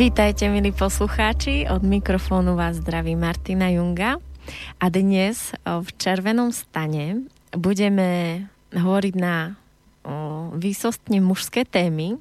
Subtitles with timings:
[0.00, 4.16] Vítajte, milí poslucháči, od mikrofónu vás zdraví Martina Junga
[4.80, 8.40] a dnes v Červenom stane budeme
[8.72, 9.60] hovoriť na
[10.56, 12.16] výsostne mužské témy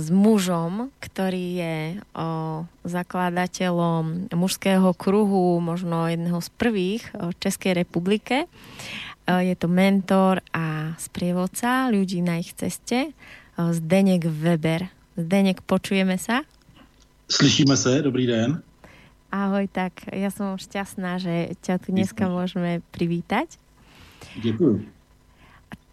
[0.00, 1.76] s mužom, ktorý je
[2.88, 8.48] zakladateľom mužského kruhu, možno jedného z prvých v Českej republike.
[9.28, 13.12] Je to mentor a sprievodca ľudí na ich ceste,
[13.60, 14.88] Zdeněk Weber.
[15.20, 16.40] Zdeněk, počujeme sa?
[17.28, 18.62] Slyšíme se, dobrý den.
[19.32, 23.58] Ahoj, tak ja som šťastná, že ťa tu dneska môžeme privítať.
[24.38, 24.86] Děkuji.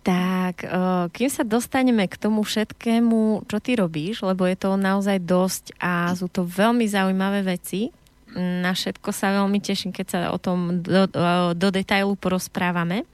[0.02, 0.66] Tak,
[1.14, 6.10] kým sa dostaneme k tomu všetkému, čo ty robíš, lebo je to naozaj dosť a
[6.18, 7.94] sú to veľmi zaujímavé veci,
[8.34, 11.06] na všetko sa veľmi teším, keď sa o tom do,
[11.54, 13.06] do detailu porozprávame.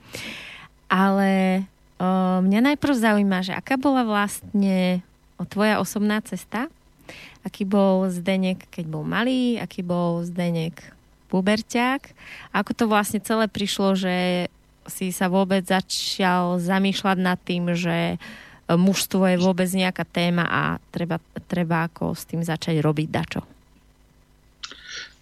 [0.88, 1.64] Ale
[2.44, 5.04] mňa najprv zaujíma, že aká bola vlastne
[5.50, 6.72] tvoja osobná cesta,
[7.46, 10.80] aký bol Zdenek, keď bol malý, aký bol Zdenek
[11.28, 12.02] puberťák,
[12.56, 14.48] ako to vlastne celé prišlo, že
[14.88, 18.16] si sa vôbec začal zamýšľať nad tým, že
[18.72, 23.42] mužstvo je vôbec nejaká téma a treba, treba ako s tým začať robiť dačo.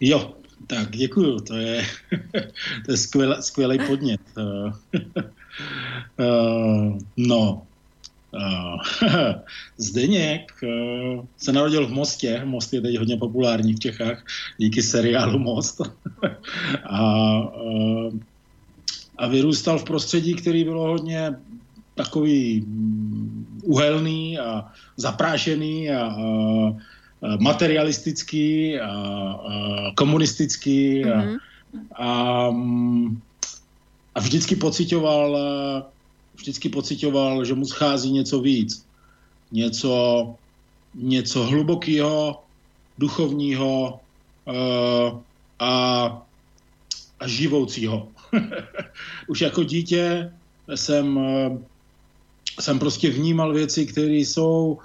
[0.02, 1.86] Jo, tak děkuju, to je,
[2.86, 4.22] to je skvělý, skvělý podnět.
[4.38, 4.74] Uh,
[7.18, 7.68] no,
[9.78, 14.26] Zdeněk uh, se narodil v Mostě, Most je teď hodně populární v Čechách
[14.58, 15.82] díky seriálu Most.
[16.84, 18.14] a uh,
[19.18, 21.36] a vyrůstal v prostředí, který bylo hodně
[21.96, 24.66] takový mm, uhelný a
[24.98, 26.18] zaprášený a, a
[27.40, 31.38] materialistický a, a komunistický a, mm-hmm.
[31.96, 32.50] a,
[34.16, 35.38] a vždycky pocitoval
[36.38, 38.86] vždycky pocitoval, že mu schází něco víc.
[39.52, 40.36] Něco,
[40.96, 42.44] něco hlubokého,
[42.98, 44.00] duchovního
[44.46, 45.20] uh,
[45.60, 46.06] a,
[47.20, 48.08] a živoucího.
[49.28, 50.32] už jako dítě
[50.76, 51.58] jsem, eh,
[52.60, 54.78] jsem prostě vnímal věci, které jsou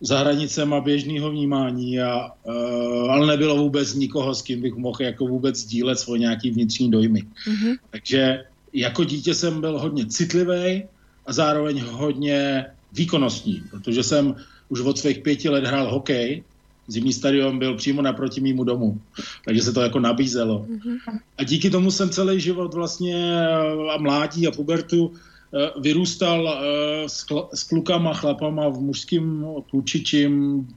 [0.00, 5.26] za hranicema běžného vnímání, a, uh, ale nebylo vůbec nikoho, s kým bych mohl jako
[5.26, 7.22] vůbec sdílet svoje nějaký vnitřní dojmy.
[7.22, 7.76] Mm-hmm.
[7.90, 10.84] Takže jako dítě jsem byl hodně citlivý
[11.26, 14.34] a zároveň hodně výkonnostní, protože jsem
[14.68, 16.42] už od svých pěti let hrál hokej
[16.86, 19.00] Zimní stadion byl přímo naproti mýmu domu,
[19.44, 20.66] takže se to jako nabízelo.
[20.68, 21.18] Mm-hmm.
[21.38, 27.08] A díky tomu jsem celý život vlastně eh, a mládí a pubertu eh, vyrůstal eh,
[27.08, 30.68] s, kl- s klukama, chlapama v mužském klučičím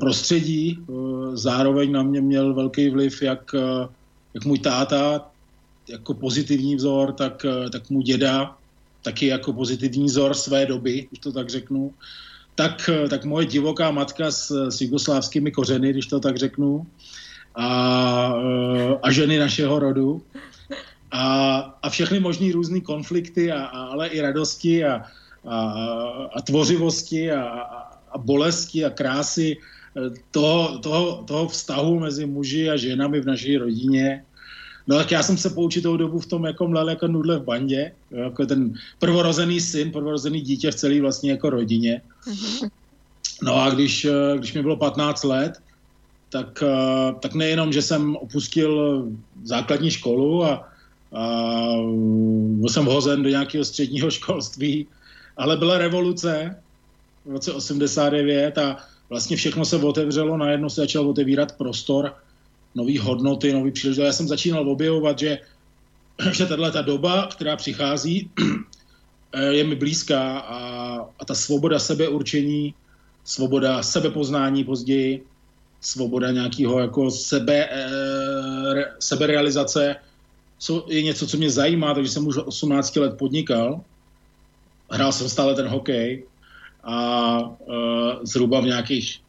[0.00, 0.78] prostředí.
[1.34, 3.54] Zároveň na mě měl velký vliv jak,
[4.34, 5.29] jak můj táta,
[5.90, 8.56] jako pozitivní vzor, tak, tak můj děda,
[9.02, 11.94] taky jako pozitivní vzor své doby, už to tak řeknu
[12.60, 16.86] tak, eh, tak moje divoká matka s, s jugoslávskými kořeny, když to tak řeknu,
[17.56, 17.68] a,
[18.36, 20.22] eh, a ženy našeho rodu.
[21.10, 25.02] A, a všechny možný různé konflikty, a, a, ale i radosti a,
[25.42, 25.56] a,
[26.36, 27.42] a tvořivosti a,
[28.12, 33.56] a bolesti a krásy eh, toho, toho, toho vztahu mezi muži a ženami v naší
[33.56, 34.24] rodině
[34.90, 37.44] No tak já jsem se po určitou dobu v tom jako mlel jako nudle v
[37.44, 42.02] bandě, jako ten prvorozený syn, prvorozený dítě v celé vlastně jako rodině.
[42.26, 42.70] Mm-hmm.
[43.42, 45.52] No a když, eh, když mi bylo 15 let,
[46.30, 49.04] tak, eh, tak nejenom, že jsem opustil
[49.44, 50.68] základní školu a,
[51.12, 51.24] a
[52.58, 54.86] byl jsem hozen do nějakého středního školství,
[55.36, 56.56] ale byla revoluce
[57.24, 58.76] v roce 89 a
[59.08, 62.14] vlastně všechno se otevřelo, najednou se začal otevírat prostor
[62.74, 64.06] nové hodnoty, nové příležitosti.
[64.06, 65.38] Já jsem začínal objevovat, že,
[66.32, 68.30] že tahle ta doba, která přichází,
[69.50, 70.58] je mi blízká a,
[71.18, 72.74] a ta svoboda sebeurčení,
[73.24, 75.24] svoboda sebepoznání později,
[75.80, 77.86] svoboda nějakého jako sebe, e,
[78.98, 79.96] seberealizace,
[80.58, 83.80] co, je něco, co mě zajímá, takže jsem už 18 let podnikal.
[84.90, 86.24] Hrál jsem stále ten hokej
[86.84, 87.76] a e,
[88.22, 89.20] zhruba v nějakých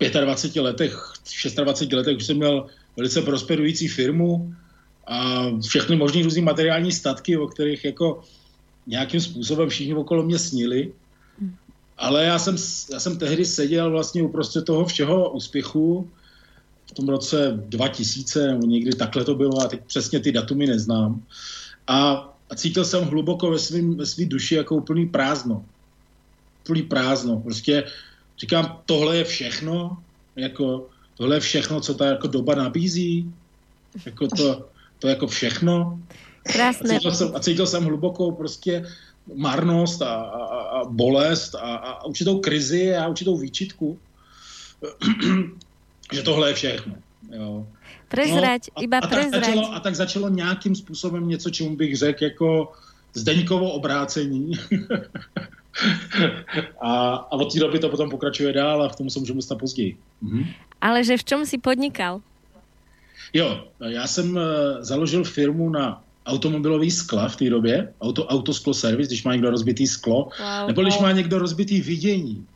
[0.00, 1.12] 25 letech,
[1.54, 2.66] 26 letech už jsem měl
[2.98, 4.54] velice prosperující firmu
[5.06, 8.22] a všechny možné různé materiální statky, o kterých jako
[8.86, 10.92] nějakým způsobem všichni okolo mě snili.
[11.98, 12.56] Ale já jsem,
[12.92, 16.10] já jsem tehdy seděl vlastně uprostřed toho všeho úspěchu
[16.90, 21.22] v tom roce 2000, nebo někdy takhle to bylo, a teď přesně ty datumy neznám.
[21.86, 25.64] A a cítil jsem hluboko ve svém ve svý duši jako úplný prázdno.
[26.64, 27.40] Úplný prázdno.
[27.40, 27.84] Prostě
[28.38, 29.98] říkám, tohle je všechno,
[30.36, 30.88] jako
[31.18, 33.32] tohle je všechno, co ta jako doba nabízí,
[34.06, 34.68] jako to,
[34.98, 36.00] to jako všechno.
[36.42, 36.90] Krásné.
[36.90, 38.86] A cítil jsem, a cítil jsem hlubokou prostě
[39.34, 43.98] marnost a, a, a bolest a, a určitou krizi a určitou výčitku,
[46.12, 46.94] že tohle je všechno.
[47.32, 47.66] Jo.
[48.08, 49.30] Prezrať, no, iba a, a prezrať.
[49.32, 52.72] Tak začalo, a tak začalo nějakým způsobem něco, čemu bych řekl jako
[53.14, 54.52] Zdeňkovo obrácení.
[56.80, 59.58] a, a od té doby to potom pokračuje dál a k tomu se můžeme dostat
[59.58, 59.96] později.
[60.22, 60.44] Mhm.
[60.80, 62.20] Ale že v čom si podnikal?
[63.32, 64.42] Jo, já jsem uh,
[64.80, 69.86] založil firmu na automobilový skla v té době, auto, autosklo servis, když má někdo rozbitý
[69.86, 70.66] sklo, Wow.
[70.66, 72.46] nebo když má někdo rozbitý vidění.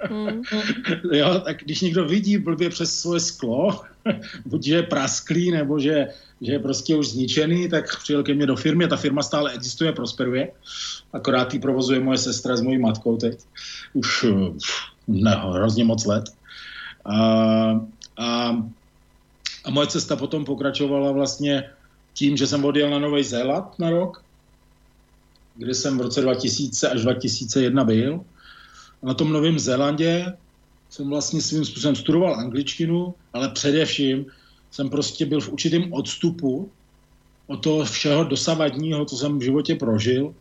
[0.00, 0.42] Hmm.
[1.12, 3.80] Jo, tak když někdo vidí blbě přes svoje sklo,
[4.46, 6.06] buď že je prasklý, nebo že,
[6.40, 9.92] že je prostě už zničený, tak přijel ke mně do firmy ta firma stále existuje,
[9.92, 10.52] prosperuje.
[11.12, 13.38] Akorát ji provozuje moje sestra s mojí matkou teď.
[13.92, 14.26] Už
[15.08, 16.24] ne, hrozně moc let.
[17.04, 17.16] A,
[18.16, 18.56] a,
[19.64, 21.70] a moje cesta potom pokračovala vlastně
[22.14, 24.24] tím, že jsem odjel na Nový Zéland na rok,
[25.56, 28.24] kde jsem v roce 2000 až 2001 byl.
[29.06, 30.32] Na tom Novém Zélandě
[30.90, 34.26] jsem vlastně svým způsobem studoval angličtinu, ale především
[34.70, 36.70] jsem prostě byl v určitém odstupu
[37.46, 40.34] od toho všeho dosavadního, co jsem v životě prožil.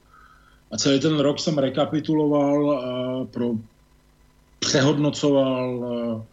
[0.72, 3.52] A celý ten rok jsem rekapituloval, a pro,
[4.60, 6.26] přehodnocoval a,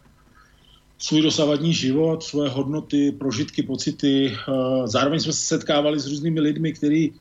[0.97, 4.35] svůj dosavadní život, svoje hodnoty, prožitky, pocity.
[4.47, 7.13] A Zároveň jsme se setkávali s různými lidmi, kteří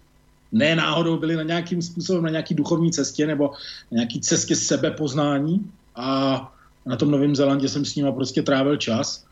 [0.53, 3.51] ne náhodou byli na nějakým způsobem na nějaký duchovní cestě nebo
[3.91, 6.49] na nějaký cestě sebepoznání a
[6.87, 9.25] na tom Novém Zélandě jsem s nima prostě trávil čas.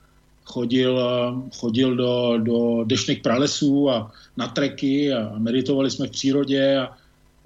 [0.44, 6.78] Chodil, eh, chodil do, do dešných pralesů a na treky a meditovali jsme v přírodě
[6.78, 6.96] a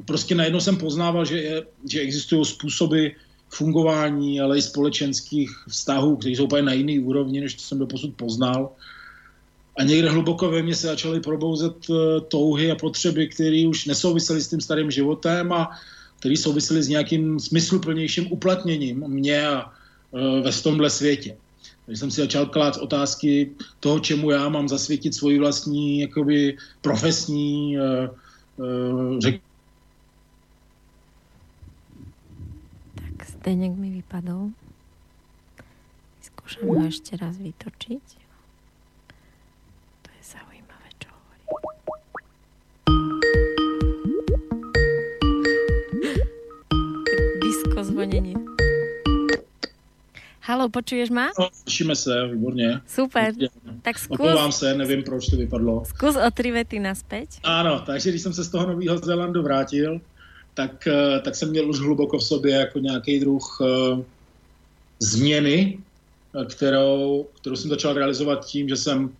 [0.04, 3.06] prostě najednou jsem poznával, že, je, že existují způsoby
[3.48, 8.14] fungování, ale i společenských vztahů, které jsou úplně na jiný úrovni, než to jsem doposud
[8.14, 8.70] poznal.
[9.76, 14.40] A někde hluboko ve mně se začaly probouzet eh, touhy a potřeby, které už nesouvisely
[14.40, 15.70] s tím starým životem a
[16.18, 21.36] které souvisely s nějakým smysluplnějším uplatněním mě a eh, ve tomhle světě.
[21.86, 23.50] Takže jsem si začal klát otázky
[23.80, 28.08] toho, čemu já mám zasvětit svoji vlastní jakoby, profesní, eh,
[29.18, 29.40] řek,
[32.94, 34.50] Tak Zdeněk mi vypadol.
[36.24, 38.23] Skúšam ho ešte raz vytočiť.
[47.94, 48.34] Zvonenie.
[50.42, 51.30] Halo, počuješ ma?
[51.38, 52.80] no, slyšíme se, výborně.
[52.86, 53.30] Super.
[53.82, 55.84] Tak skús, Omlouvám se, nevím, proč to vypadlo.
[55.86, 57.38] skús o tri vety naspäť.
[57.46, 60.00] Ano, takže když jsem se z toho Nového Zélandu vrátil,
[60.54, 64.02] tak, eh, tak jsem měl už hluboko v sobě jako nějaký druh uh,
[64.98, 69.10] změny, eh, kterou, kterou jsem začal realizovat tím, že jsem,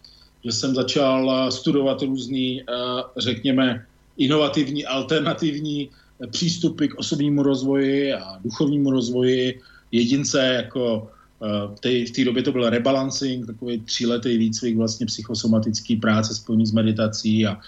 [0.44, 3.86] že jsem začal studovat různý, uh, řekněme,
[4.18, 5.90] inovativní, alternativní
[6.30, 9.60] přístupy k osobnímu rozvoji a duchovnímu rozvoji
[9.92, 11.10] jedince, jako
[11.42, 16.72] eh, v té- době to byl rebalancing, takový tříletý výcvik vlastně psychosomatický práce spojený s
[16.72, 17.60] meditací a,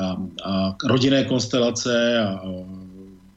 [0.00, 2.42] a, a rodinné konstelace a,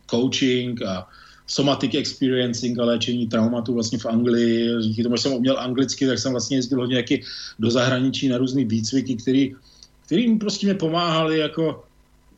[0.09, 1.07] coaching a
[1.47, 4.81] somatic experiencing a léčení traumatu vlastně v Anglii.
[4.81, 7.03] Díky tomu, že jsem uměl anglicky, tak jsem vlastně jezdil hodně
[7.59, 9.55] do zahraničí na různé výcviky, který,
[10.05, 11.86] který prostě mě pomáhali jako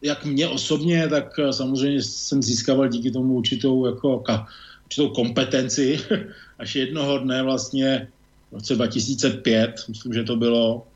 [0.01, 4.48] jak mě osobně, tak eh, samozřejmě jsem získával díky tomu určitou, jako, ka,
[4.86, 6.00] určitou kompetenci,
[6.60, 8.08] až jednoho dne vlastně
[8.51, 10.88] v roce 2005, myslím, že to bylo,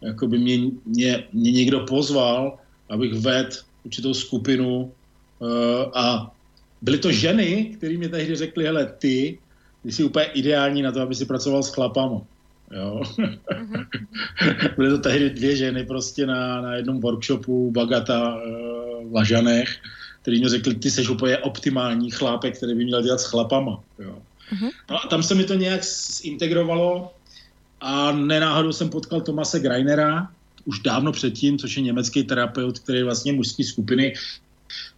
[0.00, 2.58] jako by mě, mě, mě někdo pozval,
[2.90, 4.92] abych vedl určitou skupinu
[5.38, 5.48] uh,
[5.94, 6.34] a
[6.82, 9.38] byly to ženy, které mě tehdy řekly, hele, ty,
[9.82, 12.20] ty jsi úplně ideální na to, aby si pracoval s chlapama.
[12.70, 13.02] Jo.
[13.18, 13.36] Mhm.
[14.76, 19.76] Byly to tehdy dvě ženy prostě na, na jednom workshopu Bagata uh, v Lažanech,
[20.22, 23.80] který mi řekli, ty jsi úplně optimální chlápek, který by měl dělat s chlapama.
[23.98, 24.18] Jo.
[24.52, 24.68] Mhm.
[24.90, 25.84] No a tam se mi to nějak
[26.22, 27.14] zintegrovalo
[27.80, 30.28] a nenáhodou jsem potkal Tomase Greinera,
[30.64, 34.14] už dávno předtím, což je německý terapeut, který vlastně mužské skupiny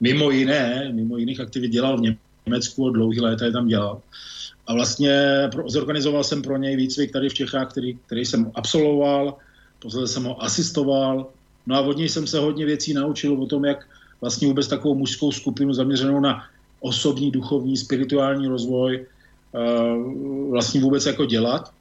[0.01, 2.32] mimo jiné, mimo jiných aktivit dělal v Německu,
[2.93, 4.01] dlouhý léta je tam dělal.
[4.67, 9.35] A vlastně pro, zorganizoval jsem pro něj výcvik tady v Čechách, který, který jsem absolvoval,
[9.79, 11.27] posledně jsem ho asistoval,
[11.67, 13.87] no a od něj jsem se hodně věcí naučil o tom, jak
[14.21, 16.45] vlastně vůbec takovou mužskou skupinu zaměřenou na
[16.81, 19.07] osobní, duchovní, spirituální rozvoj
[19.53, 21.73] uh, vlastně vůbec jako dělat.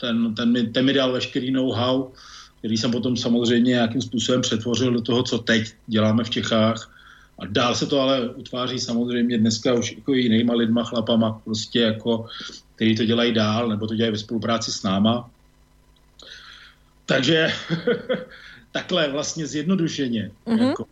[0.00, 2.08] Ten, ten, mi, ten mi dal veškerý know-how
[2.58, 6.97] který jsem potom samozřejmě nějakým způsobem přetvořil do toho, co teď děláme v Čechách.
[7.38, 12.26] A dál se to ale utváří samozřejmě dneska už jako jinýma lidma, chlapama, prostě jako,
[12.74, 15.30] který to dělají dál, nebo to dělají ve spolupráci s náma.
[17.06, 17.48] Takže
[18.72, 20.30] takhle vlastně zjednodušeně.
[20.46, 20.68] Mm-hmm.
[20.68, 20.84] Jako,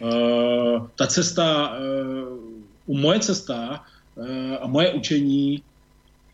[0.00, 2.38] uh, ta cesta, uh,
[2.86, 3.84] u moje cesta
[4.14, 4.26] uh,
[4.60, 5.62] a moje učení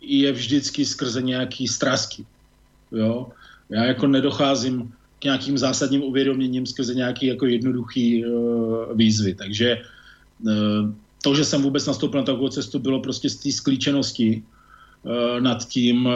[0.00, 2.26] je vždycky skrze nějaký strásky.
[2.92, 3.28] Jo?
[3.68, 9.34] Já jako nedocházím k nějakým zásadním uvědoměním skrze nějaký jako jednoduchý uh, výzvy.
[9.34, 9.78] Takže
[10.40, 10.50] uh,
[11.22, 14.42] to, že jsem vůbec nastoupil na takovou cestu, bylo prostě z té sklíčenosti
[15.04, 16.12] uh, nad, tím, uh,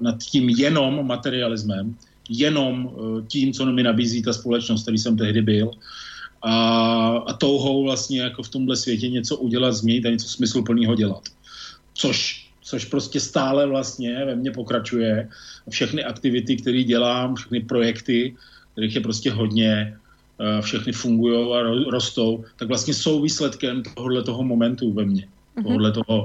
[0.00, 1.94] nad tím jenom materialismem,
[2.28, 5.70] jenom uh, tím, co mi nabízí ta společnost, který jsem tehdy byl.
[6.42, 6.54] A,
[7.26, 11.22] a touhou vlastně jako v tomhle světě něco udělat, změnit a něco smysluplného dělat.
[11.94, 12.41] Což
[12.72, 15.28] což prostě stále vlastně ve mně pokračuje.
[15.68, 18.32] Všechny aktivity, které dělám, všechny projekty,
[18.72, 19.92] kterých je prostě hodně,
[20.40, 25.28] eh, všechny fungují a rostou, tak vlastně jsou výsledkem tohohle toho momentu ve mně.
[25.28, 25.62] Mm-hmm.
[25.68, 26.16] Tohohle toho,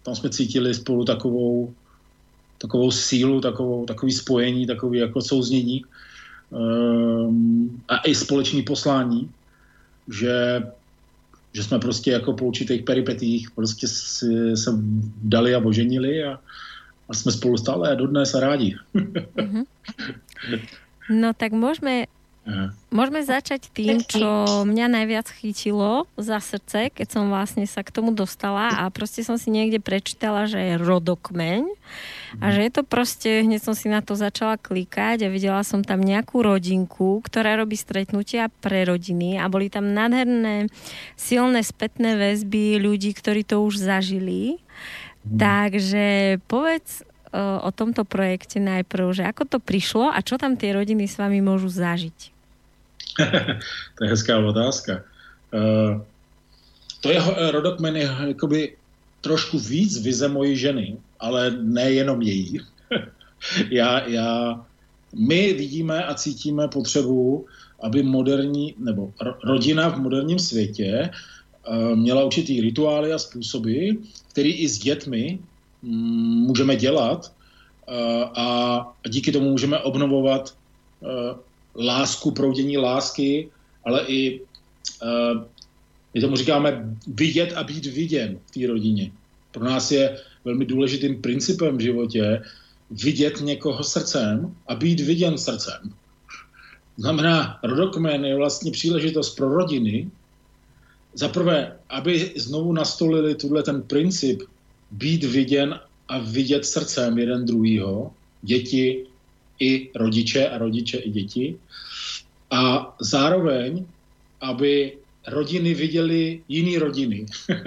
[0.04, 1.74] tam jsme cítili spolu takovou
[2.60, 5.82] takovou sílu, takovou, takový spojení, takový jako souznění
[6.50, 9.32] um, a i společný poslání,
[10.08, 10.64] že,
[11.54, 14.72] že jsme prostě jako po určitých peripetích prostě si, se
[15.24, 16.40] dali a oženili a,
[17.10, 18.76] a jsme spolu stále dodnes a rádi.
[18.96, 19.64] Mm-hmm.
[21.10, 22.06] No tak môžeme
[22.90, 28.10] Môžeme začať tým, čo mňa najviac chytilo za srdce, keď som vlastne sa k tomu
[28.18, 31.70] dostala a proste som si niekde prečítala, že je rodokmeň
[32.42, 35.86] a že je to proste, hneď som si na to začala klikať a videla som
[35.86, 40.70] tam nejakú rodinku, ktorá robí stretnutia pre rodiny a boli tam nádherné,
[41.14, 44.58] silné spätné väzby ľudí, ktorí to už zažili.
[45.26, 45.38] Mm.
[45.38, 46.06] Takže
[46.50, 47.06] povedz
[47.38, 51.46] o tomto projekte najprv, že ako to prišlo a čo tam tie rodiny s vami
[51.46, 52.39] môžu zažiť?
[53.98, 55.04] to je hezká otázka.
[55.54, 56.02] Uh,
[57.02, 58.76] to je eh, rodokmen je jakoby
[59.22, 62.60] trošku víc vize mojí ženy, ale nejenom její.
[63.70, 64.62] já, já,
[65.16, 67.46] my vidíme a cítíme potřebu,
[67.82, 73.90] aby moderní, nebo rodina v moderním světě uh, měla určitý rituály a způsoby,
[74.32, 75.40] který i s dětmi
[75.82, 77.34] mm, můžeme dělat
[77.90, 77.96] uh,
[78.40, 80.56] a díky tomu můžeme obnovovat
[81.80, 83.50] lásku, proudění lásky,
[83.86, 85.44] ale i, uh,
[86.14, 89.12] my tomu říkáme, vidět a být viděn v té rodině.
[89.52, 92.42] Pro nás je velmi důležitým principem v životě
[92.92, 95.94] vidět někoho srdcem a být viděn srdcem.
[96.98, 100.12] Znamená, rodokmen je vlastně příležitost pro rodiny,
[101.14, 104.42] za prvé, aby znovu nastolili tuhle ten princip
[104.92, 109.06] být viděn a vidět srdcem jeden druhýho, děti,
[109.60, 111.56] i rodiče a rodiče i děti.
[112.52, 113.86] A zároveň,
[114.42, 114.94] aby
[115.28, 117.26] rodiny viděly jiný rodiny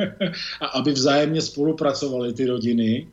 [0.61, 3.07] a aby vzájemně spolupracovaly ty rodiny,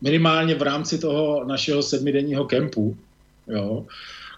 [0.00, 2.96] minimálně v rámci toho našeho sedmidenního kempu,
[3.48, 3.86] jo,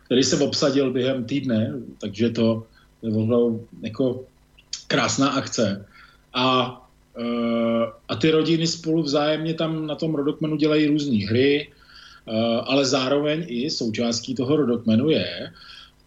[0.04, 2.66] který se obsadil během týdne, takže to
[3.02, 4.24] je opravdu jako
[4.86, 5.86] krásná akce.
[6.34, 6.76] A,
[7.18, 7.24] e,
[8.08, 11.68] a ty rodiny spolu vzájemně tam na tom rodokmenu dělají různé hry,
[12.64, 15.52] ale zároveň i součástí toho rodokmenu je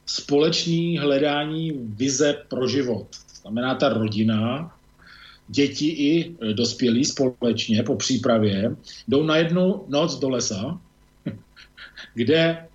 [0.05, 3.07] společný hledání vize pro život.
[3.41, 4.75] Znamená ta rodina,
[5.47, 8.75] děti i dospělí společně po přípravě
[9.07, 10.81] jdou na jednu noc do lesa,
[12.13, 12.67] kde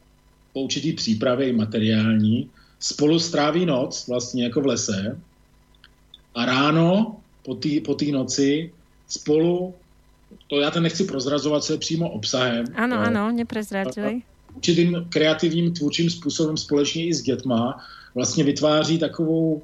[0.53, 5.21] po určitý přípravě i materiální spolu stráví noc vlastně jako v lese
[6.35, 8.73] a ráno po té po noci
[9.09, 9.75] spolu
[10.49, 12.65] to já to nechci prozrazovat, co je přímo obsahem.
[12.75, 13.03] Ano, jo.
[13.03, 14.23] ano, neprezradili.
[14.55, 19.63] Určitým kreativním tvůrčím způsobem společně i s dětma vlastně vytváří takovou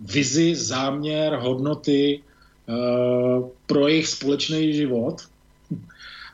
[0.00, 2.20] vizi, záměr, hodnoty
[2.68, 5.22] uh, pro jejich společný život.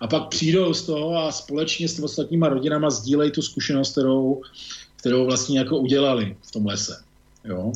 [0.00, 4.43] A pak přijdou z toho a společně s ostatníma rodinama sdílejí tu zkušenost, kterou,
[4.97, 7.02] kterou vlastně jako udělali v tom lese.
[7.45, 7.73] Jo?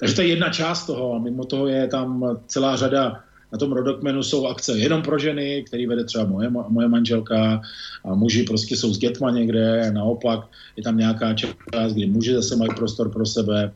[0.00, 1.20] Takže to je jedna část toho.
[1.20, 5.86] Mimo toho je tam celá řada na tom rodokmenu jsou akce jenom pro ženy, který
[5.86, 7.60] vede třeba moje, moje manželka
[8.04, 10.40] a muži prostě jsou s dětma někde, naopak
[10.76, 13.72] je tam nějaká část, kdy muži zase mají prostor pro sebe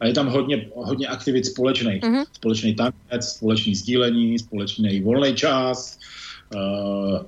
[0.00, 2.02] a je tam hodně, hodně aktivit společných.
[2.02, 2.24] Mm-hmm.
[2.32, 5.98] Společný tanec, společný sdílení, společný volný čas,
[6.54, 7.18] uh,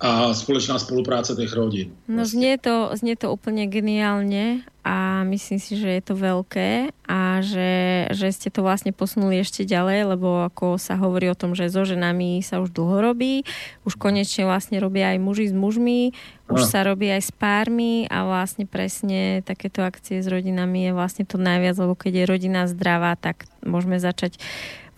[0.00, 1.88] a společná spolupráce těch rodin.
[2.08, 2.38] No vlastně.
[2.38, 8.06] znie to, znie to úplne geniálne a myslím si, že je to veľké a že,
[8.12, 11.88] že ste to vlastne posunuli ešte ďalej, lebo ako sa hovorí o tom, že so
[11.88, 13.42] ženami sa už dlho robí,
[13.88, 16.12] už konečne vlastne robia aj muži s mužmi,
[16.52, 16.68] už a.
[16.68, 21.40] sa robí aj s pármi a vlastne presne takéto akcie s rodinami je vlastne to
[21.40, 24.38] najviac, lebo keď je rodina zdravá, tak môžeme začať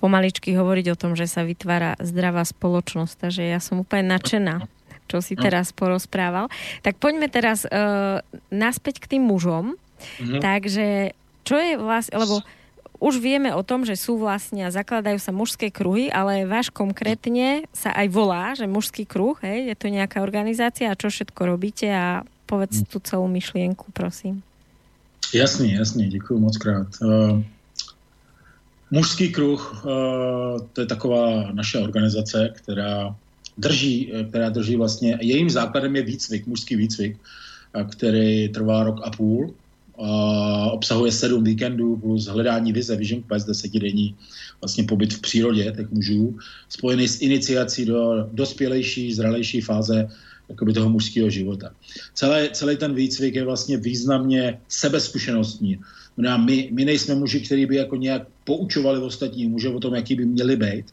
[0.03, 3.15] pomaličky hovoriť o tom, že sa vytvára zdravá spoločnosť.
[3.19, 4.78] Takže ja som úplne nadšená
[5.09, 6.53] čo si teraz porozprával.
[6.85, 8.21] Tak poďme teraz uh,
[8.53, 9.75] naspäť k tým mužom.
[10.23, 10.41] Mm-hmm.
[10.45, 12.45] Takže čo je vlastne, lebo
[12.99, 17.65] už vieme o tom, že sú vlastne a zakladajú sa mužské kruhy, ale váš konkrétne
[17.71, 21.87] sa aj volá, že mužský kruh, hej, je to nejaká organizácia a čo všetko robíte
[21.89, 24.43] a povedz tú celú myšlienku, prosím.
[25.35, 26.89] Jasný, jasný, děkuji moc krát.
[27.03, 27.43] Uh,
[28.91, 33.15] mužský kruh, uh, to je taková naše organizace, která
[33.59, 37.17] drží, eh, která drží vlastně, jejím základem je výcvik, mužský výcvik,
[37.75, 39.55] eh, který trvá rok a půl.
[39.99, 44.15] A obsahuje sedm víkendů plus hledání vize Vision Quest, desetidenní
[44.63, 46.39] vlastně pobyt v přírodě těch mužů,
[46.69, 50.09] spojený s iniciací do dospělejší, zralejší fáze
[50.49, 51.71] jakoby toho mužského života.
[52.15, 55.79] Celé, celý ten výcvik je vlastně významně sebezkušenostní.
[56.17, 60.27] My, my nejsme muži, kteří by jako nějak poučovali ostatní muže o tom, jaký by
[60.27, 60.87] měli být,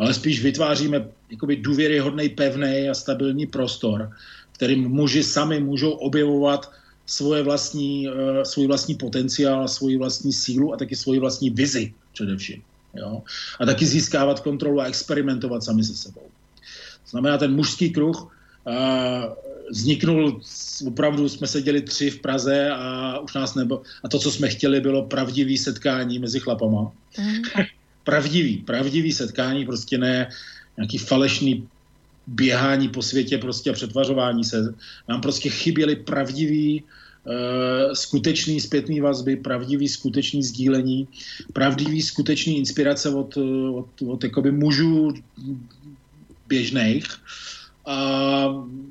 [0.00, 4.10] ale spíš vytváříme jakoby důvěryhodný, pevný a stabilní prostor,
[4.52, 6.72] kterým muži sami můžou objevovat
[7.06, 12.62] svoje vlastní, uh, svůj vlastní potenciál, svoji vlastní sílu a taky svoji vlastní vizi především.
[12.94, 13.22] Jo?
[13.60, 16.24] A taky získávat kontrolu a experimentovat sami se sebou.
[17.04, 18.32] To znamená, ten mužský kruh uh,
[19.70, 20.40] vzniknul,
[20.86, 24.80] opravdu jsme seděli tři v Praze a už nás nebo, a to, co jsme chtěli,
[24.80, 26.92] bylo pravdivý setkání mezi chlapama.
[27.18, 27.42] Mm
[28.04, 30.28] pravdivý, pravdivý setkání, prostě ne
[30.76, 31.68] nějaký falešný
[32.26, 34.74] běhání po světě prostě a přetvařování se.
[35.08, 41.08] Nám prostě chyběly pravdivý, uh, skutečný zpětný vazby, pravdivý skutečný sdílení,
[41.52, 43.36] pravdivý skutečný inspirace od,
[43.74, 45.14] od, od jakoby mužů
[46.48, 47.06] běžných.
[47.86, 48.46] A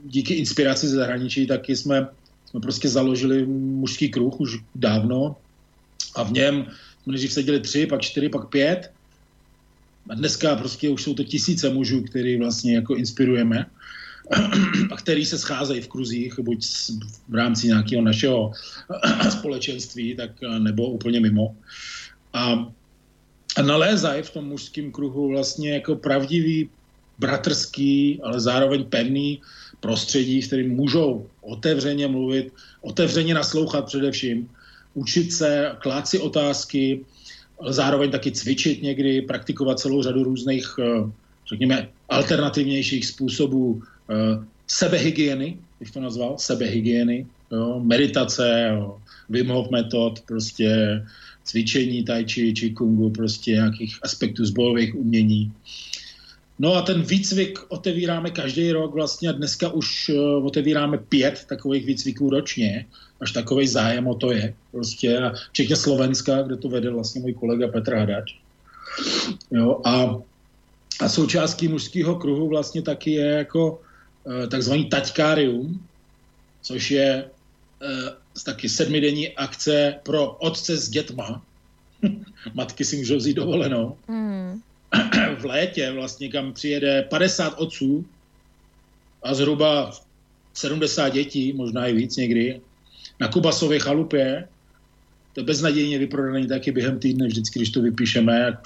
[0.06, 2.08] díky inspiraci ze zahraničí taky jsme,
[2.46, 5.36] jsme prostě založili mužský kruh už dávno
[6.16, 6.56] a v něm
[7.04, 8.92] jsme nejdřív seděli tři, pak čtyři, pak pět
[10.10, 13.66] a dneska prostě už jsou to tisíce mužů, který vlastně jako inspirujeme
[14.92, 16.66] a který se scházejí v kruzích, buď
[17.30, 18.52] v rámci nějakého našeho
[19.30, 21.56] společenství, tak nebo úplně mimo.
[22.34, 22.72] A,
[23.58, 26.70] a nalézají v tom mužském kruhu vlastně jako pravdivý,
[27.20, 29.42] bratrský, ale zároveň pevný
[29.80, 34.50] prostředí, v kterým můžou otevřeně mluvit, otevřeně naslouchat především,
[34.94, 37.06] učit se, klát si otázky,
[37.68, 41.12] zároveň taky cvičit někdy, praktikovat celou řadu různých, eh,
[41.50, 44.16] řekněme, alternativnějších způsobů eh,
[44.68, 48.98] sebehygieny, bych to nazval, sebehygieny, jo, meditace, jo,
[49.30, 51.02] Wim Hof metod, prostě
[51.44, 55.52] cvičení tai chi, kungu, prostě nějakých aspektů zbojových umění.
[56.60, 61.86] No a ten výcvik otevíráme každý rok vlastně a dneska už uh, otevíráme pět takových
[61.86, 62.86] výcviků ročně,
[63.22, 64.54] až takový zájem o to je.
[64.72, 68.34] Prostě a včetně Slovenska, kde to vede vlastně můj kolega Petr Hadač.
[69.52, 70.16] Jo, a,
[71.00, 73.82] a součástí mužského kruhu vlastně taky je jako
[74.24, 75.86] uh, takzvaný taťkárium,
[76.62, 81.42] což je uh, taky sedmidenní akce pro otce s dětma.
[82.54, 83.98] Matky si můžou vzít dovolenou.
[84.08, 84.62] Mm
[85.40, 88.06] v létě vlastně, kam přijede 50 otců
[89.24, 89.92] a zhruba
[90.54, 92.62] 70 dětí, možná i víc někdy,
[93.20, 94.48] na Kubasově chalupě.
[95.34, 98.60] To je beznadějně vyprodaný taky během týdne, vždycky, když to vypíšeme, jak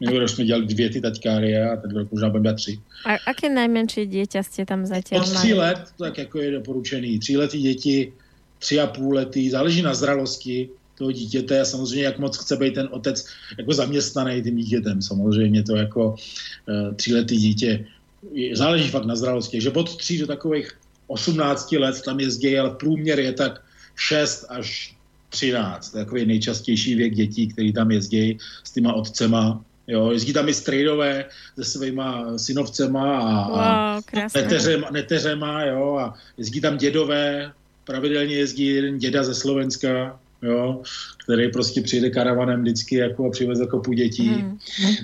[0.00, 2.78] minulý jsme dělali dvě ty taťkáry a teď rok možná budeme tři.
[3.06, 7.18] A aké nejmenší dítě jste tam zatím Od tří let, tak jako je doporučený.
[7.18, 8.12] Tříletý děti,
[8.58, 12.74] tři a půl letý, záleží na zralosti toho dítěte a samozřejmě, jak moc chce být
[12.74, 13.26] ten otec
[13.58, 15.02] jako zaměstnaný tím dítětem.
[15.02, 17.86] Samozřejmě to jako uh, tříletý dítě
[18.52, 19.60] záleží fakt na zralosti.
[19.60, 20.70] že od tří do takových
[21.06, 23.62] 18 let tam jezdí, ale průměr je tak
[23.96, 24.96] 6 až
[25.28, 25.90] 13.
[25.90, 29.64] To je takový nejčastější věk dětí, který tam jezdí s těma otcema.
[29.86, 31.24] Jo, jezdí tam i strejdové
[31.54, 34.02] se svýma synovcema a, wow,
[34.34, 37.52] neteřema, neteřema, jo, a jezdí tam dědové,
[37.84, 40.82] pravidelně jezdí jeden děda ze Slovenska, jo,
[41.24, 44.28] který prostě přijde karavanem vždycky jako a přiveze kopu dětí.
[44.28, 44.58] Mm.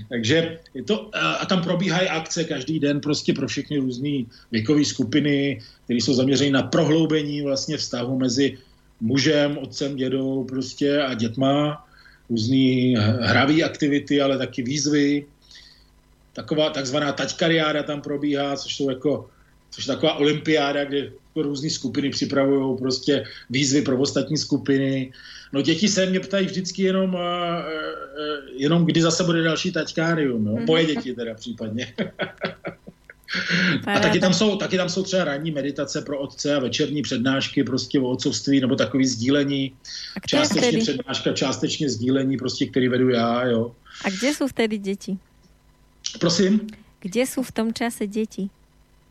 [0.08, 5.60] Takže je to, a tam probíhají akce každý den prostě pro všechny různé věkové skupiny,
[5.84, 8.58] které jsou zaměřeny na prohloubení vlastně vztahu mezi
[9.00, 11.86] mužem, otcem, dědou prostě a dětma,
[12.30, 15.26] různý hravý aktivity, ale taky výzvy.
[16.32, 19.28] Taková takzvaná taťkariáda tam probíhá, což jsou jako
[19.70, 25.12] což je taková olympiáda, kde jako různé skupiny připravují prostě výzvy pro ostatní skupiny.
[25.52, 30.44] No děti se mě ptají vždycky jenom, uh, uh, jenom kdy zase bude další taťkárium,
[30.44, 30.56] no?
[30.66, 31.94] moje děti teda případně.
[33.86, 37.64] A taky tam, jsou, taky tam jsou třeba ranní meditace pro otce a večerní přednášky
[37.64, 39.72] prostě o otcovství nebo takový sdílení.
[40.26, 40.82] Částečně vtedy?
[40.82, 43.74] přednáška, částečně sdílení, prostě, který vedu já, jo.
[44.04, 45.18] A kde jsou vtedy děti?
[46.20, 46.60] Prosím?
[47.00, 48.50] Kde jsou v tom čase děti?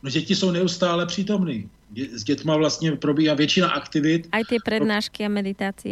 [0.03, 1.69] No děti jsou neustále přítomný.
[2.13, 4.27] S dětma vlastně probíhá většina aktivit.
[4.31, 5.89] A ty přednášky a meditace?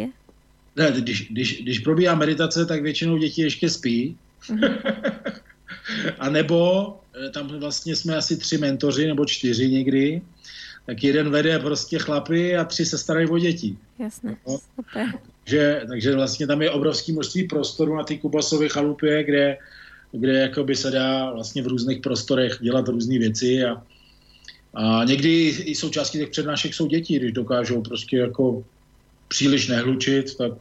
[0.76, 4.18] Ne, když, když, když probíhá meditace, tak většinou děti ještě spí.
[4.50, 4.78] Mm-hmm.
[6.20, 6.88] a nebo
[7.32, 10.22] tam vlastně jsme asi tři mentoři, nebo čtyři někdy,
[10.86, 13.78] tak jeden vede prostě chlapy a tři se starají o děti.
[14.00, 14.60] Jasné, no.
[14.76, 15.08] super.
[15.44, 19.58] Takže, takže vlastně tam je obrovský množství prostoru na ty Kubasové chalupě, kde,
[20.12, 23.84] kde jakoby se dá vlastně v různých prostorech dělat různé věci a,
[24.74, 28.64] a někdy i součástí těch přednášek jsou děti, když dokážou prostě jako
[29.28, 30.52] příliš nehlučit, tak,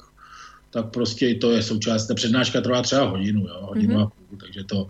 [0.71, 2.07] tak prostě to je součást.
[2.07, 4.03] Ta přednáška trvá třeba hodinu, jo, hodinu mm-hmm.
[4.03, 4.87] a půl, takže to,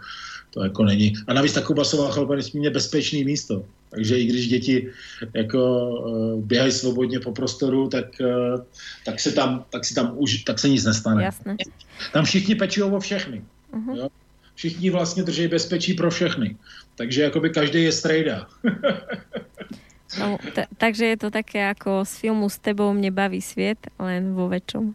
[0.55, 1.13] to jako není.
[1.27, 3.65] A navíc ta Kubasová chalupa je bezpečný místo.
[3.91, 4.89] Takže i když děti
[5.35, 8.61] jako uh, běhají svobodně po prostoru, tak, uh,
[9.05, 11.25] tak, se tam, tak, si tam už, tak se nic nestane.
[11.25, 11.57] Jasne.
[12.13, 13.45] Tam všichni pečují o všechny.
[13.75, 13.97] Uh-huh.
[13.97, 14.09] Jo?
[14.55, 16.57] Všichni vlastně drží bezpečí pro všechny.
[16.95, 18.47] Takže jakoby každý je strejda.
[20.19, 24.35] no, t- takže je to také jako z filmu S tebou mě baví svět, len
[24.35, 24.95] vo väčšom.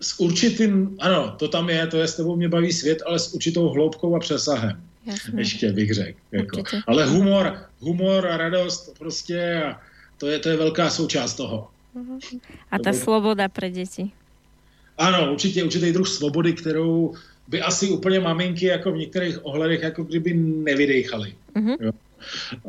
[0.00, 3.34] S určitým, ano, to tam je, to je S tebou mě baví svět, ale s
[3.34, 4.91] určitou hloubkou a přesahem.
[5.06, 5.40] Jasně.
[5.40, 6.18] Ještě bych řekl.
[6.32, 6.62] Jako.
[6.86, 9.62] Ale humor, humor a radost prostě,
[10.18, 11.68] to je, to je velká součást toho.
[12.70, 14.10] A ta to sloboda pro děti.
[14.98, 17.14] Ano, určitě určitý druh svobody, kterou
[17.48, 21.34] by asi úplně maminky jako v některých ohledech jako kdyby nevydechali.
[21.56, 21.92] Uh-huh.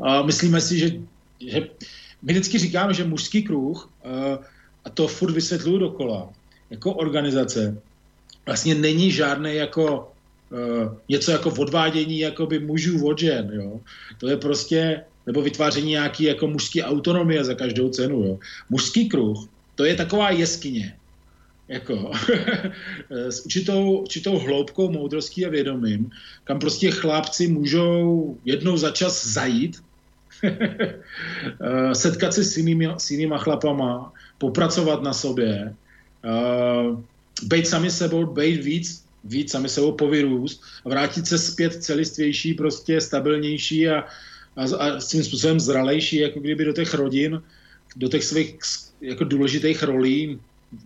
[0.03, 0.91] A myslíme si, že,
[1.39, 1.67] že
[2.21, 3.89] my vždycky říkáme, že mužský kruh,
[4.85, 6.29] a to furt vysvětluju dokola,
[6.69, 7.77] jako organizace,
[8.45, 10.12] vlastně není žádný jako
[11.09, 13.81] něco jako odvádění jakoby mužů od žen, jo.
[14.17, 18.39] To je prostě, nebo vytváření nějaký jako mužský autonomie za každou cenu, jo.
[18.69, 20.95] Mužský kruh, to je taková jeskyně,
[21.67, 22.11] jako
[23.09, 26.09] s určitou, určitou hloubkou moudrostí a vědomím,
[26.43, 29.83] kam prostě chlapci můžou jednou za čas zajít,
[30.43, 35.73] eh, setkat se s jinými, s jinýma chlapama, popracovat na sobě,
[36.25, 36.99] uh,
[37.43, 43.01] být sami sebou, být víc, víc sami sebou povyrůst a vrátit se zpět celistvější, prostě
[43.01, 44.03] stabilnější a,
[44.55, 47.41] a, a s tím způsobem zralejší, jako kdyby do těch rodin,
[47.95, 48.55] do těch svých
[49.01, 50.39] jako důležitých rolí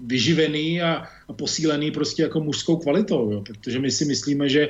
[0.05, 3.41] vyživený a, a posílený prostě jako mužskou kvalitou, jo?
[3.41, 4.69] protože my si myslíme, že,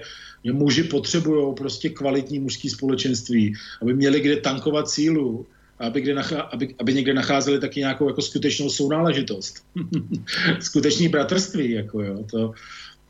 [0.51, 5.45] muži potřebují prostě kvalitní mužský společenství, aby měli kde tankovat sílu,
[5.79, 9.63] aby, kde nachá, aby, aby někde nacházeli taky nějakou jako skutečnou sounáležitost.
[10.59, 12.53] Skutečný bratrství, jako jo, to,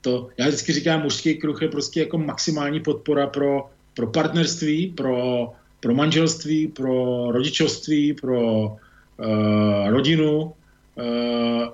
[0.01, 5.47] to, já vždycky říkám, mužský kruh je prostě jako maximální podpora pro, pro partnerství, pro,
[5.79, 10.53] pro manželství, pro rodičovství, pro uh, rodinu,
[10.95, 11.67] uh,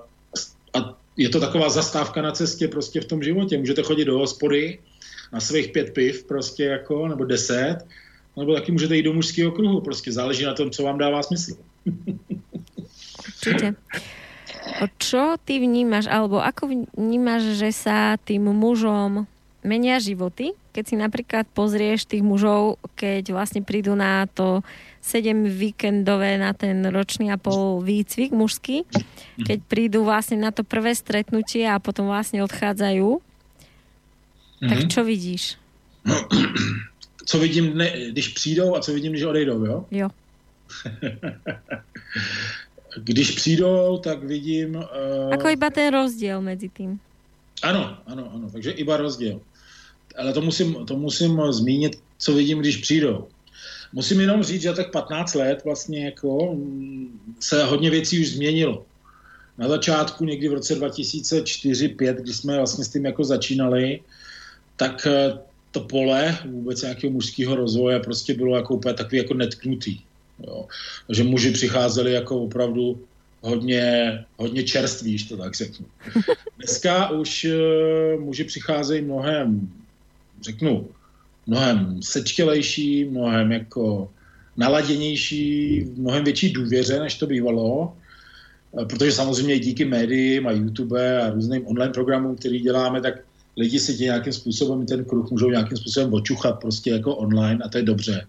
[0.74, 3.58] a je to taková zastávka na cestě prostě v tom životě.
[3.58, 4.78] Můžete chodit do hospody
[5.32, 7.78] na svých pět piv prostě jako, nebo deset,
[8.36, 9.80] nebo taky můžete jít do mužského kruhu.
[9.80, 11.56] Prostě záleží na tom, co vám dává smysl.
[13.46, 13.74] Určite.
[14.96, 19.28] Čo ty vnímaš, alebo ako vnímaš, že sa tým mužom
[19.64, 24.60] menia životy, keď si napríklad pozrieš tých mužov, keď vlastne prídu na to
[25.00, 28.84] 7 víkendové na ten ročný a pol výcvik mužský,
[29.40, 34.68] keď prídu vlastne na to prvé stretnutie a potom vlastne odchádzajú, mm-hmm.
[34.68, 34.88] tak mhm.
[34.88, 35.44] čo vidíš?
[37.24, 37.80] Co vidím,
[38.12, 39.84] když přijdou a co vidím, když odejdou, jo?
[39.90, 40.08] Jo.
[42.96, 44.74] když přijdou, tak vidím...
[44.74, 45.34] Uh...
[45.34, 47.00] Ako iba ten rozdíl mezi tím.
[47.62, 49.40] Ano, ano, ano, takže iba rozdíl
[50.16, 53.28] ale to musím, to musím zmínit, co vidím, když přijdou.
[53.92, 58.86] Musím jenom říct, že tak 15 let vlastně jako mm, se hodně věcí už změnilo.
[59.58, 64.00] Na začátku, někdy v roce 2004-2005, kdy jsme vlastně s tím jako začínali,
[64.76, 65.38] tak eh,
[65.70, 70.00] to pole vůbec nějakého mužského rozvoje prostě bylo jako úplně takový jako netknutý.
[70.38, 70.66] Jo.
[71.06, 73.00] Takže muži přicházeli jako opravdu
[73.40, 75.86] hodně, hodně čerstvý, když to tak řeknu.
[76.56, 79.72] Dneska už uh, muži přicházejí mnohem,
[80.42, 80.88] řeknu,
[81.46, 84.10] mnohem sečtělejší, mnohem jako
[84.56, 87.92] naladěnější, mnohem větší důvěře, než to bývalo,
[88.80, 93.14] eh, protože samozřejmě díky médiím a YouTube a různým online programům, který děláme, tak
[93.56, 97.68] lidi si tě nějakým způsobem ten kruh můžou nějakým způsobem očuchat prostě jako online a
[97.68, 98.26] to je dobře.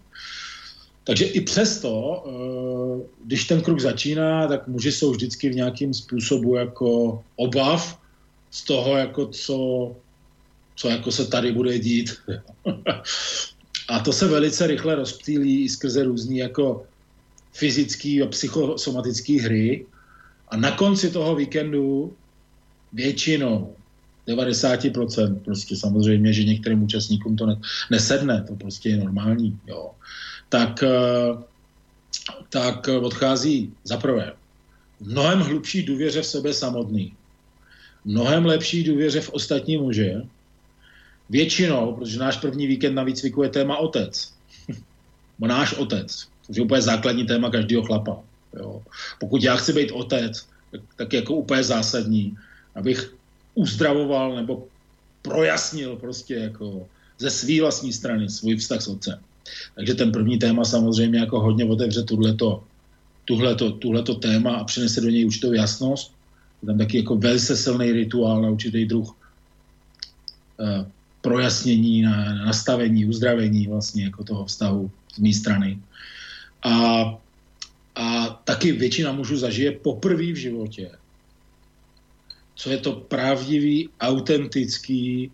[1.06, 6.54] Takže i přesto, eh, když ten kruh začíná, tak muži jsou vždycky v nějakým způsobu
[6.54, 8.00] jako obav
[8.50, 9.58] z toho, jako co,
[10.76, 12.10] co jako se tady bude dít.
[13.88, 16.84] a to se velice rychle rozptýlí i skrze různý jako
[17.52, 19.86] fyzický a psychosomatický hry.
[20.48, 22.14] A na konci toho víkendu
[22.92, 23.76] většinou
[24.28, 27.46] 90% prostě samozřejmě, že některým účastníkům to
[27.90, 29.90] nesedne, to prostě je normální, jo.
[30.48, 31.42] Tak, eh,
[32.50, 34.32] tak odchází za prvé
[35.00, 37.14] mnohem hlubší důvěře v sebe samotný,
[38.04, 40.22] mnohem lepší důvěře v ostatní muže,
[41.30, 44.32] většinou, protože náš první víkend na výcviku je téma otec.
[45.38, 48.18] náš otec, což je úplně základní téma každého chlapa.
[48.56, 48.82] Jo.
[49.20, 52.36] Pokud já chci být otec, tak, tak jako úplně zásadní,
[52.74, 53.14] abych
[53.54, 54.66] uzdravoval nebo
[55.22, 59.18] projasnil prostě jako ze své vlastní strany svůj vztah s otcem.
[59.74, 62.64] Takže ten první téma samozřejmě jako hodně otevře tuhleto,
[63.24, 66.14] tuhleto, tuhleto téma a přinese do něj určitou jasnost.
[66.62, 69.16] Je tam taky jako velice silný rituál na určitý druh uh,
[71.20, 75.78] projasnění, na, nastavení, uzdravení vlastně jako toho vztahu z mé strany.
[76.62, 77.04] A,
[77.94, 80.90] a taky většina mužů zažije poprvé v životě
[82.56, 85.30] co je to pravdivý, autentický,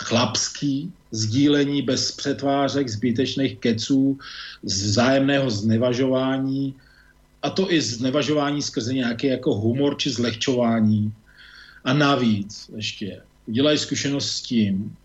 [0.00, 4.18] chlapský sdílení bez přetvářek, zbytečných keců,
[4.62, 6.74] vzájemného znevažování,
[7.42, 11.12] a to i znevažování skrze nějaký jako humor či zlehčování.
[11.84, 14.96] A navíc ještě udělají zkušenost s tím,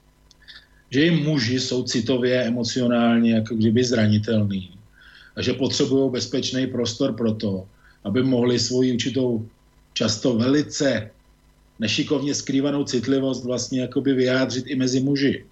[0.92, 4.72] že i muži jsou citově, emocionálně jako kdyby zranitelný
[5.36, 7.68] a že potřebují bezpečný prostor pro to,
[8.04, 9.48] aby mohli svoji určitou
[9.94, 11.12] často velice
[11.80, 15.46] nešikovně skrývanou citlivost vlastně jakoby vyjádřit i mezi muži.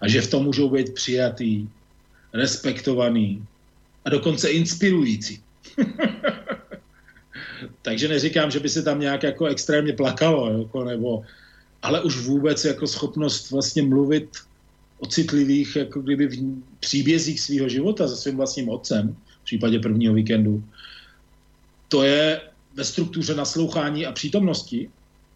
[0.00, 1.68] A že v tom můžou být přijatý,
[2.32, 3.44] respektovaný
[4.04, 5.42] a dokonce inspirující.
[7.82, 11.22] Takže neříkám, že by se tam nějak jako extrémně plakalo, jako, nebo,
[11.82, 14.28] ale už vůbec jako schopnost vlastně mluvit
[14.98, 20.14] o citlivých jako kdyby v příbězích svého života se svým vlastním otcem, v případě prvního
[20.14, 20.64] víkendu,
[21.88, 22.40] to je
[22.74, 24.90] ve struktuře naslouchání a přítomnosti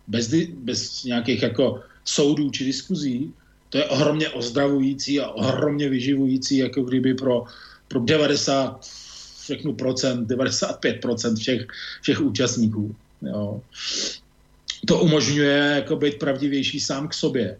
[0.07, 3.33] bez, bez nějakých jako soudů či diskuzí,
[3.71, 7.45] to je ohromně ozdravující a ohromně vyživující, jako kdyby pro,
[7.88, 8.87] pro 90,
[9.47, 11.67] řeknu procent, 95 procent všech,
[12.03, 12.95] všech účastníků.
[13.23, 13.61] Jo.
[14.87, 17.57] To umožňuje jako být pravdivější sám k sobě.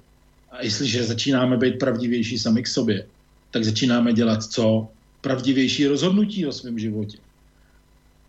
[0.51, 3.07] A jestliže začínáme být pravdivější sami k sobě,
[3.51, 4.89] tak začínáme dělat co?
[5.21, 7.19] Pravdivější rozhodnutí o svém životě.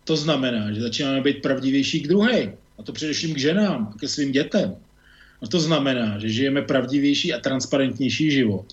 [0.04, 4.32] To znamená, že začínáme být pravdivější k druhé a to především k ženám ke svým
[4.32, 4.76] dětem.
[5.42, 8.66] A to znamená, že žijeme pravdivější a transparentnější život.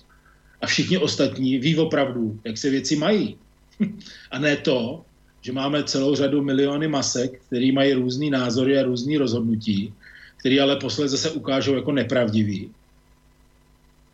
[0.60, 3.36] A všichni ostatní ví opravdu, jak se věci mají.
[4.30, 5.04] a ne to,
[5.40, 9.94] že máme celou řadu miliony masek, který mají různý názory a různý rozhodnutí,
[10.36, 12.70] který ale posledně se ukážou jako nepravdivý.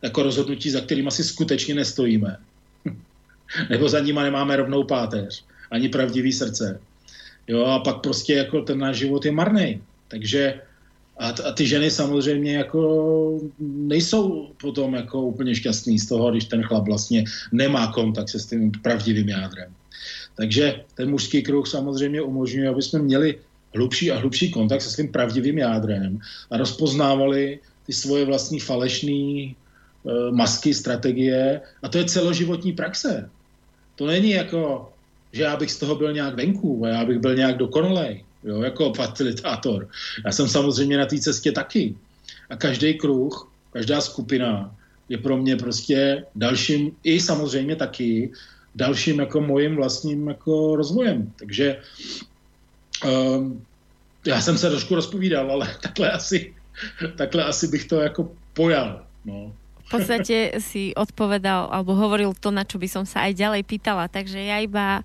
[0.02, 2.36] Jako rozhodnutí, za kterým asi skutečně nestojíme.
[3.70, 6.80] Nebo za nima nemáme rovnou páteř, ani pravdivý srdce.
[7.50, 9.82] Jo, a pak prostě jako ten náš život je marný.
[10.08, 10.60] Takže
[11.18, 12.80] a, a ty ženy samozřejmě jako
[13.58, 18.46] nejsou potom jako úplně šťastný z toho, když ten chlap vlastně nemá kontakt se s
[18.46, 19.74] tím pravdivým jádrem.
[20.34, 23.38] Takže ten mužský kruh samozřejmě umožňuje, aby jsme měli
[23.74, 26.18] hlubší a hlubší kontakt se svým pravdivým jádrem
[26.50, 29.54] a rozpoznávali ty svoje vlastní falešné e,
[30.30, 31.60] masky, strategie.
[31.82, 33.30] A to je celoživotní praxe.
[33.98, 34.92] To není jako
[35.32, 38.62] že já bych z toho byl nějak venku a já bych byl nějak dokonalej, jo,
[38.62, 39.88] jako facilitátor.
[40.26, 41.94] Já jsem samozřejmě na té cestě taky.
[42.50, 44.74] A každý kruh, každá skupina
[45.08, 48.32] je pro mě prostě dalším, i samozřejmě taky,
[48.74, 51.32] dalším jako mojím vlastním jako rozvojem.
[51.38, 51.76] Takže
[53.06, 53.66] um,
[54.26, 56.54] já jsem se trošku rozpovídal, ale takhle asi,
[57.16, 59.06] takhle asi bych to jako pojal.
[59.24, 59.54] No
[59.90, 64.06] podstate si odpovedal alebo hovoril to, na čo by som sa aj ďalej pýtala.
[64.06, 65.02] Takže ja iba,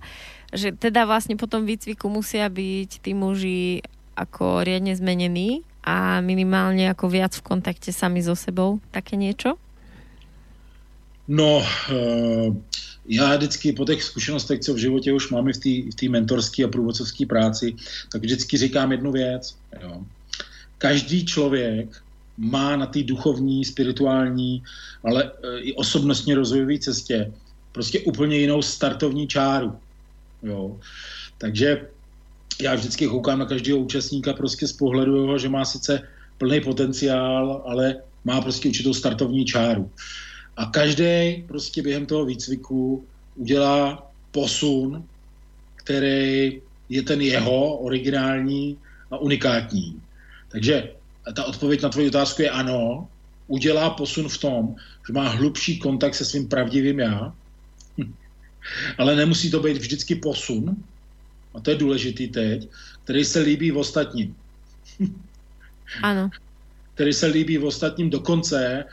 [0.54, 3.82] že teda vlastne po tom výcviku musia byť tí muži
[4.14, 8.78] ako riadne zmenení a minimálne ako viac v kontakte sami so sebou.
[8.94, 9.58] Také niečo?
[11.28, 11.58] No,
[11.90, 12.54] uh,
[13.08, 17.26] já vždycky po těch zkušenostech, co v životě už máme v té mentorské a průvodcovské
[17.26, 17.74] práci,
[18.12, 19.56] tak vždycky říkám jednu věc.
[19.82, 20.02] Jo.
[20.78, 21.88] Každý člověk
[22.38, 24.62] má na té duchovní, spirituální,
[25.04, 27.32] ale e, i osobnostně rozvojové cestě
[27.72, 29.76] prostě úplně jinou startovní čáru.
[30.42, 30.80] Jo.
[31.38, 31.88] Takže
[32.60, 36.02] já vždycky koukám na každého účastníka prostě z pohledu jeho, že má sice
[36.38, 39.90] plný potenciál, ale má prostě určitou startovní čáru.
[40.56, 43.04] A každý prostě během toho výcviku
[43.36, 45.04] udělá posun,
[45.76, 48.76] který je ten jeho originální
[49.10, 50.00] a unikátní.
[50.48, 50.96] Takže
[51.32, 53.08] ta odpověď na tvoji otázku je ano,
[53.46, 54.74] udělá posun v tom,
[55.06, 57.34] že má hlubší kontakt se svým pravdivým já,
[58.98, 60.76] ale nemusí to být vždycky posun,
[61.54, 62.68] a to je důležitý teď,
[63.04, 64.36] který se líbí v ostatním.
[66.02, 66.30] Ano.
[66.94, 68.58] Který se líbí v ostatním dokonce.
[68.66, 68.84] E,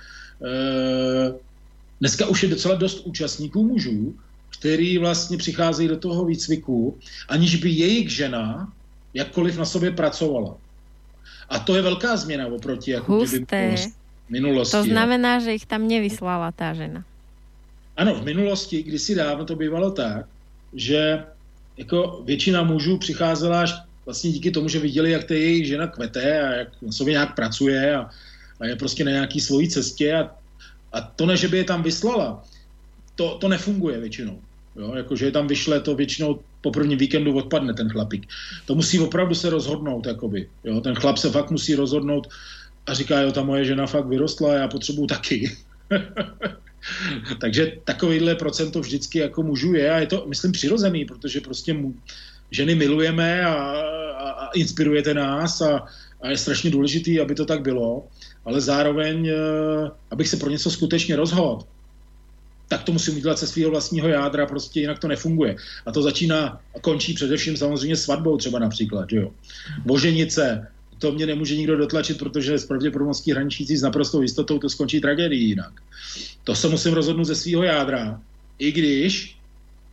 [1.99, 4.15] dneska už je docela dost účastníků mužů,
[4.49, 6.97] který vlastně přicházejí do toho výcviku,
[7.29, 8.73] aniž by jejich žena
[9.13, 10.57] jakkoliv na sobě pracovala.
[11.49, 13.75] A to je velká změna oproti jako Husté.
[14.29, 14.77] minulosti.
[14.77, 17.03] To znamená, že jich tam nevyslala ta žena.
[17.97, 20.25] Ano, v minulosti, kdysi dávno to bývalo tak,
[20.73, 21.23] že
[21.77, 23.73] jako většina mužů přicházela až
[24.05, 27.35] vlastně díky tomu, že viděli, jak ta jejich žena kvete a jak na sobě nějak
[27.35, 28.09] pracuje a,
[28.59, 30.31] a je prostě na nějaký svojí cestě a,
[30.91, 32.43] a to ne, že by je tam vyslala,
[33.15, 34.41] to, to nefunguje většinou.
[34.75, 38.27] Jo, jakože je tam vyšle, to většinou po prvním víkendu odpadne ten chlapík.
[38.65, 40.49] To musí opravdu se rozhodnout, jakoby.
[40.63, 42.27] Jo, ten chlap se fakt musí rozhodnout
[42.85, 45.51] a říká, jo, ta moje žena fakt vyrostla, já potřebuju taky.
[47.41, 51.95] Takže takovýhle procento vždycky jako mužů je a je to, myslím, přirozený, protože prostě mu,
[52.51, 55.85] ženy milujeme a, a, a inspirujete nás a,
[56.21, 58.07] a je strašně důležitý, aby to tak bylo,
[58.45, 59.35] ale zároveň, eh,
[60.11, 61.67] abych se pro něco skutečně rozhodl,
[62.67, 65.55] tak to musím udělat se svého vlastního jádra, prostě jinak to nefunguje.
[65.85, 69.31] A to začíná a končí především samozřejmě svatbou třeba například, že jo.
[69.85, 75.01] Boženice, to mě nemůže nikdo dotlačit, protože s pravděpodobností hraničící s naprostou jistotou to skončí
[75.01, 75.73] tragédií jinak.
[76.43, 78.21] To se musím rozhodnout ze svého jádra,
[78.59, 79.37] i když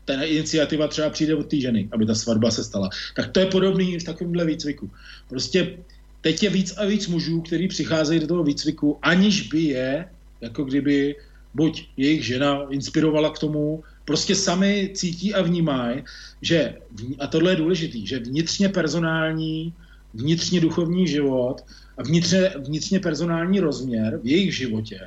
[0.04, 2.90] ta iniciativa třeba přijde od té ženy, aby ta svatba se stala.
[3.16, 4.90] Tak to je podobný v takovémhle výcviku.
[5.28, 5.78] Prostě
[6.20, 10.09] teď je víc a víc mužů, kteří přicházejí do toho výcviku, aniž by je,
[10.40, 11.16] jako kdyby
[11.54, 16.02] buď jejich žena inspirovala k tomu, prostě sami cítí a vnímají,
[16.42, 16.76] že,
[17.18, 19.72] a tohle je důležitý, že vnitřně personální,
[20.14, 21.62] vnitřně duchovní život
[21.98, 25.00] a vnitřně, vnitřně personální rozměr v jejich životě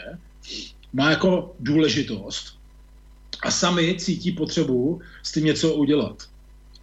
[0.93, 2.58] má jako důležitost
[3.43, 6.23] a sami cítí potřebu s tím něco udělat.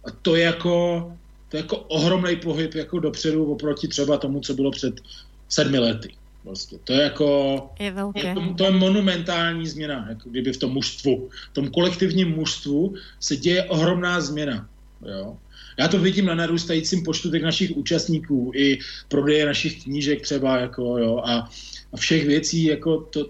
[0.05, 1.05] A to je jako,
[1.49, 5.01] to je jako ohromný pohyb jako dopředu oproti třeba tomu, co bylo před
[5.49, 6.20] sedmi lety.
[6.43, 6.77] Vlastně.
[6.83, 7.69] To je jako...
[7.79, 8.33] Je velké.
[8.33, 13.35] To, to je monumentální změna, jako kdyby v tom mužstvu, v tom kolektivním mužstvu se
[13.35, 14.69] děje ohromná změna.
[15.05, 15.37] Jo?
[15.79, 20.97] Já to vidím na narůstajícím počtu těch našich účastníků, i prodeje našich knížek třeba, jako,
[20.97, 21.49] jo, a,
[21.93, 23.29] a všech věcí, jako to,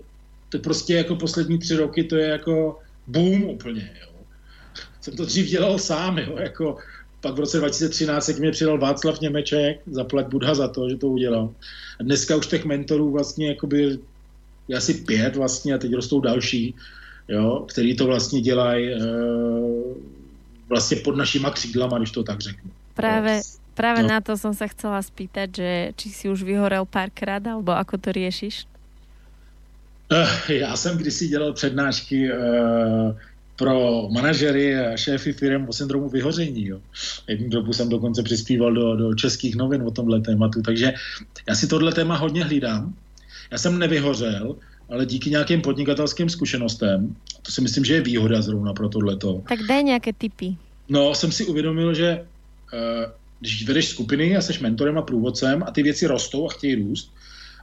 [0.50, 4.08] to prostě jako poslední tři roky, to je jako boom úplně, jo.
[5.02, 6.78] Jsem to dřív dělal sám, jo, jako
[7.22, 10.96] pak v roce 2013 se k mě přidal Václav Němeček, zaplať Budha za to, že
[10.96, 11.50] to udělal.
[12.00, 14.00] A dneska už těch mentorů vlastně jakoby
[14.68, 16.76] je asi pět vlastně a teď rostou další,
[17.28, 18.98] jo, který to vlastně dělají e,
[20.70, 22.72] vlastně pod našima křídlama, když to tak řeknu.
[22.94, 23.42] Právě,
[23.74, 24.10] právě no.
[24.10, 28.12] na to jsem se chcela spýtať, že či si už vyhorel párkrát, alebo ako to
[28.12, 28.66] řešíš?
[30.12, 33.16] Uh, já jsem kdysi dělal přednášky uh,
[33.62, 36.66] pro manažery a šéfy firm o syndromu vyhoření.
[36.66, 36.82] Jo.
[37.28, 40.94] Jednu dobu jsem dokonce přispíval do, do českých novin o tomhle tématu, takže
[41.50, 42.94] já si tohle téma hodně hlídám.
[43.52, 44.56] Já jsem nevyhořel,
[44.90, 49.44] ale díky nějakým podnikatelským zkušenostem, to si myslím, že je výhoda zrovna pro tohleto.
[49.50, 50.58] Tak dej nějaké typy.
[50.90, 52.26] No, jsem si uvědomil, že
[52.74, 56.76] uh, když vedeš skupiny a jsi mentorem a průvodcem a ty věci rostou a chtějí
[56.76, 57.14] růst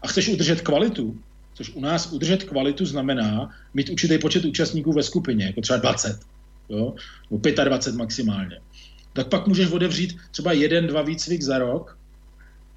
[0.02, 1.18] a chceš udržet kvalitu,
[1.58, 6.20] což u nás udržet kvalitu znamená mít určitý počet účastníků ve skupině, jako třeba 20,
[6.68, 6.94] jo?
[7.30, 8.60] nebo 25 maximálně.
[9.12, 11.98] Tak pak můžeš otevřít třeba jeden, dva výcvik za rok,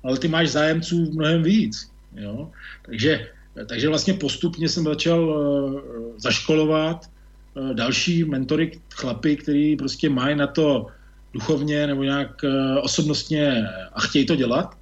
[0.03, 1.91] ale ty máš zájemců mnohem víc.
[2.15, 2.49] Jo?
[2.85, 3.27] Takže,
[3.65, 5.81] takže vlastně postupně jsem začal uh,
[6.17, 7.05] zaškolovat
[7.53, 10.87] uh, další mentory, chlapy, který prostě mají na to
[11.33, 12.49] duchovně nebo nějak uh,
[12.81, 14.80] osobnostně a chtějí to dělat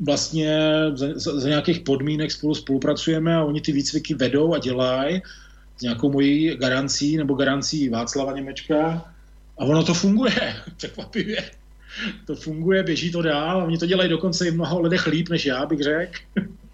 [0.00, 0.58] vlastně
[0.94, 5.22] za, za, za nějakých podmínek spolu spolupracujeme a oni ty výcviky vedou a dělají
[5.76, 9.04] s nějakou mojí garancí nebo garancí Václava Němečka
[9.58, 11.50] a ono to funguje, překvapivě.
[12.26, 15.66] To funguje, běží to dál, oni to dělají dokonce i mnoho lidech líp než já,
[15.66, 16.12] bych řekl.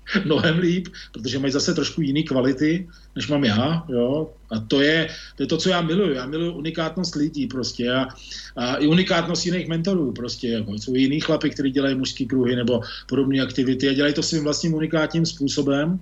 [0.25, 5.09] mnohem líp, protože mají zase trošku jiný kvality, než mám já, jo, a to je,
[5.37, 8.09] to je to, co já miluju, já miluju unikátnost lidí prostě a,
[8.57, 12.81] a i unikátnost jiných mentorů prostě, jako, jsou jiný chlapy, kteří dělají mužský kruhy nebo
[13.09, 16.01] podobné aktivity a dělají to svým vlastním unikátním způsobem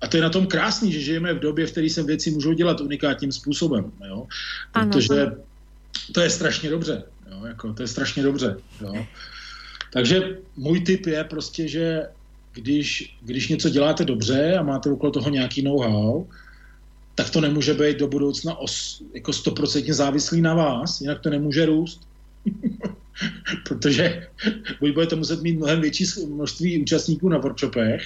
[0.00, 2.52] a to je na tom krásný, že žijeme v době, v které se věci můžou
[2.52, 4.26] dělat unikátním způsobem, jo,
[4.72, 5.36] protože ano.
[6.12, 9.06] to je strašně dobře, jo, jako, to je strašně dobře, jo.
[9.92, 12.06] Takže můj tip je prostě, že
[12.52, 16.24] když, když něco děláte dobře a máte okolo toho nějaký know-how,
[17.14, 21.66] tak to nemůže být do budoucna os, jako stoprocentně závislý na vás, jinak to nemůže
[21.66, 22.00] růst.
[23.68, 24.26] protože
[24.80, 28.02] buď budete muset mít mnohem větší množství účastníků na workshopech,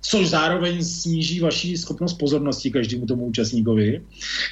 [0.00, 4.02] což zároveň sníží vaši schopnost pozornosti každému tomu účastníkovi,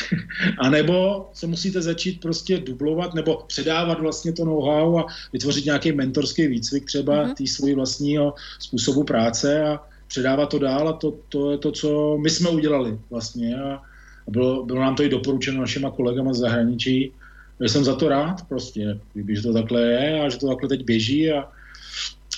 [0.59, 5.93] a nebo se musíte začít prostě dublovat nebo předávat vlastně to know-how a vytvořit nějaký
[5.93, 7.35] mentorský výcvik třeba mm-hmm.
[7.35, 12.19] tý svůj vlastního způsobu práce a předávat to dál a to, to je to, co
[12.19, 13.83] my jsme udělali vlastně a
[14.31, 17.13] bylo, bylo nám to i doporučeno našima kolegama z zahraničí,
[17.61, 21.33] jsem za to rád prostě, že to takhle je a že to takhle teď běží
[21.33, 21.49] a,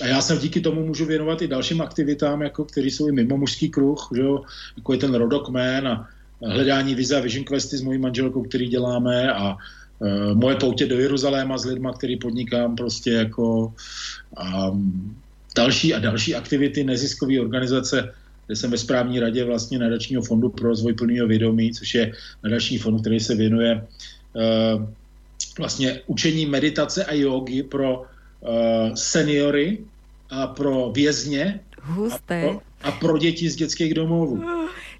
[0.01, 3.37] a já se díky tomu můžu věnovat i dalším aktivitám, jako, které jsou i mimo
[3.37, 4.41] mužský kruh, že jo?
[4.77, 6.09] jako je ten Rodokmen a
[6.41, 9.57] hledání vize a Vision Questy s mojí manželkou, který děláme a
[9.99, 13.73] uh, moje poutě do Jeruzaléma s lidma, který podnikám prostě jako
[14.37, 14.71] a
[15.55, 18.13] další a další aktivity neziskové organizace,
[18.47, 22.11] kde jsem ve správní radě vlastně nadačního fondu pro rozvoj plného vědomí, což je
[22.43, 23.87] nadační fond, který se věnuje
[24.33, 24.85] uh,
[25.57, 29.77] vlastně učení meditace a jogy pro uh, seniory
[30.29, 31.59] a pro vězně
[32.11, 34.43] a pro, a pro děti z dětských domovů.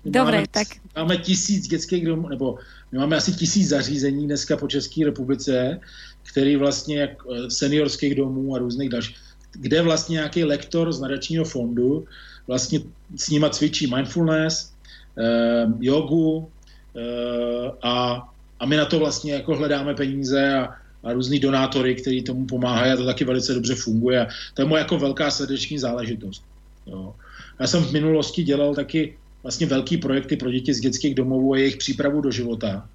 [0.05, 0.67] Dobre, máme, tak...
[0.95, 2.57] Máme tisíc dětských domovů, nebo
[2.91, 5.79] my máme asi tisíc zařízení dneska po České republice,
[6.23, 9.17] který vlastně jak eh, seniorských domů a různých dalších,
[9.51, 12.05] kde vlastně nějaký lektor z nadačního fondu
[12.47, 12.79] vlastně
[13.15, 14.73] s nima cvičí mindfulness,
[15.17, 16.49] eh, jogu
[16.95, 18.27] eh, a
[18.59, 22.91] a my na to vlastně jako hledáme peníze a, a různý donátory, který tomu pomáhají
[22.91, 24.27] a to taky velice dobře funguje.
[24.53, 26.43] To je moje jako velká srdeční záležitost.
[26.87, 27.15] Jo.
[27.59, 31.57] Já jsem v minulosti dělal taky vlastně velký projekty pro děti z dětských domovů a
[31.57, 32.89] jejich přípravu do života.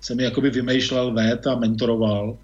[0.00, 2.38] Jsem jakoby vymýšlel, vét a mentoroval.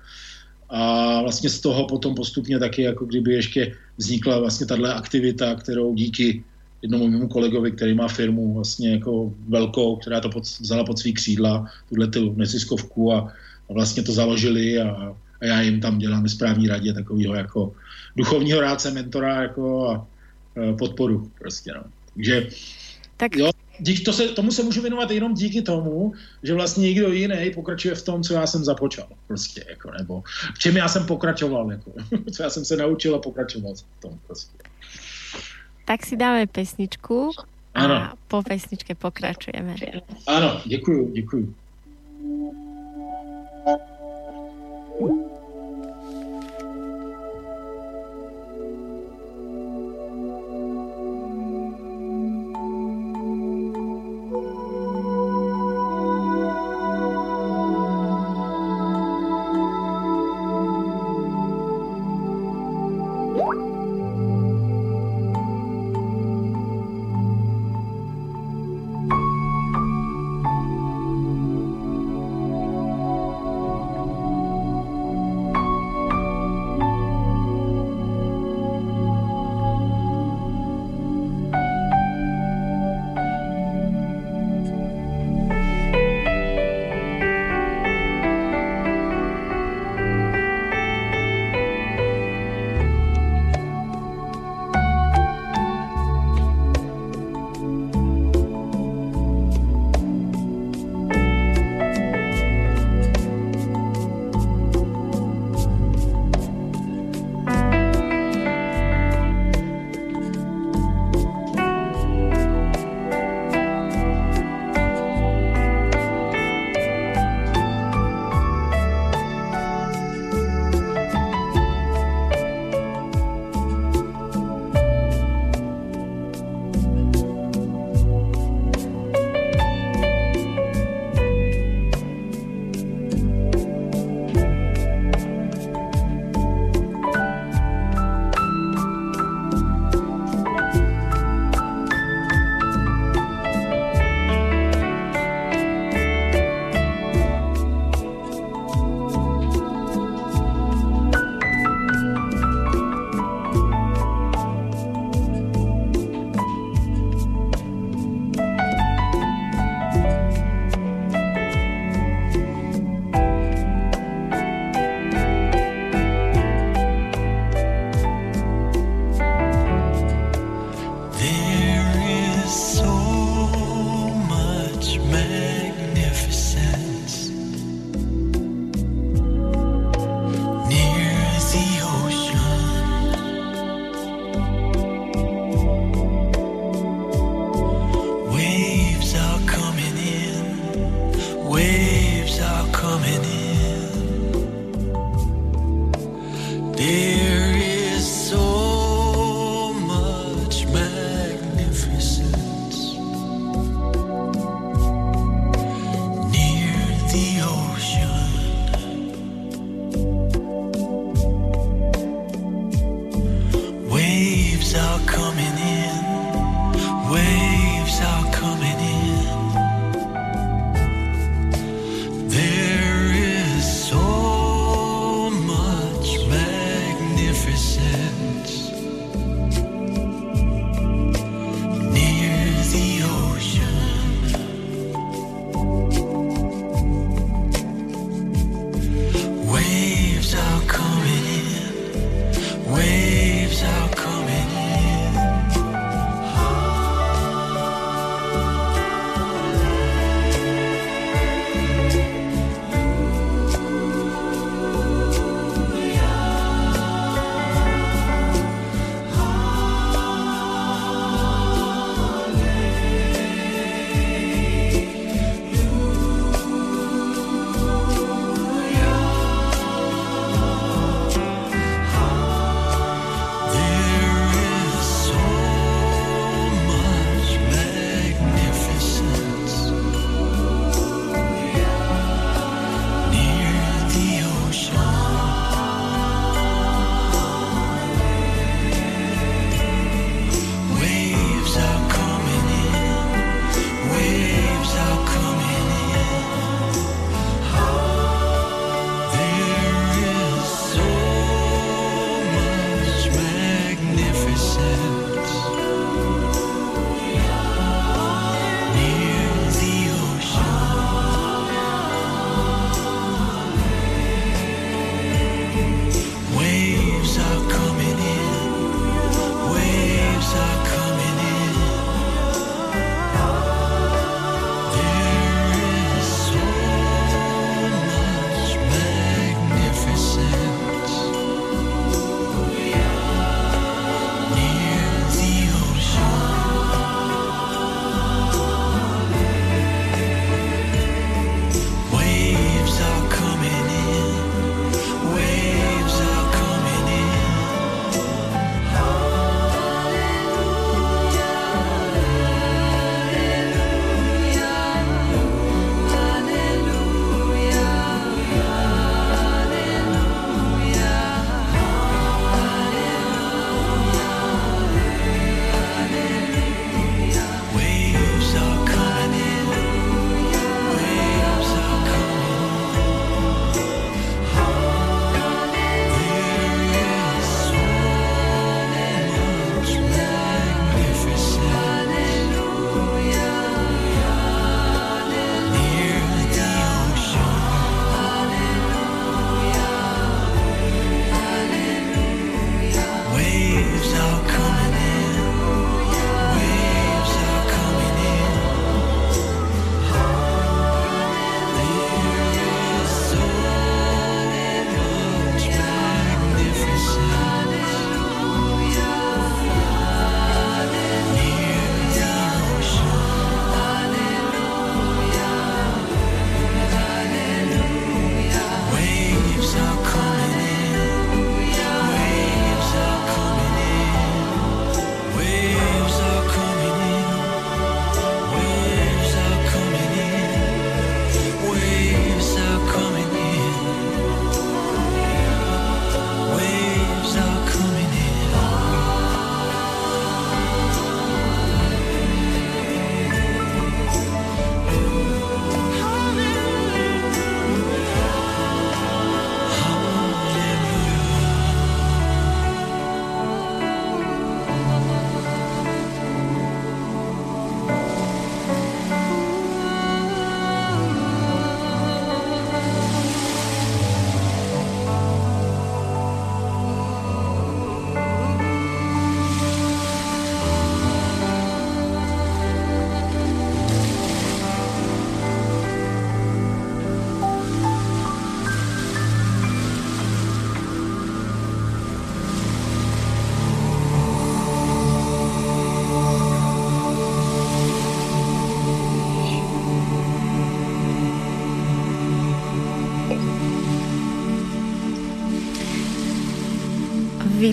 [0.71, 5.95] A vlastně z toho potom postupně taky jako kdyby ještě vznikla vlastně tahle aktivita, kterou
[5.95, 6.45] díky
[6.83, 11.12] jednomu mému kolegovi, který má firmu vlastně jako velkou, která to pod, vzala pod svý
[11.12, 13.18] křídla, tuhle tu neziskovku a,
[13.70, 17.72] a vlastně to založili a, a já jim tam dělám správní radě takového jako
[18.16, 20.07] duchovního rádce, mentora jako a, a
[20.78, 21.83] podporu prostě, no.
[22.14, 22.49] Takže
[23.16, 23.37] tak...
[23.37, 26.12] jo, díky to se, tomu se můžu věnovat jenom díky tomu,
[26.43, 30.22] že vlastně někdo jiný pokračuje v tom, co já jsem započal, prostě, jako, nebo
[30.55, 31.93] v čem já jsem pokračoval, jako,
[32.33, 34.72] co já jsem se naučil a pokračoval v tom, prostě.
[35.85, 37.30] Tak si dáme pesničku
[37.74, 38.12] a ano.
[38.28, 39.74] po pesničke pokračujeme.
[40.26, 41.55] Ano, děkuju, děkuju.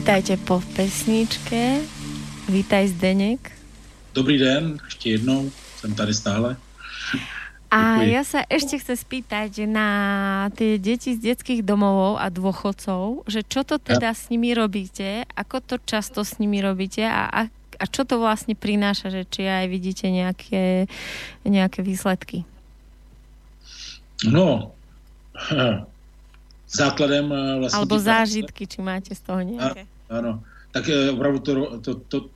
[0.09, 1.85] Vítajte po pesničke.
[2.49, 3.51] Vítaj Zdeněk.
[4.13, 6.57] Dobrý den, ještě jednou, jsem tady stále.
[7.69, 13.45] A ja sa ešte chcem spýtať na tie deti z detských domovov a dôchodcov, že
[13.45, 14.17] čo to teda ja.
[14.17, 17.45] s nimi robíte, ako to často s nimi robíte a, a,
[17.77, 20.89] a čo to vlastne prináša, že či aj vidíte nejaké,
[21.45, 22.49] nejaké výsledky?
[24.25, 24.73] No,
[26.69, 27.77] základem eh, vlastně...
[27.77, 29.85] Alebo zážitky, či máte z toho nějaké.
[30.09, 32.29] Ano, tak eh, opravdu to, to, to,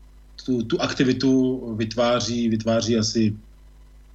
[0.46, 3.36] tu, tu aktivitu vytváří, vytváří asi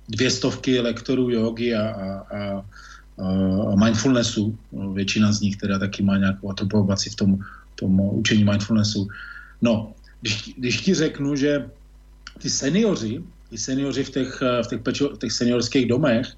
[0.08, 2.06] dvě stovky lektorů jogy a, a,
[2.36, 2.62] a,
[3.72, 4.58] a mindfulnessu.
[4.92, 7.38] Většina z nich teda taky má nějakou atropovaci v tom,
[7.74, 9.08] tom učení mindfulnessu.
[9.62, 11.70] No, když, když ti řeknu, že
[12.38, 16.36] ty seniori, ty seniori v těch, v těch, pečo, v těch seniorských domech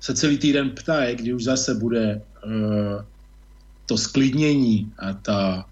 [0.00, 3.02] se celý týden ptají, kdy už zase bude uh,
[3.86, 5.66] to sklidnění a ta,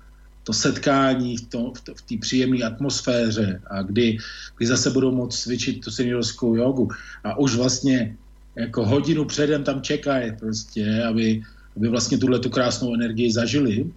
[0.46, 4.18] to setkání v, to, v té příjemné atmosféře a kdy,
[4.56, 6.88] kdy zase budou moct cvičit tu seniorskou jogu
[7.24, 8.16] a už vlastně
[8.56, 11.42] jako hodinu předem tam čekají prostě, aby,
[11.76, 13.90] aby vlastně tuhle tu krásnou energii zažili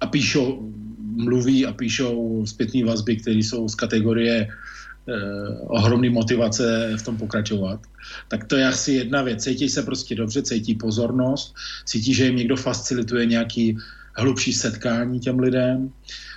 [0.00, 0.72] a píšou,
[1.20, 5.12] mluví a píšou zpětné vazby, které jsou z kategorie eh,
[5.68, 7.80] ohromný motivace v tom pokračovat.
[8.28, 9.44] Tak to je asi jedna věc.
[9.44, 11.54] Cítí se prostě dobře, cítí pozornost,
[11.84, 13.76] cítí, že jim někdo facilituje nějaký
[14.20, 15.92] hlubší setkání těm lidem,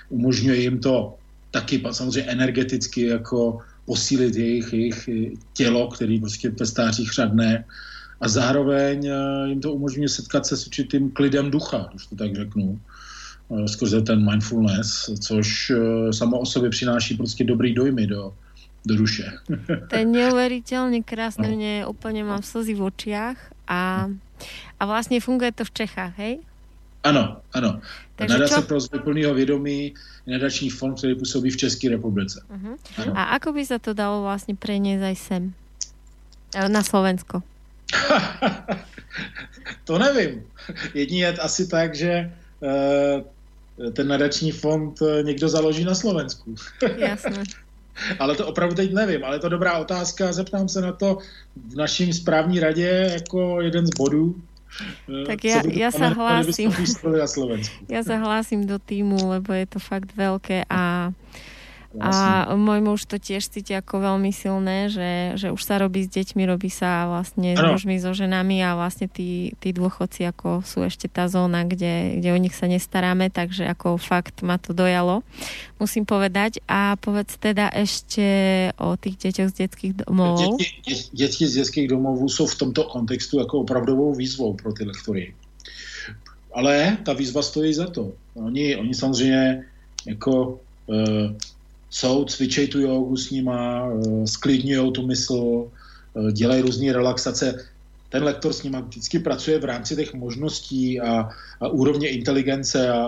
[0.08, 1.14] umožňuje jim to
[1.50, 5.08] taky samozřejmě energeticky jako posílit jejich, jejich
[5.52, 7.64] tělo, který prostě ve stářích řadne
[8.20, 12.34] a zároveň eh, jim to umožňuje setkat se s určitým klidem ducha, když to tak
[12.34, 18.34] řeknu, eh, skrze ten mindfulness, což eh, samo o sobě přináší prostě dobrý dojmy do,
[18.86, 19.32] do duše.
[19.90, 21.56] To je neuvěřitelně krásné, no.
[21.56, 24.10] mě úplně mám slzy v očiach a,
[24.80, 26.38] a vlastně funguje to v Čechách, hej?
[27.04, 27.80] Ano, ano.
[28.16, 28.62] Takže Nadace čo?
[28.62, 29.94] pro plného vědomí
[30.26, 32.40] nadační fond, který působí v České republice.
[32.48, 33.12] Uh-huh.
[33.14, 35.42] A ako by se to dalo vlastně preniesť aj sem?
[36.54, 37.42] E, na Slovensko?
[39.84, 40.42] to nevím.
[40.94, 46.54] Jedině je asi tak, že uh, ten nadační fond e, někdo založí na Slovensku.
[46.96, 47.44] Jasné.
[48.18, 50.32] ale to opravdu teď nevím, ale je to dobrá otázka.
[50.32, 51.18] Zeptám se na to
[51.68, 54.34] v naším správní radě jako jeden z bodů.
[54.80, 56.70] Eh, tak ja, ja sa hlásim.
[57.86, 61.12] Ja sa hlásim do týmu, lebo je to fakt veľké a
[62.02, 66.10] a môj muž to tiež cíti ako veľmi silné, že, že už sa robí s
[66.10, 70.82] deťmi, robí sa vlastne s mužmi, so ženami a vlastne tí, tí dôchodci ako sú
[70.82, 75.22] ešte tá zóna, kde, kde o nich sa nestaráme, takže ako fakt ma to dojalo,
[75.78, 76.58] musím povedať.
[76.66, 78.26] A povedz teda ešte
[78.78, 80.58] o tých deťoch z detských domov.
[80.58, 85.34] Děti, děti z detských domovů jsou v tomto kontextu jako opravdovou výzvou pro ty lektory.
[86.54, 88.12] Ale ta výzva stojí za to.
[88.34, 89.64] Oni, oni samozřejmě
[90.06, 91.34] jako uh,
[91.94, 97.70] jsou, cvičej tu jogu s nima, eh, sklidňují tu mysl, eh, dělají různé relaxace.
[98.10, 101.30] Ten lektor s nima vždycky pracuje v rámci těch možností a,
[101.60, 103.06] a úrovně inteligence a,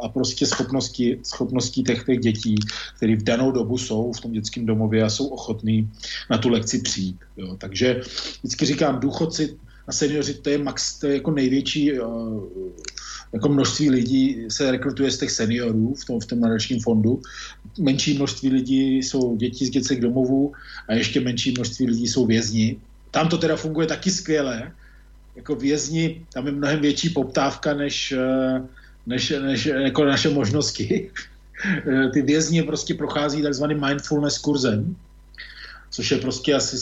[0.00, 2.54] a prostě schopností, schopností těch, těch dětí,
[2.96, 5.88] které v danou dobu jsou v tom dětském domově a jsou ochotní
[6.30, 7.20] na tu lekci přijít.
[7.36, 7.56] Jo.
[7.56, 8.00] Takže
[8.40, 9.56] vždycky říkám, důchodci
[9.88, 12.44] a seniori, to je, max, to je jako největší uh,
[13.34, 17.22] jako množství lidí se rekrutuje z těch seniorů v tom, v tom nadačním fondu.
[17.78, 20.52] Menší množství lidí jsou děti z dětských domovů
[20.88, 22.76] a ještě menší množství lidí jsou vězni.
[23.10, 24.72] Tam to teda funguje taky skvěle.
[25.36, 28.62] Jako vězni, tam je mnohem větší poptávka než, eh,
[29.06, 31.10] než, než jako naše možnosti.
[32.12, 34.96] Ty vězni prostě prochází takzvaným mindfulness kurzem,
[35.90, 36.76] což je prostě asi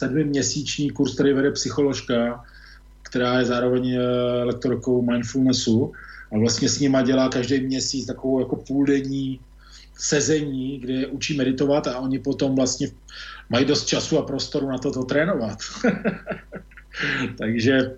[0.00, 2.44] sedmiměsíční kurz, který vede psycholožka,
[3.16, 4.00] která je zároveň eh,
[4.44, 5.92] lektorkou mindfulnessu
[6.32, 9.40] a vlastně s nima dělá každý měsíc takovou jako půldenní
[9.98, 12.88] sezení, kde učí meditovat a oni potom vlastně
[13.48, 15.58] mají dost času a prostoru na toto trénovat.
[17.38, 17.96] takže,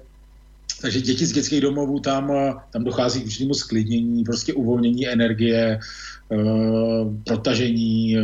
[0.82, 5.80] takže děti z dětských domovů tam, eh, tam dochází k určitému sklidnění, prostě uvolnění energie,
[6.28, 8.16] uh, protažení,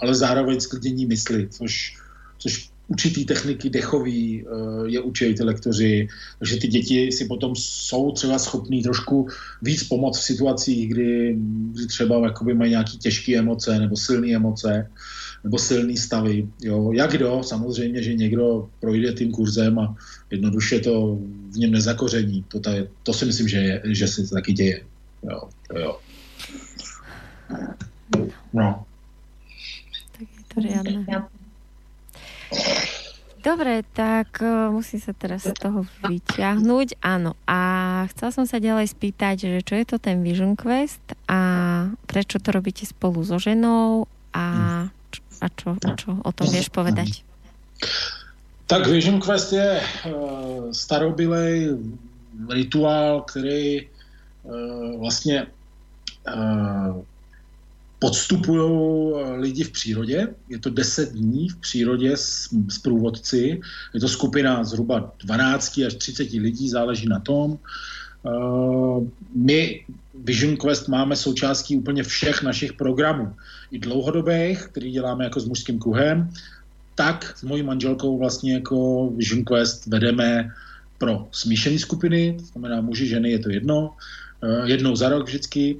[0.00, 1.98] ale zároveň sklidnění mysli, což,
[2.38, 6.08] což určitý techniky dechový uh, je učí ty lektoři,
[6.38, 9.28] takže ty děti si potom jsou třeba schopní trošku
[9.62, 11.36] víc pomoct v situacích, kdy,
[11.72, 14.90] kdy třeba jakoby mají nějaké těžké emoce nebo silné emoce
[15.44, 16.48] nebo silné stavy.
[16.62, 16.92] Jo.
[16.92, 19.96] Jak kdo, samozřejmě, že někdo projde tím kurzem a
[20.30, 21.18] jednoduše to
[21.52, 22.44] v něm nezakoření.
[22.48, 24.80] To, tady, to si myslím, že, je, že se to taky děje.
[25.30, 25.98] Jo, to jo.
[28.52, 28.84] No.
[30.12, 31.28] Tak je to riadne.
[33.38, 36.98] Dobre, tak uh, musím sa teraz z toho vyťahnuť.
[37.00, 37.58] Áno, a
[38.12, 41.38] chcela som sa ďalej spýtať, že čo je to ten Vision Quest a
[42.10, 44.46] prečo to robíte spolu so ženou a,
[45.38, 47.22] a čo, čo o tom vieš povedať?
[48.66, 51.78] Tak Vision Quest je uh, starobylej
[52.50, 55.46] rituál, který uh, vlastně
[57.98, 60.28] podstupují lidi v přírodě.
[60.48, 63.60] Je to 10 dní v přírodě s, s průvodci.
[63.94, 67.58] Je to skupina zhruba 12 až 30 lidí, záleží na tom.
[68.22, 69.84] Uh, my
[70.14, 73.34] Vision Quest máme součástí úplně všech našich programů.
[73.70, 76.30] I dlouhodobých, který děláme jako s mužským kruhem,
[76.94, 80.50] tak s mojí manželkou vlastně jako Vision Quest vedeme
[80.98, 83.90] pro smíšené skupiny, to znamená muži, ženy, je to jedno,
[84.42, 85.76] uh, jednou za rok vždycky.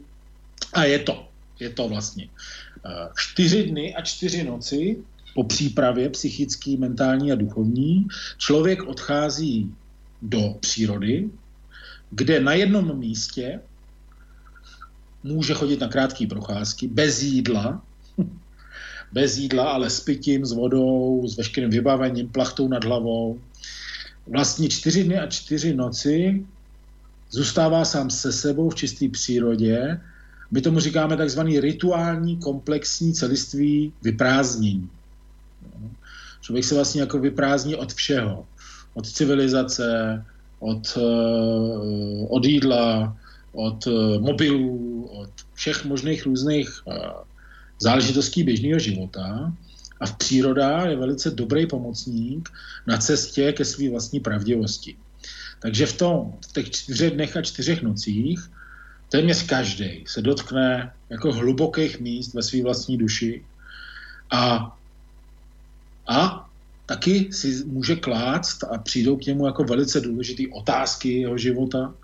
[0.73, 1.28] A je to,
[1.61, 4.97] je to vlastně uh, čtyři dny a čtyři noci
[5.35, 8.07] po přípravě psychický, mentální a duchovní.
[8.39, 9.75] Člověk odchází
[10.23, 11.31] do přírody,
[12.11, 13.61] kde na jednom místě
[15.23, 17.83] může chodit na krátké procházky bez jídla,
[19.13, 23.41] bez jídla, ale s pitím, s vodou, s veškerým vybavením, plachtou nad hlavou.
[24.27, 26.47] Vlastně čtyři dny a čtyři noci
[27.31, 30.01] zůstává sám se sebou v čisté přírodě.
[30.51, 34.91] My tomu říkáme takzvaný rituální komplexní celiství vyprázdnění.
[36.41, 38.47] Člověk se vlastně jako vyprázdní od všeho.
[38.95, 40.25] Od civilizace,
[40.59, 43.17] od, eh, od jídla,
[43.53, 46.99] od eh, mobilů, od všech možných různých eh,
[47.81, 49.53] záležitostí běžného života.
[50.01, 52.49] A v příroda je velice dobrý pomocník
[52.87, 54.97] na cestě ke své vlastní pravdivosti.
[55.61, 58.51] Takže v, tom, v těch čtyřech dnech a čtyřech nocích
[59.09, 63.45] téměř každý se dotkne jako hlubokých míst ve své vlastní duši
[64.31, 64.77] a,
[66.09, 66.49] a
[66.87, 71.95] taky si může klást a přijdou k němu jako velice důležité otázky jeho života.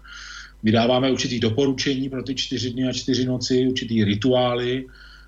[0.62, 4.86] Vydáváme určitý doporučení pro ty čtyři dny a čtyři noci, určitý rituály,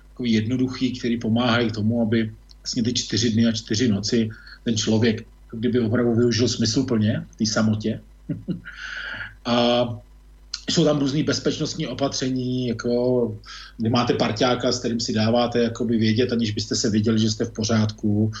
[0.09, 4.29] takový jednoduchý, který pomáhají k tomu, aby vlastně ty čtyři dny a čtyři noci
[4.63, 8.01] ten člověk kdyby opravdu využil smysl plně v té samotě.
[9.45, 9.85] a
[10.69, 13.37] jsou tam různé bezpečnostní opatření, jako
[13.77, 17.45] kdy máte parťáka, s kterým si dáváte jakoby vědět, aniž byste se viděli, že jste
[17.45, 18.31] v pořádku.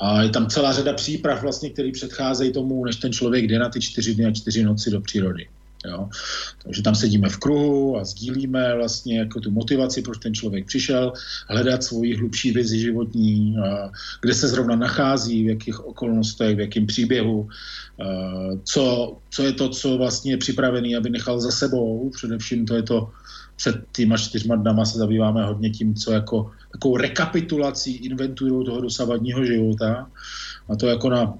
[0.00, 3.68] A je tam celá řada příprav, vlastně, které předcházejí tomu, než ten člověk jde na
[3.68, 5.48] ty čtyři dny a čtyři noci do přírody.
[5.86, 6.08] Jo.
[6.62, 11.12] Takže tam sedíme v kruhu a sdílíme vlastně jako tu motivaci, proč ten člověk přišel,
[11.48, 13.56] hledat svoji hlubší vizi životní,
[14.20, 17.48] kde se zrovna nachází, v jakých okolnostech, v jakém příběhu,
[18.64, 22.10] co, co je to, co vlastně je připravený, aby nechal za sebou.
[22.10, 23.10] Především to je to
[23.56, 29.44] před těma čtyřma dnama se zabýváme hodně tím, co jako takovou rekapitulací, inventurou toho dosavadního
[29.44, 30.10] života.
[30.68, 31.34] A to jako na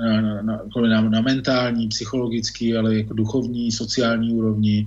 [0.00, 4.86] na, na, na, na mentální, psychologický, ale jako duchovní, sociální úrovni.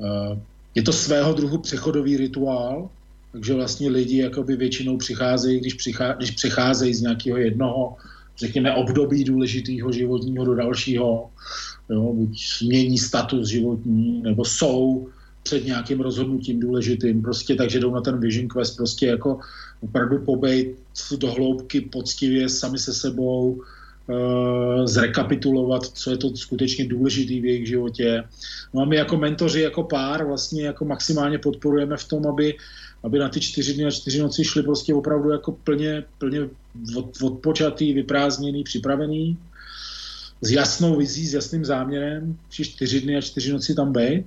[0.00, 0.40] Eh,
[0.74, 2.90] je to svého druhu přechodový rituál,
[3.32, 7.96] takže vlastně lidi jakoby většinou přicházejí, když, přichá, když přicházejí z nějakého jednoho,
[8.38, 11.30] řekněme, období důležitého životního do dalšího,
[11.90, 15.08] jo, buď změní status životní, nebo jsou
[15.42, 19.40] před nějakým rozhodnutím důležitým, prostě takže jdou na ten Vision Quest prostě jako
[19.80, 20.78] opravdu pobejt
[21.18, 23.62] do hloubky poctivě sami se sebou,
[24.84, 28.24] zrekapitulovat, co je to skutečně důležitý v jejich životě.
[28.74, 32.54] No a my jako mentoři, jako pár vlastně jako maximálně podporujeme v tom, aby,
[33.02, 36.40] aby na ty čtyři dny a čtyři noci šli prostě opravdu jako plně, plně
[36.96, 39.38] od, odpočatý, vyprázdněný, připravený,
[40.42, 44.24] s jasnou vizí, s jasným záměrem, či čtyři dny a čtyři noci tam být.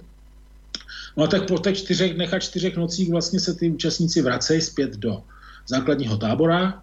[1.17, 4.61] No a tak po těch čtyřech dnech a čtyřech nocích vlastně se ty účastníci vracejí
[4.61, 5.23] zpět do
[5.67, 6.81] základního tábora,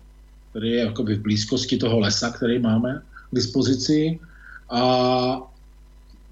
[0.50, 4.18] který je jakoby v blízkosti toho lesa, který máme k dispozici
[4.70, 4.82] a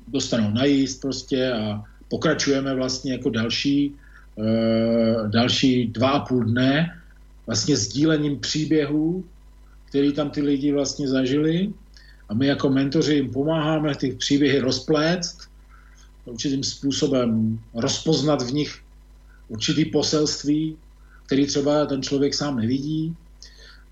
[0.08, 3.92] dostanou najíst prostě a pokračujeme vlastně jako další,
[4.38, 7.00] e, další dva a půl dne
[7.46, 9.24] vlastně sdílením příběhů,
[9.88, 11.72] který tam ty lidi vlastně zažili.
[12.28, 15.38] A my jako mentoři jim pomáháme ty příběhy rozpléct,
[16.24, 18.82] určitým způsobem rozpoznat v nich
[19.48, 20.76] určitý poselství,
[21.26, 23.16] který třeba ten člověk sám nevidí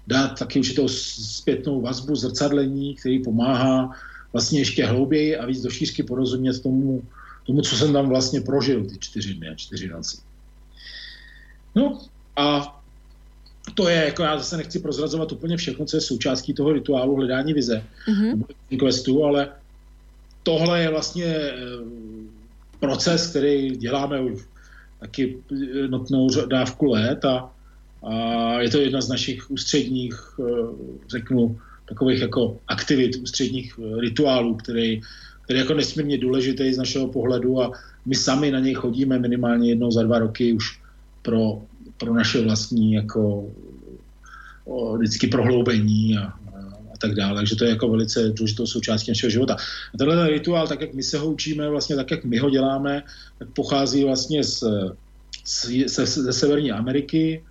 [0.06, 3.90] dát taky určitou zpětnou vazbu, zrcadlení, který pomáhá
[4.32, 7.02] vlastně ještě hlouběji a víc do šířky porozumět tomu,
[7.46, 10.16] tomu, co jsem tam vlastně prožil ty čtyři dny a čtyři noci.
[11.74, 12.00] No
[12.36, 12.80] a
[13.74, 17.52] to je, jako já zase nechci prozrazovat úplně všechno, co je součástí toho rituálu hledání
[17.54, 18.44] vize, mm-hmm.
[18.78, 19.48] questu, ale
[20.42, 21.52] tohle je vlastně eh,
[22.80, 24.42] proces, který děláme už
[25.00, 25.38] taky
[25.88, 27.53] notnou dávku let a
[28.04, 30.44] a je to jedna z našich ústředních, eh,
[31.08, 35.00] řeknu, takových jako aktivit, ústředních eh, rituálů, který,
[35.44, 37.72] který je jako nesmírně důležitý z našeho pohledu a
[38.06, 40.80] my sami na něj chodíme minimálně jednou za dva roky už
[41.22, 41.62] pro,
[41.98, 43.50] pro naše vlastní jako
[44.98, 46.34] vždycky prohloubení a, a
[46.94, 47.34] a tak dále.
[47.34, 49.56] Takže to je jako velice důležitou součástí našeho života.
[49.94, 53.02] A tenhle rituál, tak jak my se ho učíme, vlastně tak, jak my ho děláme,
[53.38, 54.64] tak pochází vlastně z,
[55.44, 57.42] z, ze, ze Severní Ameriky.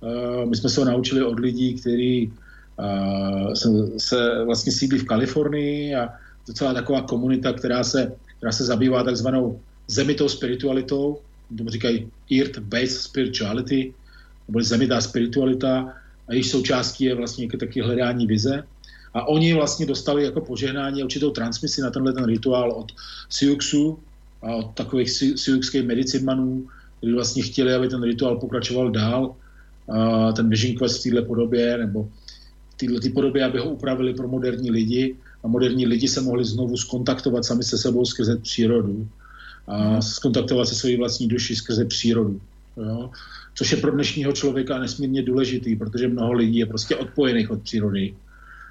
[0.00, 2.32] Uh, my jsme se ho naučili od lidí, kteří
[2.78, 3.52] uh,
[3.98, 6.08] se, vlastně sídlí v Kalifornii a
[6.46, 11.18] docela taková komunita, která se, která se zabývá takzvanou zemitou spiritualitou,
[11.58, 13.94] tomu říkají Earth-based spirituality,
[14.48, 15.92] nebo zemitá spiritualita,
[16.28, 18.64] a jejich součástí je vlastně taky hledání vize.
[19.14, 22.92] A oni vlastně dostali jako požehnání určitou transmisi na tenhle ten rituál od
[23.28, 23.98] Siuxu
[24.42, 26.68] a od takových siuxských medicinmanů,
[26.98, 29.34] kteří vlastně chtěli, aby ten rituál pokračoval dál,
[30.36, 32.08] ten Vision Quest v této podobě, nebo
[32.70, 36.76] v této podobě, aby ho upravili pro moderní lidi a moderní lidi se mohli znovu
[36.76, 39.08] skontaktovat sami se sebou skrze přírodu
[39.66, 42.40] a skontaktovat se svojí vlastní duši skrze přírodu.
[42.76, 43.10] Jo?
[43.54, 48.14] Což je pro dnešního člověka nesmírně důležitý, protože mnoho lidí je prostě odpojených od přírody,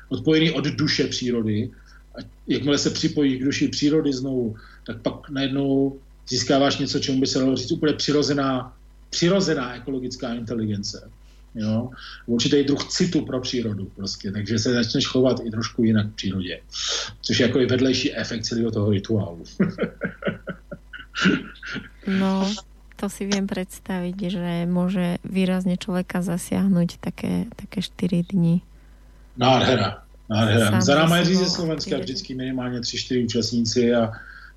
[0.10, 1.70] odpojený od duše přírody.
[2.16, 4.56] A jakmile se připojí k duši přírody znovu,
[4.86, 6.00] tak pak najednou
[6.30, 8.74] získáváš něco, čemu by se dalo říct úplně přirozená,
[9.10, 11.10] přirozená ekologická inteligence.
[11.56, 11.90] Jo?
[12.26, 16.60] Určitý druh citu pro přírodu prostě, takže se začneš chovat i trošku jinak v přírodě.
[17.22, 19.44] Což je jako i vedlejší efekt celého toho rituálu.
[22.08, 22.54] no,
[22.96, 28.64] to si viem predstaviť, že môže výrazne človeka zasiahnuť také, také 4 dní.
[29.38, 30.04] Nádhera.
[30.30, 30.82] Nádhera.
[30.82, 34.12] Za náma je ze Slovenska vždycky minimálně 3-4 účastníci a,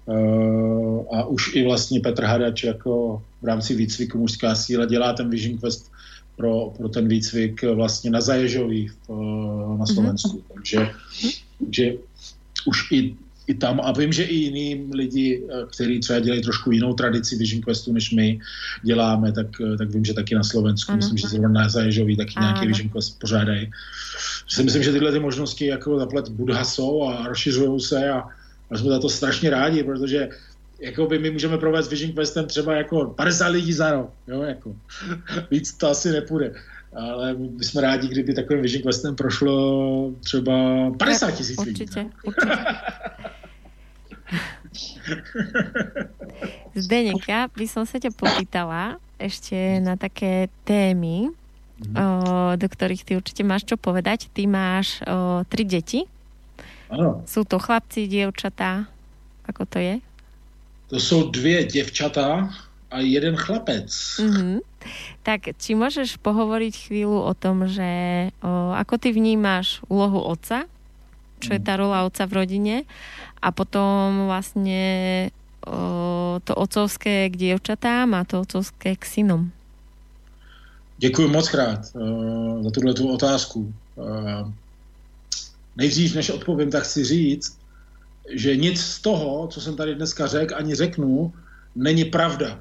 [0.06, 5.30] uh, a už i vlastně Petr Hadač jako v rámci výcviku mužská síla dělá ten
[5.30, 5.92] Vision Quest
[6.36, 10.38] pro, pro ten výcvik vlastně na Zaježový v, na Slovensku.
[10.38, 10.54] Mm-hmm.
[10.54, 10.90] Takže,
[11.58, 11.92] takže
[12.66, 13.16] už i
[13.48, 17.36] i tam, a vím, že i jiní lidi, eh, kteří třeba dělají trošku jinou tradici
[17.36, 18.40] Vision Questu, než my
[18.82, 20.96] děláme, tak, eh, tak vím, že taky na Slovensku, ano.
[20.96, 22.46] myslím, že zrovna na Zaježový taky ano.
[22.46, 23.70] nějaký Vision Quest pořádají.
[24.48, 28.24] Si myslím, že tyhle ty možnosti jako zaplet Budha jsou a rozšiřují se a,
[28.70, 30.34] a jsme za to strašně rádi, protože jako
[31.08, 34.76] by my můžeme provést Vision Questem třeba jako 50 lidí za rok, jo, jako.
[35.50, 36.54] Víc to asi nepůjde
[36.96, 40.52] ale my jsme rádi, kdyby takovým Vision Questem prošlo třeba
[40.98, 41.82] 50 tisíc lidí.
[41.82, 42.58] Určitě, určitě.
[46.74, 51.94] Zdeněk, ja by som sa ťa popýtala ešte na také témy, mm.
[51.96, 52.06] o,
[52.54, 54.28] do ktorých ty určite máš čo povedať.
[54.30, 56.04] Ty máš o, tri deti.
[56.92, 57.24] Ano.
[57.24, 58.86] Sú to chlapci, dievčatá?
[59.48, 59.94] Ako to je?
[60.88, 62.48] To sú dvě děvčata
[62.90, 63.92] a jeden chlapec.
[63.92, 64.64] Mm-hmm.
[65.22, 67.88] Tak či môžeš pohovoriť chvíľu o tom, že
[68.40, 70.64] o, ako ty vnímáš úlohu otca,
[71.44, 72.76] čo je tá rola otca v rodine
[73.44, 74.80] a potom vlastne
[75.68, 79.52] o, to otcovské k dievčatám a to otcovské k synom.
[80.98, 83.74] Děkuji moc krát uh, za tuhle tu otázku.
[83.94, 84.50] Uh,
[85.76, 87.58] nejdřív, než odpovím, tak chci říct,
[88.30, 91.32] že nic z toho, co jsem tady dneska řekl, ani řeknu,
[91.76, 92.60] není pravda.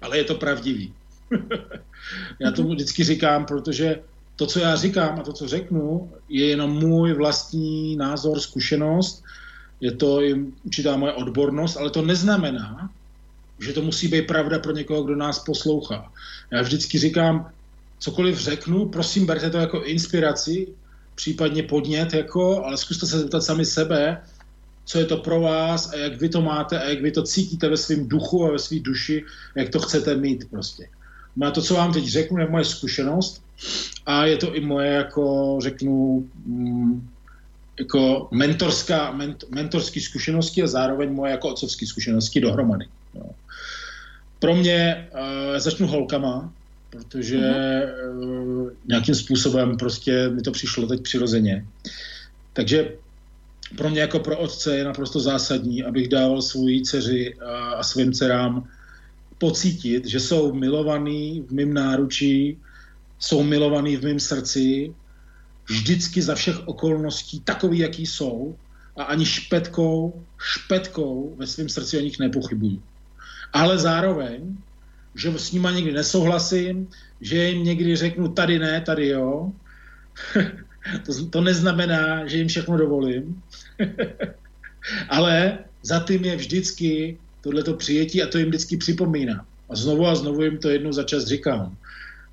[0.00, 0.94] Ale je to pravdivý.
[2.40, 4.00] Já tomu vždycky říkám, protože
[4.36, 9.24] to, co já říkám a to, co řeknu, je jenom můj vlastní názor, zkušenost
[9.80, 10.20] je to
[10.64, 12.90] určitá moje odbornost, ale to neznamená,
[13.58, 16.12] že to musí být pravda pro někoho, kdo nás poslouchá.
[16.50, 17.50] Já vždycky říkám,
[17.98, 20.68] cokoliv řeknu, prosím, berte to jako inspiraci,
[21.14, 24.22] případně podnět, jako, ale zkuste se zeptat sami sebe,
[24.84, 27.68] co je to pro vás a jak vy to máte a jak vy to cítíte
[27.68, 29.24] ve svém duchu a ve své duši,
[29.54, 30.88] jak to chcete mít prostě.
[31.36, 33.42] No a to, co vám teď řeknu, je moje zkušenost
[34.06, 37.08] a je to i moje, jako řeknu, mm,
[37.78, 42.86] jako mentorská, ment, mentorské zkušenosti a zároveň moje jako otcovské zkušenosti dohromady.
[43.14, 43.30] Jo.
[44.38, 46.52] Pro mě uh, začnu holkama,
[46.90, 51.66] protože uh, nějakým způsobem prostě mi to přišlo teď přirozeně.
[52.52, 52.92] Takže
[53.76, 58.12] pro mě jako pro otce je naprosto zásadní, abych dával svůj dceři a, a svým
[58.12, 58.68] dcerám
[59.38, 62.58] pocítit, že jsou milovaný v mém náručí,
[63.18, 64.94] jsou milovaný v mém srdci
[65.68, 68.56] vždycky za všech okolností takový, jaký jsou
[68.96, 72.82] a ani špetkou, špetkou ve svém srdci o nich nepochybuju.
[73.52, 74.56] Ale zároveň,
[75.14, 76.88] že s nima někdy nesouhlasím,
[77.20, 79.52] že jim někdy řeknu tady ne, tady jo,
[81.06, 83.42] to, to neznamená, že jim všechno dovolím,
[85.08, 89.46] ale za tím je vždycky tohleto přijetí a to jim vždycky připomíná.
[89.70, 91.76] A znovu a znovu jim to jednou za čas říkám,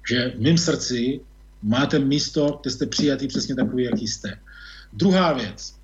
[0.10, 1.20] že v mém srdci
[1.64, 4.40] máte místo, kde jste přijatý přesně takový, jaký jste.
[4.94, 5.76] Druhá věc.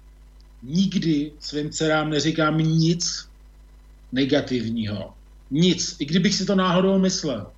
[0.64, 3.28] Nikdy svým dcerám neříkám nic
[4.12, 5.14] negativního.
[5.52, 5.96] Nic.
[6.00, 7.52] I kdybych si to náhodou myslel,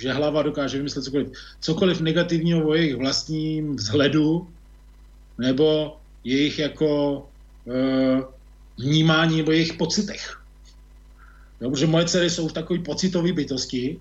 [0.00, 1.28] že hlava dokáže vymyslet cokoliv.
[1.60, 4.48] Cokoliv negativního o jejich vlastním vzhledu,
[5.38, 7.22] nebo jejich jako
[7.68, 8.22] e,
[8.78, 10.40] vnímání nebo jejich pocitech.
[11.60, 14.00] Jo, protože moje dcery jsou v takové pocitové bytosti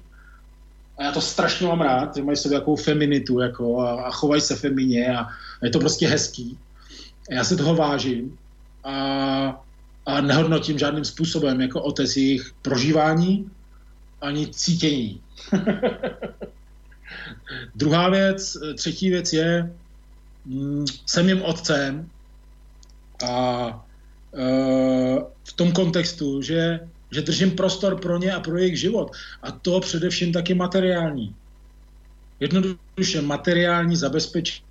[0.99, 4.41] a já to strašně mám rád, že mají sobě jakou feminitu jako, a, a chovají
[4.41, 5.19] se femině a,
[5.61, 6.57] a je to prostě hezký.
[7.29, 8.37] A já se toho vážím
[8.83, 9.63] a,
[10.05, 13.51] a nehodnotím žádným způsobem jako otec jejich prožívání
[14.21, 15.21] ani cítění.
[17.75, 19.73] Druhá věc, třetí věc je,
[20.45, 22.09] mm, jsem jim otcem
[23.29, 23.69] a
[24.33, 24.43] e,
[25.43, 26.79] v tom kontextu, že,
[27.11, 29.11] že držím prostor pro ně a pro jejich život.
[29.41, 31.35] A to především taky materiální.
[32.39, 34.65] Jednoduše materiální zabezpečení.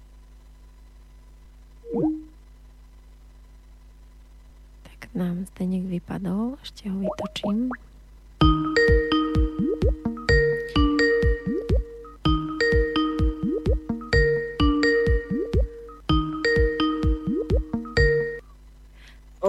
[4.82, 7.70] Tak nám zde někdy vypadol, ještě ho vytočím.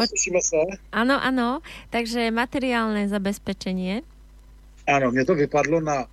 [0.08, 0.56] Slyšíme se?
[0.91, 4.02] Ano, ano, takže materiálné zabezpečení.
[4.88, 6.10] Ano, mě to vypadlo na uh,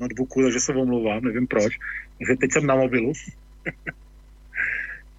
[0.00, 1.78] notebooku, takže se omlouvám, nevím proč.
[2.18, 3.12] Takže teď jsem na mobilu.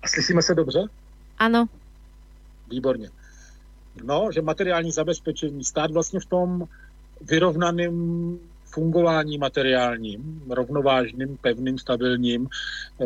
[0.04, 0.80] A slyšíme se dobře?
[1.38, 1.66] Ano.
[2.70, 3.10] Výborně.
[4.04, 6.68] No, že materiální zabezpečení, stát vlastně v tom
[7.22, 8.40] vyrovnaném
[8.72, 13.06] fungování materiálním, rovnovážným, pevným, stabilním, eh,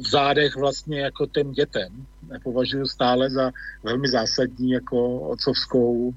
[0.00, 2.06] v zádech vlastně jako těm dětem.
[2.42, 3.50] Považuji stále za
[3.82, 6.14] velmi zásadní jako otcovskou,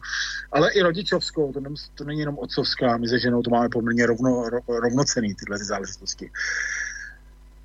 [0.52, 4.06] ale i rodičovskou, to, nem, to není jenom otcovská, my se ženou to máme poměrně
[4.06, 6.32] rovno, rovnocený tyhle záležitosti.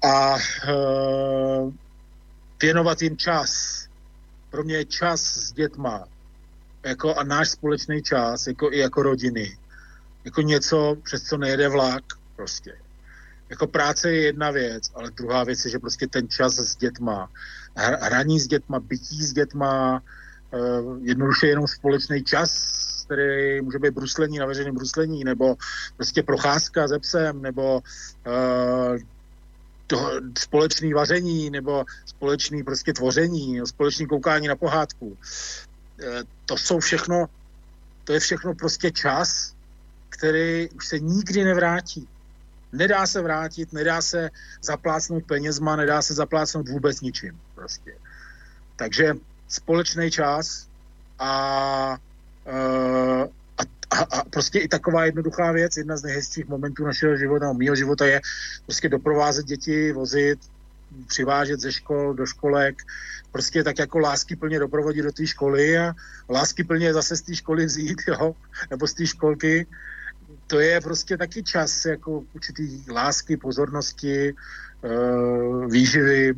[0.03, 1.73] A uh,
[2.63, 3.83] věnovat jim čas.
[4.51, 6.05] Pro mě je čas s dětma
[6.85, 9.57] jako a náš společný čas, jako i jako rodiny,
[10.25, 12.03] jako něco, přes co nejede vlak
[12.37, 12.75] prostě.
[13.49, 17.31] Jako práce je jedna věc, ale druhá věc je, že prostě ten čas s dětma,
[17.77, 20.03] hraní s dětma, bytí s dětma,
[20.51, 25.57] uh, jednoduše jenom společný čas, který může být bruslení na veřejném bruslení, nebo
[25.97, 27.83] prostě procházka ze psem, nebo
[28.27, 28.99] uh,
[29.87, 35.07] to společný vaření, nebo společný prostě tvoření, společný koukání na pohádku.
[35.07, 35.17] Uh,
[36.47, 37.27] to jsou všechno,
[38.05, 39.55] to je všechno prostě čas,
[40.13, 42.09] který už se nikdy nevrátí.
[42.73, 44.31] Nedá se vrátit, nedá se
[44.63, 47.41] zaplácnout penězma, nedá se zaplácnout vůbec ničím.
[47.55, 47.95] Prostě.
[48.77, 49.15] Takže
[49.49, 50.69] společný čas
[51.19, 51.97] a,
[52.47, 53.27] uh,
[53.59, 57.77] a, a, a prostě i taková jednoduchá věc, jedna z nejhezčích momentů našeho života, mýho
[57.77, 58.21] života je
[58.65, 60.39] prostě doprovázet děti, vozit,
[61.07, 62.83] přivážet ze škol do školek,
[63.33, 65.95] prostě tak jako lásky plně doprovodit do té školy a
[66.31, 68.35] lásky plně zase z té školy vzít, jo,
[68.71, 69.67] nebo z té školky
[70.53, 74.35] to je prostě taky čas jako určitý lásky, pozornosti,
[74.85, 76.35] uh, výživy,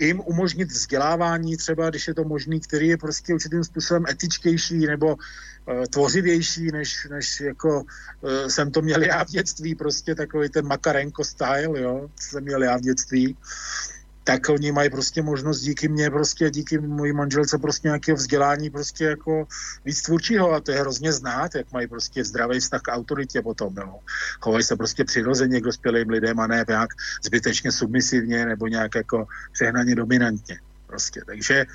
[0.00, 5.14] jim umožnit vzdělávání třeba, když je to možný, který je prostě určitým způsobem etičtější nebo
[5.14, 10.66] uh, tvořivější, než, než jako uh, jsem to měl já v dětství, prostě takový ten
[10.66, 13.36] Makarenko style, jo, jsem měl já v dětství.
[14.24, 19.04] Tak oni mají prostě možnost díky mně, prostě díky mojí manželce prostě nějakého vzdělání prostě
[19.04, 19.46] jako
[19.84, 23.74] víc tvůrčího a to je hrozně znát, jak mají prostě zdravý vztah k autoritě potom,
[23.76, 23.98] jo.
[24.40, 26.90] Chovají se prostě přirozeně k dospělým lidem a ne nějak
[27.24, 31.20] zbytečně submisivně nebo nějak jako přehnaně dominantně prostě.
[31.26, 31.66] Takže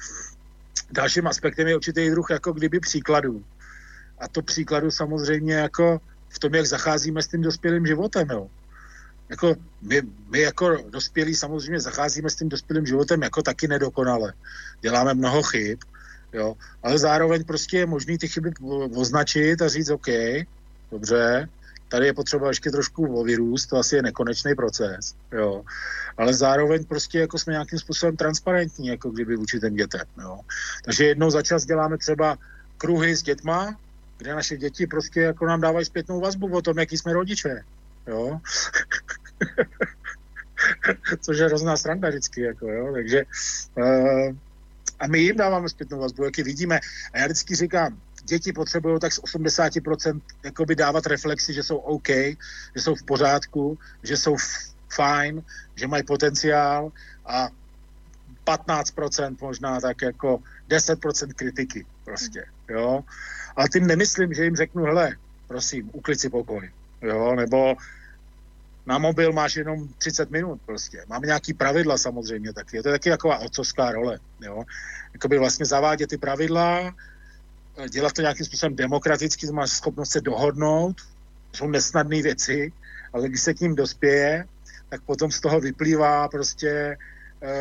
[0.91, 3.43] dalším aspektem je určitý druh jako kdyby příkladů.
[4.19, 8.49] A to příkladu samozřejmě jako v tom, jak zacházíme s tím dospělým životem, jo
[9.29, 14.33] jako my, my jako dospělí samozřejmě zacházíme s tím dospělým životem jako taky nedokonale.
[14.81, 15.79] Děláme mnoho chyb,
[16.33, 18.51] jo, ale zároveň prostě je možný ty chyby
[18.95, 20.07] označit a říct OK,
[20.91, 21.49] dobře,
[21.89, 25.63] tady je potřeba ještě trošku vyrůst, to asi je nekonečný proces, jo.
[26.17, 30.39] Ale zároveň prostě jako jsme nějakým způsobem transparentní, jako kdyby vůči těm dětem, jo.
[30.85, 32.37] Takže jednou za čas děláme třeba
[32.77, 33.79] kruhy s dětma,
[34.17, 37.63] kde naše děti prostě jako nám dávají zpětnou vazbu o tom, jaký jsme rodiče,
[38.07, 38.39] jo.
[41.21, 42.93] Což je hrozná sranda vždycky, jako, jo.
[42.93, 43.23] Takže
[43.77, 44.35] uh,
[44.99, 46.79] a my jim dáváme zpětnou vazbu, jak je vidíme.
[47.13, 52.07] A já vždycky říkám, děti potřebují tak z 80% jakoby dávat reflexy, že jsou OK,
[52.75, 54.37] že jsou v pořádku, že jsou
[54.89, 55.43] fajn,
[55.75, 56.91] že mají potenciál
[57.25, 57.49] a
[58.45, 60.39] 15% možná tak jako
[60.69, 63.03] 10% kritiky prostě, jo.
[63.55, 66.71] Ale tím nemyslím, že jim řeknu, hele, prosím, uklid si pokoj,
[67.01, 67.75] jo, nebo
[68.85, 71.05] na mobil máš jenom 30 minut prostě.
[71.07, 72.77] Máme nějaký pravidla samozřejmě taky.
[72.77, 74.63] Je to taky taková otcovská role, jo.
[75.13, 76.95] Jakoby vlastně zavádět ty pravidla,
[77.89, 80.95] dělat to nějakým způsobem demokraticky, máš schopnost se dohodnout,
[81.53, 82.71] jsou nesnadné věci,
[83.13, 84.45] ale když se k ním dospěje,
[84.89, 86.97] tak potom z toho vyplývá prostě
[87.41, 87.57] e,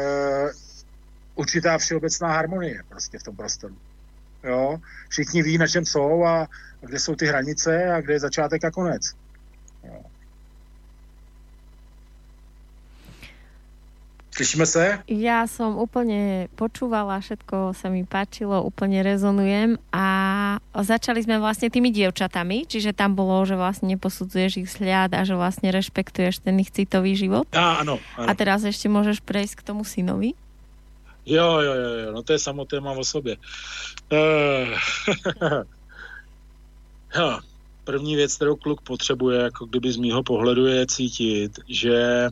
[1.34, 3.76] určitá všeobecná harmonie prostě v tom prostoru.
[4.44, 4.80] Jo?
[5.08, 6.42] Všichni ví, na čem jsou a,
[6.82, 9.14] a kde jsou ty hranice a kde je začátek a konec.
[14.38, 15.02] Slyšíme se?
[15.10, 20.06] Ja som úplne počúvala, všetko sa mi páčilo, úplne rezonujem a
[20.78, 25.34] začali sme vlastne tými dievčatami, čiže tam bolo, že vlastne neposudzuješ ich vzhľad a že
[25.34, 27.50] vlastne rešpektuješ ten ich citový život.
[27.50, 28.30] Á, áno, áno.
[28.30, 30.38] A teraz ešte môžeš prejsť k tomu synovi.
[31.26, 33.34] Jo, jo, jo, jo, no to je samo téma o sobě.
[37.08, 37.40] Uh,
[37.84, 42.28] první věc, kterou kluk potřebuje, jako kdyby z mýho pohledu je cítit, že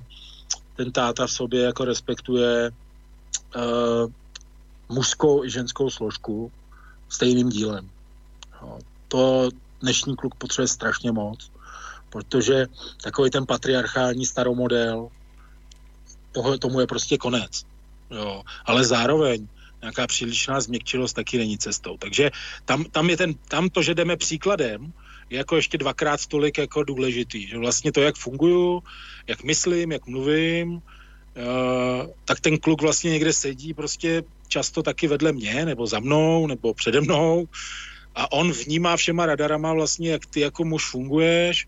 [0.77, 2.71] ten táta v sobě jako respektuje
[3.57, 4.13] uh,
[4.89, 6.53] mužskou i ženskou složku
[7.09, 7.91] stejným dílem.
[8.63, 9.49] Jo, to
[9.81, 11.51] dnešní kluk potřebuje strašně moc,
[12.11, 12.67] protože
[13.03, 15.09] takový ten patriarchální staromodel,
[16.33, 17.65] toho, tomu je prostě konec.
[18.11, 19.49] Jo, ale zároveň
[19.83, 21.97] nějaká přílišná změkčilost taky není cestou.
[21.97, 22.31] Takže
[22.65, 24.93] tam, tam, je ten, tam to, že jdeme příkladem,
[25.31, 27.47] je jako ještě dvakrát tolik jako důležitý.
[27.47, 28.83] Že vlastně to, jak funguju,
[29.27, 30.81] jak myslím, jak mluvím, uh,
[32.25, 36.75] tak ten kluk vlastně někde sedí prostě často taky vedle mě, nebo za mnou, nebo
[36.75, 37.49] přede mnou
[38.15, 41.67] a on vnímá všema radarama vlastně, jak ty jako muž funguješ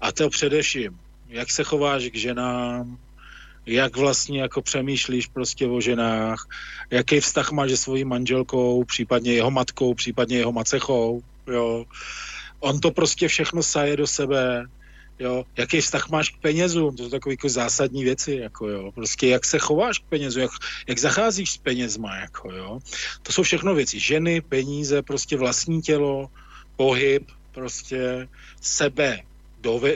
[0.00, 0.98] a to především,
[1.28, 2.98] jak se chováš k ženám,
[3.66, 6.46] jak vlastně jako přemýšlíš prostě o ženách,
[6.90, 11.84] jaký vztah máš se svojí manželkou, případně jeho matkou, případně jeho macechou, jo.
[12.60, 14.66] On to prostě všechno saje do sebe,
[15.18, 15.44] jo.
[15.56, 18.92] Jaký vztah máš k penězům, to jsou takové jako zásadní věci, jako jo.
[18.92, 20.50] Prostě jak se chováš k penězu, jak,
[20.88, 22.78] jak zacházíš s penězma, jako jo.
[23.22, 24.00] To jsou všechno věci.
[24.00, 26.30] Ženy, peníze, prostě vlastní tělo,
[26.76, 28.28] pohyb, prostě
[28.60, 29.22] sebe,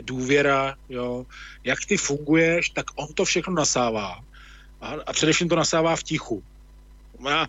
[0.01, 1.27] důvěra, jo,
[1.65, 4.25] jak ty funguješ, tak on to všechno nasává.
[4.81, 6.43] A, a především to nasává v tichu.
[7.19, 7.47] Má,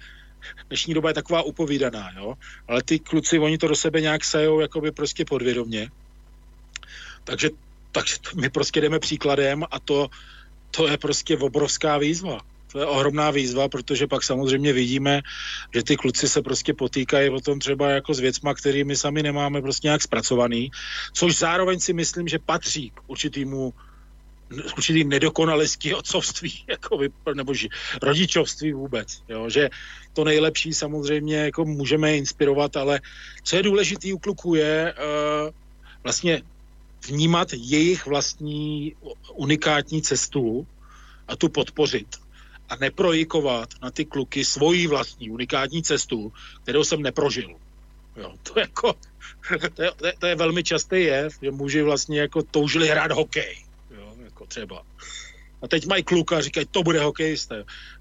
[0.68, 2.34] dnešní doba je taková upovídaná, jo,
[2.68, 5.90] ale ty kluci, oni to do sebe nějak sajou jakoby prostě podvědomě.
[7.24, 7.50] Takže,
[7.92, 10.10] takže my prostě jdeme příkladem a to,
[10.72, 12.40] to je prostě obrovská výzva
[12.72, 15.22] to je ohromná výzva, protože pak samozřejmě vidíme,
[15.74, 19.62] že ty kluci se prostě potýkají o tom třeba jako s věcma, kterými sami nemáme
[19.62, 20.72] prostě nějak zpracovaný,
[21.14, 23.74] což zároveň si myslím, že patří k určitýmu
[24.78, 27.70] určitým nedokonalostí otcovství, jako vy, nebo ži,
[28.02, 29.24] rodičovství vůbec.
[29.30, 29.50] Jo?
[29.50, 29.70] Že
[30.14, 33.02] to nejlepší samozřejmě jako můžeme inspirovat, ale
[33.44, 35.54] co je důležitý u kluků je uh,
[36.04, 36.42] vlastně
[37.08, 38.96] vnímat jejich vlastní
[39.34, 40.68] unikátní cestu
[41.28, 42.08] a tu podpořit
[42.70, 46.34] a neprojikovat na ty kluky svoji vlastní unikátní cestu,
[46.64, 47.50] kterou jsem neprožil.
[48.16, 48.94] Jo, to, jako,
[49.74, 53.58] to, je, to je velmi častý jev, že muži vlastně jako toužili hrát hokej,
[53.92, 54.84] jo, jako třeba.
[55.62, 57.56] A teď mají kluka a říkají, to bude hokejista.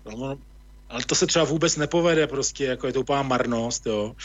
[0.05, 0.39] No,
[0.91, 4.17] ale to se třeba vůbec nepovede prostě, jako je to úplná marnost, jo.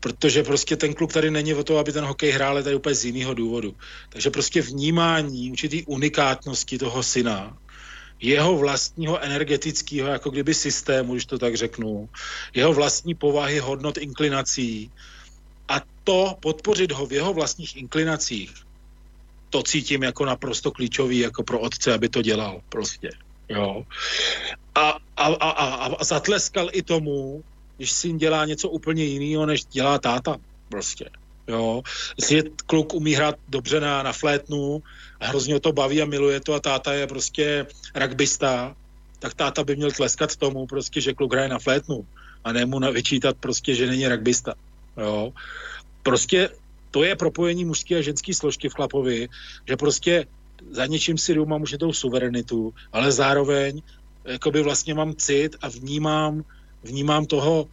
[0.00, 2.94] Protože prostě ten kluk tady není o to, aby ten hokej hrál, je tady úplně
[2.94, 3.74] z jiného důvodu.
[4.08, 7.56] Takže prostě vnímání určitý unikátnosti toho syna,
[8.20, 12.08] jeho vlastního energetického, jako kdyby systému, když to tak řeknu,
[12.54, 14.90] jeho vlastní povahy, hodnot, inklinací
[15.68, 18.54] a to podpořit ho v jeho vlastních inklinacích,
[19.50, 23.10] to cítím jako naprosto klíčový jako pro otce, aby to dělal prostě.
[23.48, 23.84] Jo.
[24.74, 27.44] A, a, a, a, a zatleskal i tomu,
[27.76, 30.36] když syn dělá něco úplně jiného, než dělá táta
[30.68, 31.10] prostě.
[31.48, 31.82] Jo.
[32.18, 34.82] Jestli kluk umí hrát dobře na, na flétnu
[35.20, 38.76] a hrozně ho to baví a miluje to a táta je prostě rugbysta,
[39.18, 42.06] tak táta by měl tleskat tomu prostě, že kluk hraje na flétnu
[42.44, 44.54] a ne mu vyčítat prostě, že není rugbysta.
[44.96, 45.32] Jo.
[46.02, 46.50] Prostě
[46.90, 49.28] to je propojení mužské a ženské složky v chlapovi,
[49.68, 50.26] že prostě
[50.70, 53.82] za něčím si jdu, mám už tou suverenitu, ale zároveň
[54.24, 56.44] jakoby vlastně mám cit a vnímám,
[56.82, 57.68] vnímám toho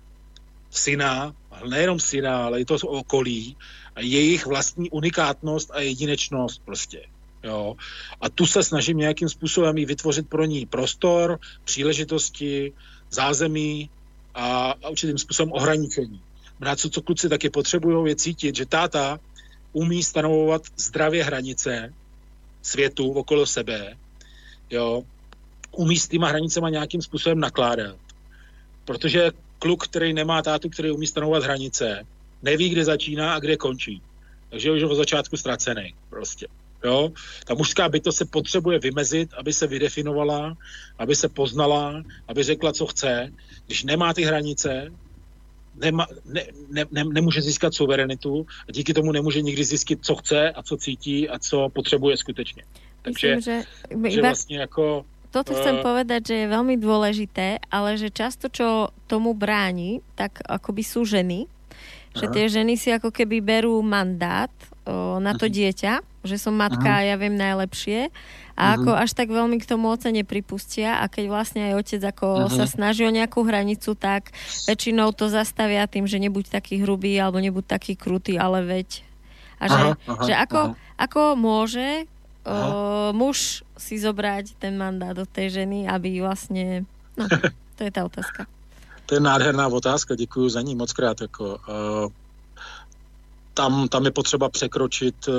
[0.69, 3.57] syna, ale nejenom syna, ale i to okolí,
[3.95, 7.01] a jejich vlastní unikátnost a jedinečnost prostě.
[7.43, 7.75] Jo.
[8.21, 12.73] A tu se snažím nějakým způsobem i vytvořit pro ní prostor, příležitosti,
[13.11, 13.89] zázemí
[14.33, 16.21] a, a určitým způsobem ohraničení.
[16.59, 19.19] Brát, co, co kluci taky potřebují, je cítit, že táta
[19.73, 21.93] umí stanovovat zdravě hranice
[22.65, 23.97] světu okolo sebe,
[24.69, 25.03] jo,
[25.71, 27.95] umí s těma hranicema nějakým způsobem nakládat.
[28.85, 32.05] Protože kluk, který nemá tátu, který umí stanovat hranice,
[32.41, 34.01] neví, kde začíná a kde končí.
[34.49, 36.47] Takže je už od začátku ztracený prostě.
[36.83, 37.11] Jo?
[37.45, 40.57] Ta mužská bytost se potřebuje vymezit, aby se vydefinovala,
[40.97, 43.31] aby se poznala, aby řekla, co chce.
[43.65, 44.91] Když nemá ty hranice,
[45.75, 50.51] nema, ne, ne, ne, nemůže získat suverenitu a díky tomu nemůže nikdy zjistit, co chce
[50.51, 52.63] a co cítí a co potřebuje skutečně.
[53.01, 57.99] Takže, Myslím, že že vlastně jako toto chcem uh, povedať, že je veľmi dôležité, ale
[57.99, 61.51] že často, čo tomu bráni, tak akoby sú ženy,
[62.15, 64.47] že tie ženy si ako keby berú mandát
[64.87, 68.15] o, na to dieťa, že som matka a ja viem najlepšie
[68.55, 72.47] a ako až tak veľmi k tomu oce nepripustia a keď vlastne aj otec ako
[72.47, 74.31] sa snaží o nejakú hranicu, tak
[74.63, 79.03] väčšinou to zastavia tým, že nebuď taký hrubý alebo nebuď taký krutý, ale veď.
[79.59, 80.75] A že, aha, aha, že ako, aha.
[80.95, 82.07] ako môže
[82.47, 86.87] uh, muž si zobrať ten mandát od tej ženy, aby vlastne...
[87.19, 87.27] No,
[87.75, 88.47] to je tá otázka.
[89.05, 91.21] To je nádherná otázka, děkuji za ní moc krát.
[91.21, 92.07] Jako, uh,
[93.53, 95.35] tam, tam je potřeba překročit, uh,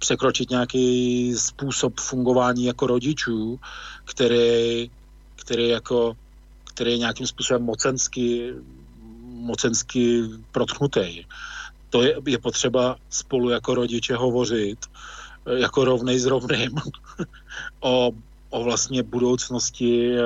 [0.00, 3.60] překročit nějaký způsob fungování jako rodičů,
[4.04, 4.90] který,
[5.36, 6.16] který, jako,
[6.64, 8.54] který je nějakým způsobem mocensky,
[9.22, 10.22] mocensky
[10.52, 11.24] protchnutý.
[11.90, 14.92] To je, je potřeba spolu jako rodiče hovořit, uh,
[15.56, 16.72] jako rovnej s rovným
[17.80, 18.12] o,
[18.50, 20.16] o vlastně budoucnosti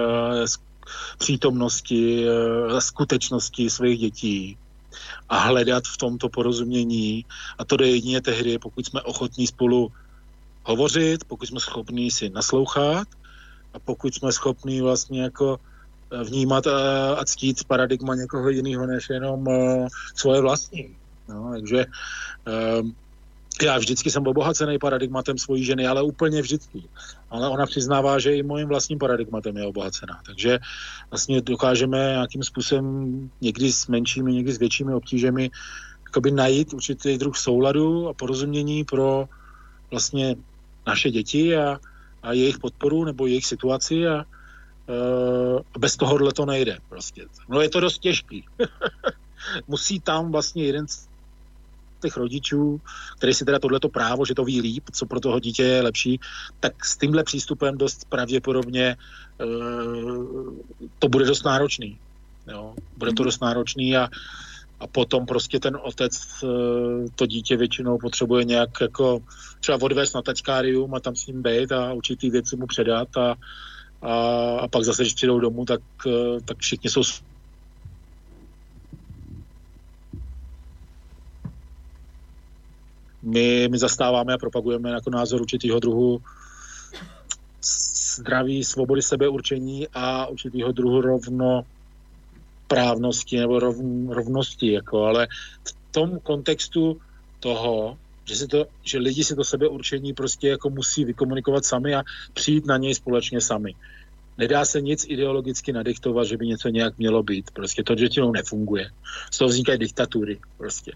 [1.19, 4.59] přítomnosti, eh, skutečnosti svých dětí
[5.35, 7.25] a hledat v tomto porozumění.
[7.59, 9.93] A to jde jedině tehdy, pokud jsme ochotní spolu
[10.63, 13.09] hovořit, pokud jsme schopní si naslouchat
[13.75, 15.59] a pokud jsme schopní vlastně jako
[16.13, 20.97] eh, vnímat a, a ctít paradigma někoho jiného než jenom uh, svoje vlastní.
[21.29, 21.87] No, takže
[22.47, 22.95] um,
[23.63, 26.83] já vždycky jsem obohacený paradigmatem svojí ženy, ale úplně vždycky.
[27.31, 30.21] Ale ona přiznává, že i mojím vlastním paradigmatem je obohacená.
[30.27, 30.59] Takže
[31.11, 35.51] vlastně dokážeme nějakým způsobem někdy s menšími, někdy s většími obtížemi
[36.31, 39.29] najít určitý druh souladu a porozumění pro
[39.91, 40.37] vlastně
[40.87, 41.79] naše děti a,
[42.23, 47.27] a jejich podporu nebo jejich situaci a uh, bez tohohle to nejde prostě.
[47.49, 48.45] No je to dost těžký.
[49.69, 50.87] Musí tam vlastně jeden
[52.05, 52.81] těch rodičů,
[53.17, 56.21] který si teda tohleto právo, že to ví líp, co pro toho dítě je lepší,
[56.61, 58.97] tak s tímhle přístupem dost pravděpodobně
[59.41, 60.55] uh,
[60.99, 61.99] to bude dost náročný.
[62.49, 62.75] Jo?
[62.97, 63.27] Bude to mhm.
[63.27, 64.09] dost náročný a,
[64.81, 66.13] a potom prostě ten otec
[66.43, 66.51] uh,
[67.17, 69.23] to dítě většinou potřebuje nějak jako
[69.61, 73.35] třeba odvést na tačkárium a tam s ním být a určitý věci mu předat a,
[74.03, 74.15] a,
[74.61, 77.03] a pak zase, když přijdou domů, tak, uh, tak všichni jsou
[83.25, 86.23] my, my zastáváme a propagujeme jako názor určitého druhu
[88.17, 91.67] zdraví, svobody sebeurčení a určitého druhu rovno
[92.69, 93.77] právnosti nebo rov,
[94.09, 95.27] rovnosti, jako, ale
[95.65, 97.01] v tom kontextu
[97.41, 102.03] toho, že, si to, že lidi si to sebeurčení prostě jako musí vykomunikovat sami a
[102.33, 103.75] přijít na něj společně sami.
[104.39, 107.51] Nedá se nic ideologicky nadiktovat, že by něco nějak mělo být.
[107.51, 108.91] Prostě to většinou nefunguje.
[109.31, 110.93] Z toho vznikají diktatury prostě.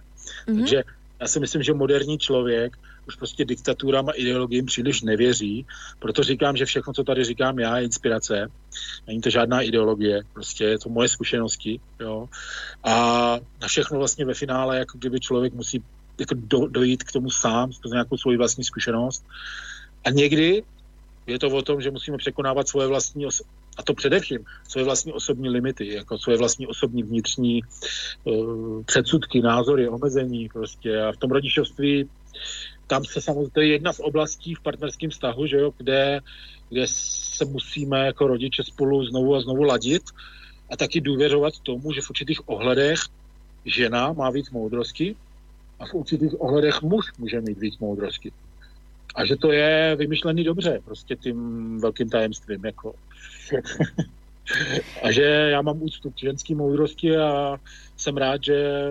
[0.46, 0.58] Mm-hmm.
[0.58, 0.82] Takže
[1.20, 2.78] já si myslím, že moderní člověk
[3.08, 5.66] už prostě diktaturám a ideologiím příliš nevěří,
[5.98, 8.50] proto říkám, že všechno, co tady říkám já, je inspirace.
[9.06, 11.80] Není to žádná ideologie, prostě je to moje zkušenosti.
[12.00, 12.28] Jo?
[12.84, 12.94] A
[13.60, 15.84] na všechno vlastně ve finále, jako kdyby člověk musí
[16.18, 19.24] jako do, dojít k tomu sám, skrze nějakou svoji vlastní zkušenost.
[20.04, 20.62] A někdy
[21.26, 23.26] je to o tom, že musíme překonávat svoje vlastní
[23.78, 24.38] a to především
[24.68, 27.60] svoje vlastní osobní limity, jako svoje vlastní osobní vnitřní
[28.24, 31.02] uh, předsudky, názory, omezení prostě.
[31.02, 32.08] A v tom rodičovství
[32.86, 36.20] tam se samozřejmě, to je jedna z oblastí v partnerském vztahu, že jo, kde,
[36.68, 40.02] kde se musíme jako rodiče spolu znovu a znovu ladit
[40.70, 43.00] a taky důvěřovat tomu, že v určitých ohledech
[43.64, 45.16] žena má víc moudrosti
[45.80, 48.32] a v určitých ohledech muž může mít víc moudrosti.
[49.14, 52.64] A že to je vymyšlený dobře, prostě tím velkým tajemstvím.
[52.64, 52.94] Jako.
[55.02, 57.56] a že já mám úctu k ženské moudrosti a
[57.96, 58.88] jsem rád, že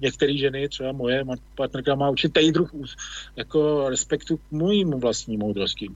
[0.00, 1.24] některé ženy, třeba moje
[1.54, 2.70] partnerka, má určitý druh
[3.36, 5.88] jako respektu k mojímu vlastní moudrosti.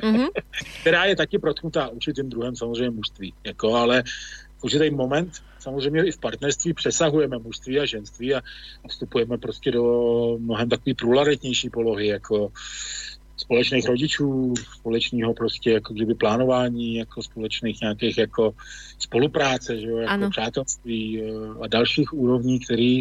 [0.00, 0.28] mm-hmm.
[0.80, 3.34] Která je taky protnutá určitým druhem samozřejmě mužství.
[3.44, 4.02] Jako, ale
[4.58, 8.38] v určitý moment samozřejmě i v partnerství přesahujeme mužství a ženství a,
[8.84, 12.52] a vstupujeme prostě do mnohem takové průlaretnější polohy, jako
[13.40, 18.54] společných rodičů, společného prostě jako kdyby plánování, jako společných nějakých jako
[18.98, 20.30] spolupráce, že jo, jako ano.
[20.30, 21.24] přátelství eh,
[21.64, 23.00] a dalších úrovní, které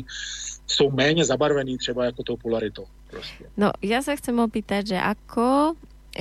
[0.68, 2.86] jsou méně zabarvený třeba jako tou polaritou.
[3.10, 3.44] Prostě.
[3.58, 5.76] No, já se chcem opýtať, že ako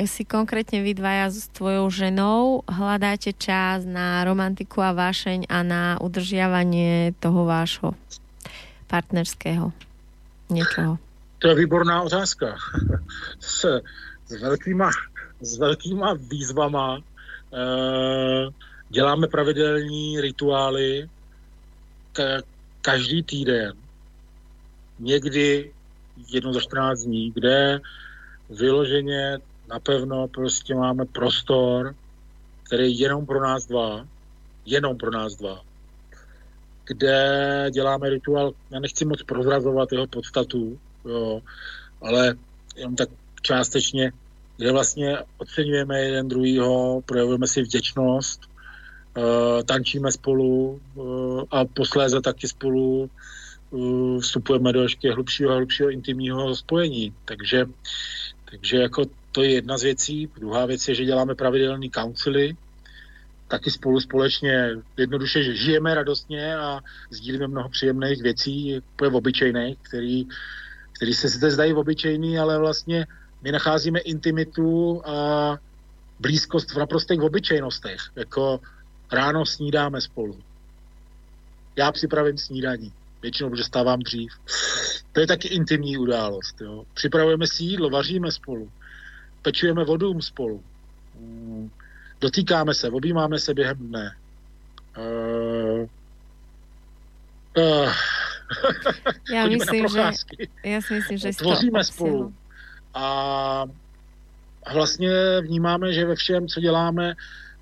[0.04, 5.96] si konkrétně vy dvaja s tvojou ženou hľadáte čas na romantiku a vášeň a na
[6.00, 7.96] udržiavanie toho vášho
[8.86, 9.72] partnerského
[10.50, 11.07] něčeho?
[11.38, 12.56] To je výborná otázka.
[13.40, 13.80] S,
[14.26, 14.90] s, velkýma,
[15.40, 17.02] s velkýma výzvama e,
[18.88, 21.08] děláme pravidelní rituály
[22.12, 22.22] ka,
[22.80, 23.72] každý týden.
[24.98, 25.72] Někdy
[26.28, 27.80] jedno za 14 dní, kde
[28.50, 29.38] vyloženě
[29.68, 31.94] napevno prostě máme prostor
[32.68, 34.06] který je jenom pro nás dva,
[34.66, 35.60] jenom pro nás dva,
[36.84, 41.42] kde děláme rituál, já nechci moc prozrazovat jeho podstatu, jo,
[42.02, 42.34] ale
[42.76, 43.08] jenom tak
[43.42, 44.12] částečně,
[44.56, 48.40] kde vlastně oceňujeme jeden druhýho, projevujeme si vděčnost,
[49.16, 53.10] uh, tančíme spolu uh, a posléze taky spolu
[53.70, 57.14] uh, vstupujeme do ještě hlubšího a hlubšího intimního spojení.
[57.24, 57.66] Takže,
[58.50, 60.30] takže jako to je jedna z věcí.
[60.38, 62.56] Druhá věc je, že děláme pravidelný councily,
[63.48, 66.80] taky spolu společně jednoduše, že žijeme radostně a
[67.10, 70.26] sdílíme mnoho příjemných věcí, úplně obyčejných, který,
[70.98, 73.06] který se zde zdají obyčejný, ale vlastně
[73.42, 75.56] my nacházíme intimitu a
[76.20, 78.60] blízkost v naprostých obyčejnostech, jako
[79.12, 80.38] ráno snídáme spolu.
[81.76, 82.92] Já připravím snídaní,
[83.22, 84.32] většinou, protože stávám dřív.
[85.12, 86.60] To je taky intimní událost.
[86.60, 86.84] Jo.
[86.94, 88.70] Připravujeme si jídlo, vaříme spolu,
[89.42, 90.62] pečujeme vodu spolu.
[91.20, 91.70] Mm
[92.20, 94.16] dotýkáme se, objímáme se během dne.
[94.98, 95.88] Uh,
[97.56, 97.92] uh,
[99.34, 100.10] já myslím, že,
[100.64, 102.34] já si myslím, že tvoříme spolu.
[102.94, 103.64] A
[104.72, 105.10] vlastně
[105.40, 107.14] vnímáme, že ve všem, co děláme,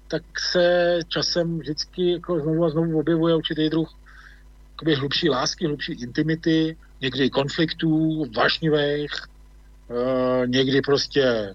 [0.08, 0.22] tak
[0.52, 3.94] se časem vždycky jako znovu a znovu objevuje určitý druh
[4.76, 9.10] jakoby hlubší lásky, hlubší intimity, někdy konfliktů, vášnivých,
[9.88, 11.54] uh, někdy prostě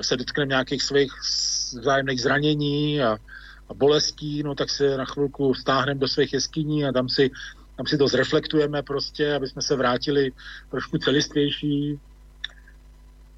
[0.00, 1.12] se dotkneme nějakých svých
[1.80, 3.18] vzájemných zranění a,
[3.68, 7.30] a bolestí, no tak se na chvilku stáhneme do svých jeskyní a tam si,
[7.80, 10.32] tam si to zreflektujeme prostě, aby jsme se vrátili
[10.70, 12.00] trošku celistvější.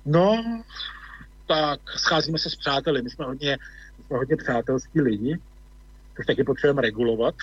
[0.06, 0.44] No,
[1.46, 3.02] tak scházíme se s přáteli.
[3.02, 3.58] My jsme hodně,
[3.98, 5.38] my jsme hodně přátelský lidi,
[6.16, 7.34] což taky potřebujeme regulovat.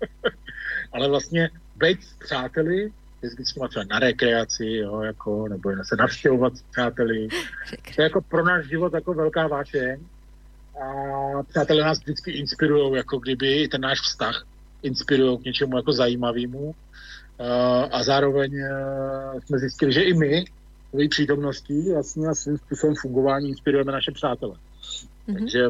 [0.92, 2.92] Ale vlastně být s přáteli
[3.22, 7.28] jezdit s třeba na rekreaci, jo, jako, nebo se navštěvovat s přáteli.
[7.94, 10.00] To je jako pro náš život jako velká vášeň.
[10.80, 14.46] A přátelé nás vždycky inspirují, jako kdyby ten náš vztah
[14.82, 16.74] inspirují k něčemu jako zajímavému.
[17.90, 18.70] A zároveň e,
[19.46, 20.44] jsme zjistili, že i my
[20.92, 24.54] v přítomností vlastně a svým způsobem fungování inspirujeme naše přátele.
[24.54, 25.38] Mm-hmm.
[25.38, 25.68] Takže,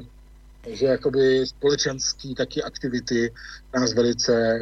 [0.65, 3.33] takže jakoby společenský taky aktivity
[3.75, 4.59] nás velice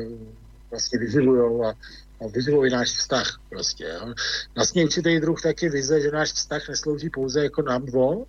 [0.70, 1.74] vlastně vyživují a
[2.20, 3.84] a vyzvou náš vztah prostě.
[3.84, 4.14] Jo.
[4.54, 8.26] Vlastně určitý druh taky vize, že náš vztah neslouží pouze jako nám dvou,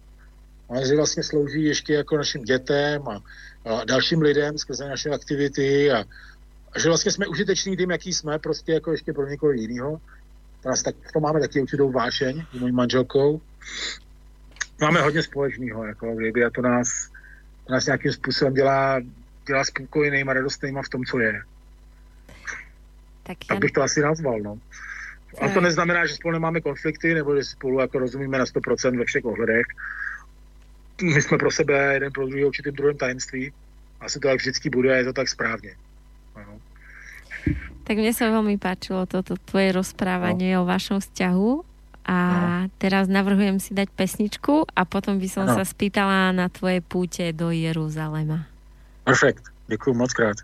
[0.69, 3.23] ale že vlastně slouží ještě jako našim dětem a,
[3.67, 6.03] a dalším lidem skrze naše aktivity a,
[6.71, 10.01] a že vlastně jsme užiteční tím, jaký jsme, prostě jako ještě pro někoho jiného.
[10.65, 13.41] Nás tak, to máme taky určitou vášeň s mojí manželkou.
[14.81, 17.09] Máme hodně společného, jako kdyby a to nás,
[17.67, 19.01] to nás nějakým způsobem dělá,
[19.47, 21.41] dělá spokojeným a radostným v tom, co je.
[23.23, 24.59] Tak, tak bych to asi nazval, no.
[25.41, 29.05] A to neznamená, že spolu nemáme konflikty, nebo že spolu jako rozumíme na 100% ve
[29.05, 29.65] všech ohledech.
[31.01, 33.53] My jsme pro sebe jeden pro druhý určitým druhém tajemství.
[34.01, 35.71] Asi to tak vždycky bude a je to tak správně.
[36.35, 36.61] Ano.
[37.87, 40.61] Tak mne sa veľmi páčilo toto tvoje rozprávanie no.
[40.61, 41.49] o vašom vzťahu
[42.03, 42.75] a no.
[42.77, 45.55] teraz navrhujem si dať pesničku a potom by som no.
[45.55, 48.43] sa spýtala na tvoje púte do Jeruzalema.
[49.07, 50.37] Perfekt, děkuji moc krát.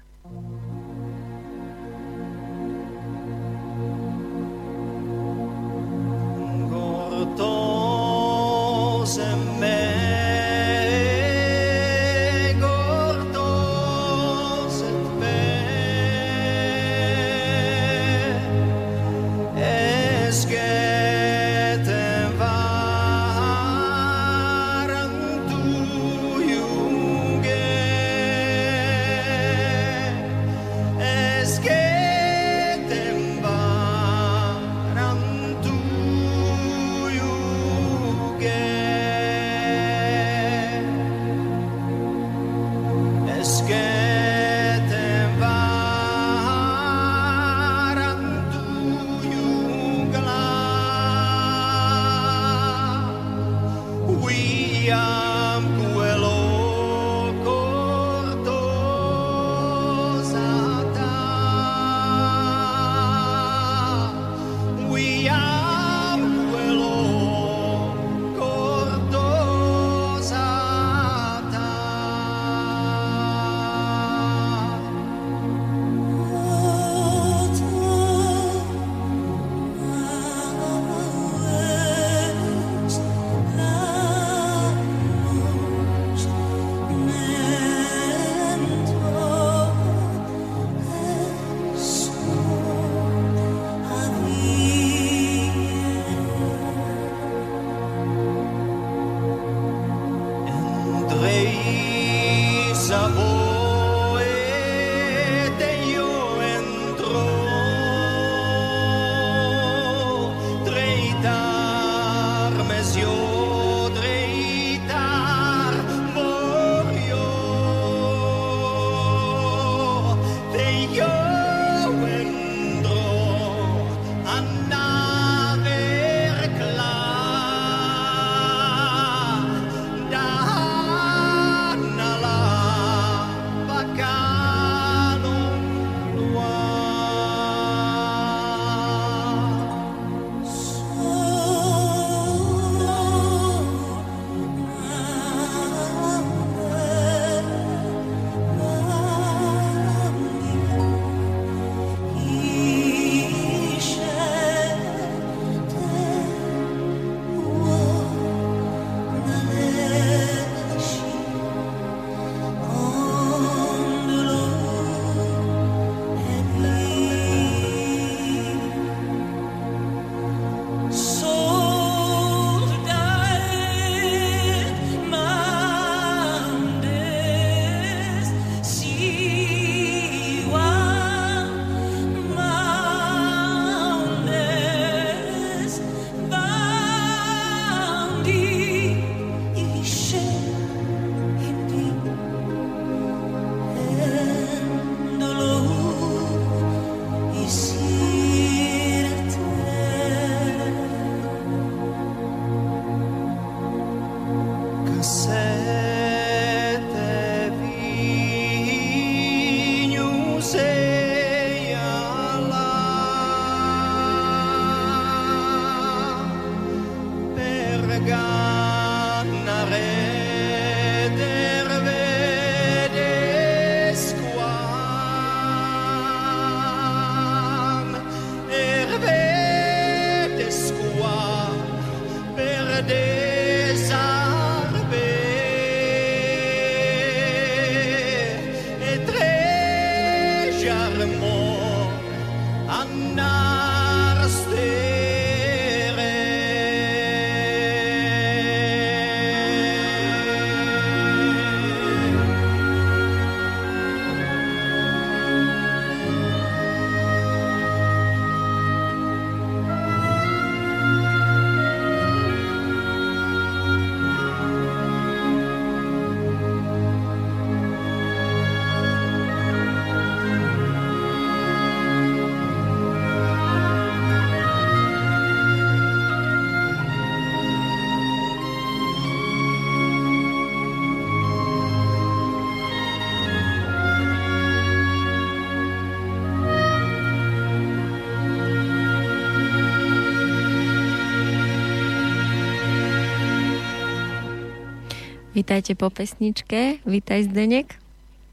[295.43, 296.79] Vítajte po pesničke.
[296.87, 297.75] Vítaj Zdenek.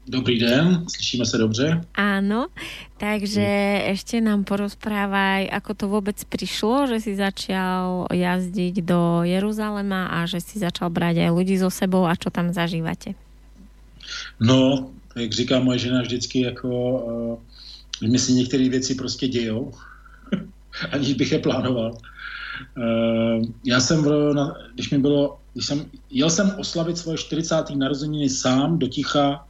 [0.07, 1.83] Dobrý den, slyšíme se dobře?
[1.99, 2.47] Áno,
[2.95, 3.91] takže hmm.
[3.91, 10.39] ešte nám porozprávaj, ako to vôbec prišlo, že si začal jazdiť do Jeruzalema a že
[10.39, 13.11] si začal brať aj ľudí so sebou a čo tam zažívate.
[14.39, 16.71] No, jak říká moje žena vždycky, jako
[17.99, 19.75] uh, mi si některé věci prostě dějou,
[20.95, 21.91] aniž bych je plánoval.
[21.91, 27.55] Uh, já jsem, v, na, když mi bylo když jsem, jel jsem oslavit svoje 40.
[27.75, 29.47] narozeniny sám do ticha,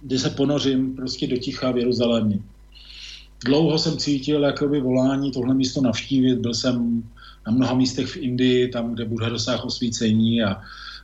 [0.00, 2.38] kde se ponořím prostě do ticha v Jeruzalémě.
[3.44, 7.02] Dlouho jsem cítil jakoby volání tohle místo navštívit, byl jsem
[7.46, 10.60] na mnoha místech v Indii, tam, kde Budha dosáhl osvícení a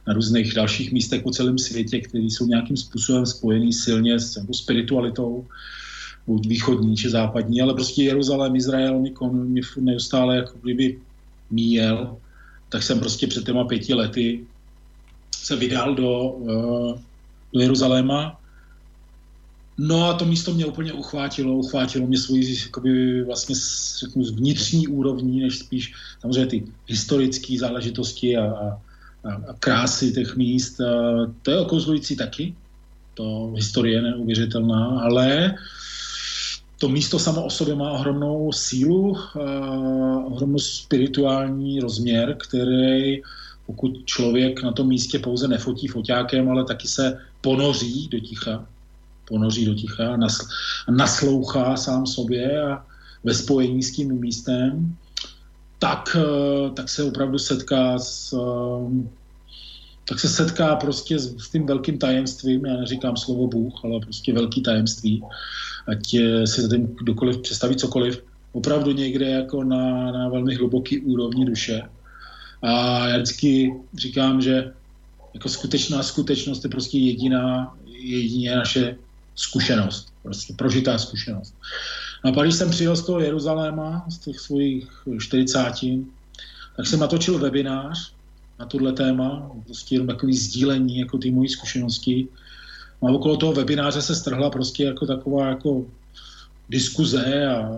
[0.07, 4.55] na různých dalších místech po celém světě, které jsou nějakým způsobem spojený silně s jako
[4.55, 5.47] spiritualitou,
[6.27, 10.99] buď východní či západní, ale prostě Jeruzalém, Izrael mě, mě neustále jako kdyby
[11.51, 12.17] míjel
[12.69, 14.45] tak jsem prostě před těma pěti lety
[15.35, 16.99] se vydal do, uh,
[17.53, 18.41] do Jeruzaléma.
[19.79, 23.55] No a to místo mě úplně uchvátilo, uchvátilo mě svoji jakoby, vlastně
[23.99, 28.81] řeknu, z vnitřní úrovní, než spíš samozřejmě ty historické záležitosti a, a,
[29.31, 30.81] a krásy těch míst.
[30.81, 30.87] A
[31.43, 32.55] to je okouzlující taky,
[33.15, 35.59] to historie neuvěřitelná, ale uh,
[36.79, 43.23] to místo samo o sobě má ohromnou sílu, uh, ohromnou spirituální rozměr, který
[43.67, 48.67] pokud člověk na tom místě pouze nefotí foťákem, ale taky se ponoří do ticha,
[49.29, 50.49] ponoří do ticha a, nasl-
[50.89, 52.87] a naslouchá sám sobě a
[53.25, 54.97] ve spojení s tím místem,
[55.79, 58.93] tak, uh, tak se opravdu setká s, uh,
[60.09, 64.33] tak se setká prostě s, s tím velkým tajemstvím, já neříkám slovo Bůh, ale prostě
[64.33, 65.23] velký tajemství,
[65.89, 68.23] ať si za tím kdokoliv představí cokoliv,
[68.53, 71.83] opravdu někde jako na, na velmi hluboký úrovni duše.
[72.63, 74.73] A já vždycky říkám, že
[75.35, 78.97] jako skutečná skutečnost je prostě jediná, jedině naše
[79.35, 81.55] zkušenost, prostě prožitá zkušenost.
[82.25, 84.89] No a pak, když jsem přijel z toho Jeruzaléma, z těch svých
[85.19, 85.59] 40,
[86.77, 88.13] tak jsem natočil webinář
[88.59, 92.29] na tohle téma, prostě jenom takový sdílení jako ty mojí zkušenosti
[93.03, 95.85] a okolo toho webináře se strhla prostě jako taková jako
[96.69, 97.71] diskuze a,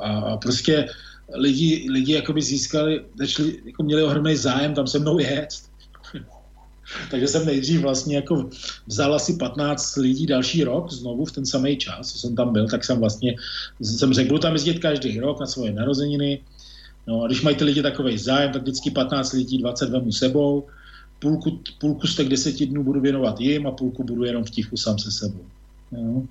[0.00, 0.88] a, a prostě
[1.34, 5.48] lidi, lidi jako by získali, začali, jako měli ohromný zájem tam se mnou jet.
[7.10, 8.50] Takže jsem nejdřív vlastně jako
[8.86, 12.68] vzal asi 15 lidí další rok znovu v ten samý čas, co jsem tam byl,
[12.68, 13.34] tak jsem vlastně,
[13.80, 16.40] jsem řekl, budu tam jezdit každý rok na svoje narozeniny.
[17.06, 20.66] No a když mají ty lidi takový zájem, tak vždycky 15 lidí, 20 vemu sebou
[21.18, 24.76] půlku, půlku z těch deseti dnů budu věnovat jim a půlku budu jenom v tichu
[24.76, 25.44] sám se sebou.
[25.92, 26.22] Jo.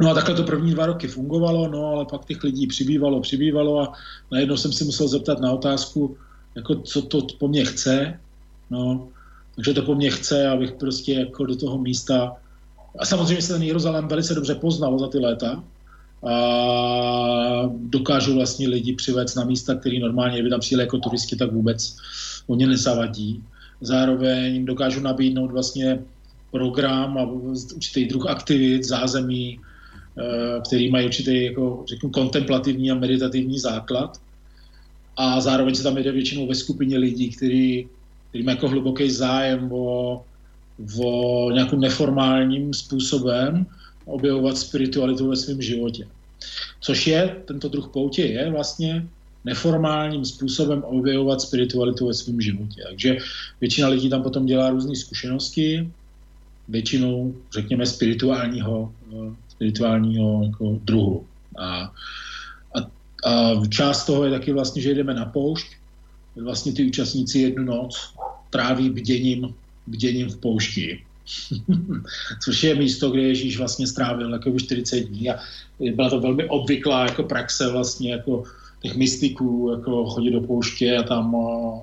[0.00, 3.80] No a takhle to první dva roky fungovalo, no ale pak těch lidí přibývalo, přibývalo
[3.80, 3.92] a
[4.32, 6.16] najednou jsem si musel zeptat na otázku,
[6.54, 8.20] jako co to po mně chce,
[8.70, 9.08] no,
[9.54, 12.36] takže to po mně chce, abych prostě jako do toho místa,
[12.98, 15.64] a samozřejmě se ten Jeruzalém velice dobře poznal za ty léta,
[16.28, 21.52] a dokážu vlastně lidi přivést na místa, které normálně by tam přijeli jako turisti, tak
[21.52, 21.96] vůbec
[22.46, 23.42] oni nezavadí.
[23.80, 25.98] Zároveň dokážu nabídnout vlastně
[26.50, 33.58] program a určitý druh aktivit, zázemí, eh, který mají určitý, jako řeknu, kontemplativní a meditativní
[33.58, 34.20] základ.
[35.16, 37.88] A zároveň se tam jde většinou ve skupině lidí, který,
[38.28, 40.24] který mají jako hluboký zájem o,
[41.00, 41.10] o
[41.50, 43.66] nějakým neformálním způsobem
[44.04, 46.08] objevovat spiritualitu ve svém životě.
[46.80, 49.06] Což je, tento druh poutě je vlastně
[49.46, 52.82] neformálním způsobem objevovat spiritualitu ve svém životě.
[52.88, 53.16] Takže
[53.60, 55.90] většina lidí tam potom dělá různé zkušenosti,
[56.68, 61.26] většinou, řekněme, spirituálního, eh, spirituálního jako druhu.
[61.58, 61.94] A,
[62.74, 62.78] a,
[63.30, 65.66] a část toho je taky vlastně, že jdeme na poušť,
[66.36, 68.14] vlastně ty účastníci jednu noc
[68.50, 69.54] tráví bděním,
[69.86, 71.02] bděním v poušti.
[72.42, 75.38] což je místo, kde Ježíš vlastně strávil jako 40 dní a
[75.94, 78.44] byla to velmi obvyklá jako praxe vlastně jako
[78.86, 81.36] těch mystiků, jako chodit do pouště a tam,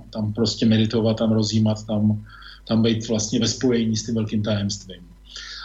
[0.10, 2.26] tam prostě meditovat, tam rozjímat, tam,
[2.68, 5.04] tam být vlastně ve spojení s tím velkým tajemstvím.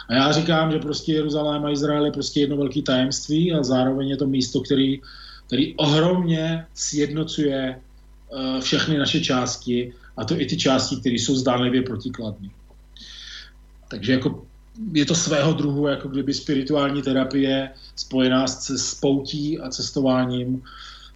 [0.09, 4.09] A já říkám, že prostě Jeruzalém a Izrael je prostě jedno velké tajemství a zároveň
[4.09, 5.01] je to místo, který,
[5.47, 11.81] který ohromně sjednocuje uh, všechny naše části a to i ty části, které jsou zdánlivě
[11.81, 12.49] protikladné.
[13.87, 14.43] Takže jako
[14.93, 20.61] je to svého druhu, jako kdyby spirituální terapie spojená s, poutí a cestováním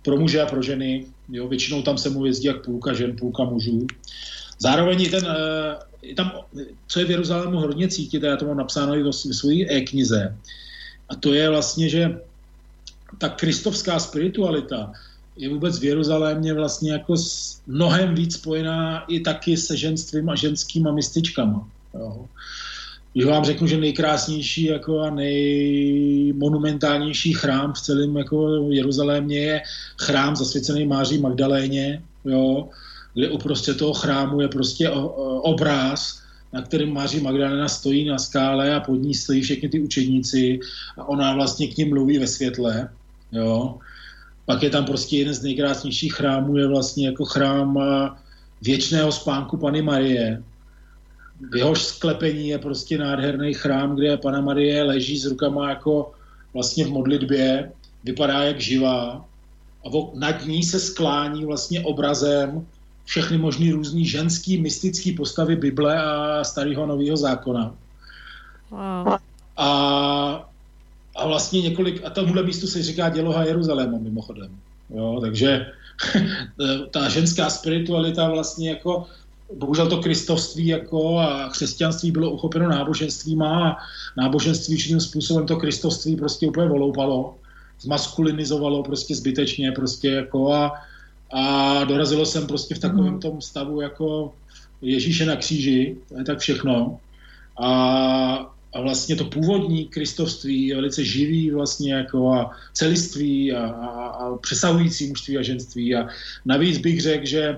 [0.03, 1.05] pro muže a pro ženy.
[1.30, 3.88] Jo, většinou tam se mu jezdí jak půlka žen, půlka mužů.
[4.59, 6.31] Zároveň je ten, eh, je tam,
[6.88, 10.38] co je v Jeruzalému hodně cítit, a já to mám napsáno i v své e-knize,
[11.09, 12.19] a to je vlastně, že
[13.17, 14.91] ta kristovská spiritualita
[15.38, 17.15] je vůbec v Jeruzalémě vlastně jako
[17.67, 21.69] mnohem víc spojená i taky se ženstvím a ženskýma mističkama.
[21.93, 22.25] Jo.
[23.14, 29.61] Když vám řeknu, že nejkrásnější jako a nejmonumentálnější chrám v celém jako Jeruzalémě je
[30.02, 32.69] chrám zasvěcený Máří Magdaléně, jo,
[33.14, 34.90] kde uprostřed toho chrámu je prostě
[35.41, 36.23] obráz,
[36.53, 40.60] na kterém Máří Magdalena stojí na skále a pod ní stojí všechny ty učedníci
[40.98, 42.90] a ona vlastně k ním mluví ve světle.
[43.31, 43.77] Jo.
[44.45, 47.80] Pak je tam prostě jeden z nejkrásnějších chrámů, je vlastně jako chrám
[48.61, 50.44] věčného spánku Pany Marie,
[51.55, 56.11] jehož sklepení je prostě nádherný chrám, kde Pana Marie leží s rukama jako
[56.53, 57.71] vlastně v modlitbě,
[58.03, 59.25] vypadá jak živá
[59.85, 62.67] a nad ní se sklání vlastně obrazem
[63.05, 67.75] všechny možný různý ženský, mystický postavy Bible a starého nového zákona.
[68.71, 69.13] Wow.
[69.57, 69.69] A,
[71.15, 74.49] a vlastně několik, a tomuhle místu se říká děloha Jeruzaléma mimochodem.
[74.89, 75.65] Jo, takže
[76.91, 79.05] ta ženská spiritualita vlastně jako
[79.53, 83.77] bohužel to kristovství jako a křesťanství bylo uchopeno náboženstvíma a
[84.17, 87.35] náboženství určitým způsobem to kristovství prostě úplně voloupalo,
[87.79, 90.71] zmaskulinizovalo prostě zbytečně prostě jako a,
[91.31, 94.33] a dorazilo jsem prostě v takovém tom stavu jako
[94.83, 96.99] Ježíše na kříži, to je tak všechno.
[97.59, 97.71] A,
[98.73, 104.37] a vlastně to původní kristovství je velice živý vlastně jako a celiství a, a, a
[104.37, 106.07] přesahující mužství a ženství a
[106.45, 107.57] navíc bych řekl, že,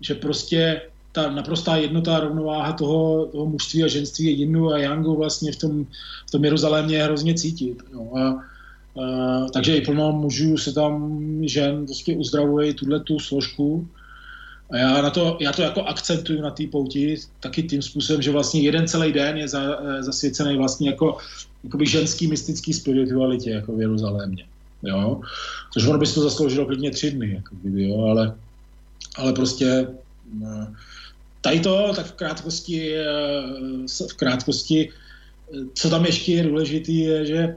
[0.00, 0.82] že prostě
[1.16, 5.86] ta naprostá jednota rovnováha toho, toho mužství a ženství, jinu a yangu vlastně v tom,
[6.26, 7.82] v tom Jeruzalémě je hrozně cítit.
[7.94, 8.16] No.
[8.16, 13.88] A, a, takže i plno mužů se tam žen prostě uzdravuje tuhle tu složku.
[14.70, 18.32] A já, na to, já to jako akcentuju na té pouti taky tím způsobem, že
[18.32, 19.60] vlastně jeden celý den je za,
[20.00, 21.16] zasvěcený vlastně jako
[21.64, 24.44] jakoby ženský mystický spiritualitě jako v Jeruzalémě.
[24.82, 25.20] Jo?
[25.72, 28.04] Což ono by to zasloužilo klidně tři dny, jako jo?
[28.04, 28.34] Ale,
[29.16, 29.86] ale prostě
[30.32, 30.66] no,
[31.46, 33.06] Tady to, tak v krátkosti, eh,
[34.10, 34.90] v krátkosti,
[35.74, 37.56] co tam ještě je důležité, je, že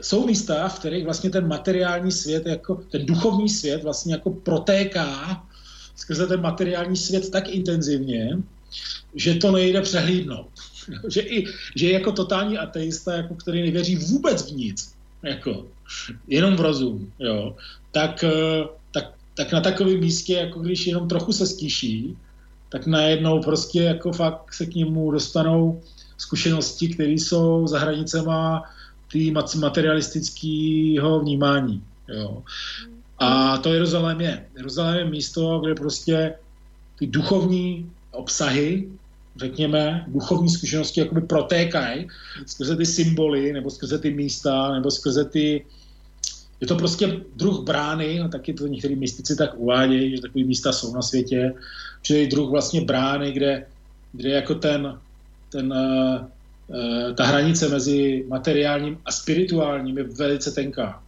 [0.00, 5.44] jsou místa, v kterých vlastně ten materiální svět, jako ten duchovní svět vlastně jako protéká
[5.96, 8.38] skrze ten materiální svět tak intenzivně,
[9.14, 10.50] že to nejde přehlídnout.
[11.08, 11.46] že, i,
[11.76, 15.66] že jako totální ateista, jako který nevěří vůbec v nic, jako,
[16.28, 17.56] jenom v rozum, jo,
[17.92, 22.16] tak, eh, tak, tak na takovém místě, jako když jenom trochu se stíší,
[22.68, 25.82] tak najednou prostě jako fakt se k němu dostanou
[26.18, 28.62] zkušenosti, které jsou za hranicema
[29.12, 31.82] tý materialistického vnímání.
[32.08, 32.42] Jo.
[33.18, 34.46] A to Jeruzalém je.
[34.56, 36.34] Jeruzalém je místo, kde prostě
[36.98, 38.88] ty duchovní obsahy,
[39.36, 42.08] řekněme, duchovní zkušenosti jakoby protékají
[42.46, 45.64] skrze ty symboly, nebo skrze ty místa, nebo skrze ty...
[46.60, 50.72] Je to prostě druh brány, no taky to některý mystici tak uvádějí, že takové místa
[50.72, 51.52] jsou na světě,
[52.06, 53.66] čili druh vlastně brány, kde,
[54.12, 54.98] kde jako ten,
[55.50, 56.22] ten, uh,
[56.70, 61.02] uh, ta hranice mezi materiálním a spirituálním je velice tenká.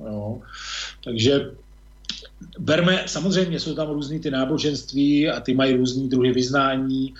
[0.00, 0.40] Jo.
[1.04, 1.52] Takže
[2.58, 7.14] berme, samozřejmě jsou tam různý ty náboženství a ty mají různý druhy vyznání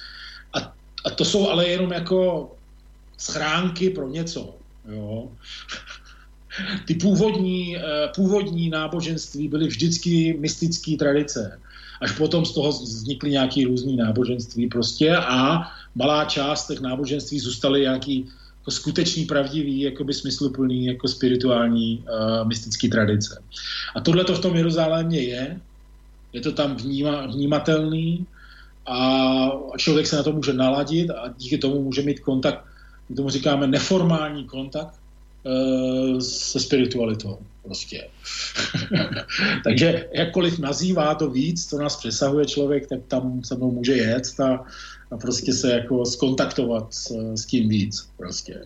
[0.56, 0.72] a,
[1.04, 2.50] a to jsou ale jenom jako
[3.18, 4.56] schránky pro něco.
[4.88, 5.28] Jo.
[6.86, 11.60] Ty původní, eh, původní náboženství byly vždycky mystické tradice
[12.00, 15.62] až potom z toho vznikly nějaké různé náboženství prostě a
[15.94, 18.28] malá část těch náboženství zůstaly nějaký
[18.68, 23.42] jako skutečný, pravdivý, jakoby smysluplný, jako spirituální uh, mystický tradice.
[23.94, 25.60] A tohle to v tom Jeruzalémě je,
[26.32, 28.26] je to tam vníma, vnímatelný
[28.86, 28.98] a
[29.76, 32.64] člověk se na to může naladit a díky tomu může mít kontakt,
[33.08, 34.97] my tomu říkáme neformální kontakt
[36.20, 37.38] se spiritualitou.
[37.62, 38.08] Prostě.
[39.64, 44.40] Takže jakkoliv nazývá to víc, co nás přesahuje člověk, tak tam se mnou může jet
[44.40, 44.64] a,
[45.10, 48.08] a prostě se jako skontaktovat s, s tím víc.
[48.16, 48.60] Prostě.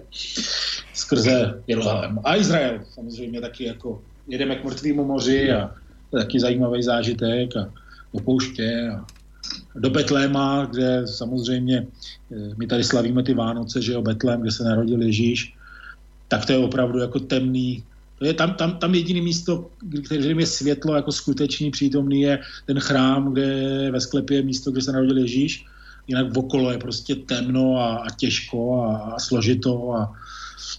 [0.95, 2.19] Skrze Jeruzalém.
[2.25, 5.75] A Izrael samozřejmě taky jako jedeme k mrtvému moři a
[6.13, 7.73] taky zajímavý zážitek a
[8.15, 9.07] do pouště a
[9.75, 11.87] do Betléma, kde samozřejmě
[12.33, 15.55] eh, my tady slavíme ty Vánoce, že jo, Betlém, kde se narodil Ježíš,
[16.33, 17.85] tak to je opravdu jako temný,
[18.19, 19.69] to je tam, tam, tam jediné místo,
[20.05, 24.83] kterým je světlo jako skutečný přítomný, je ten chrám, kde ve sklepě je místo, kde
[24.83, 25.67] se narodil Ježíš.
[26.09, 30.13] Jinak okolo je prostě temno a, a těžko a, a složito a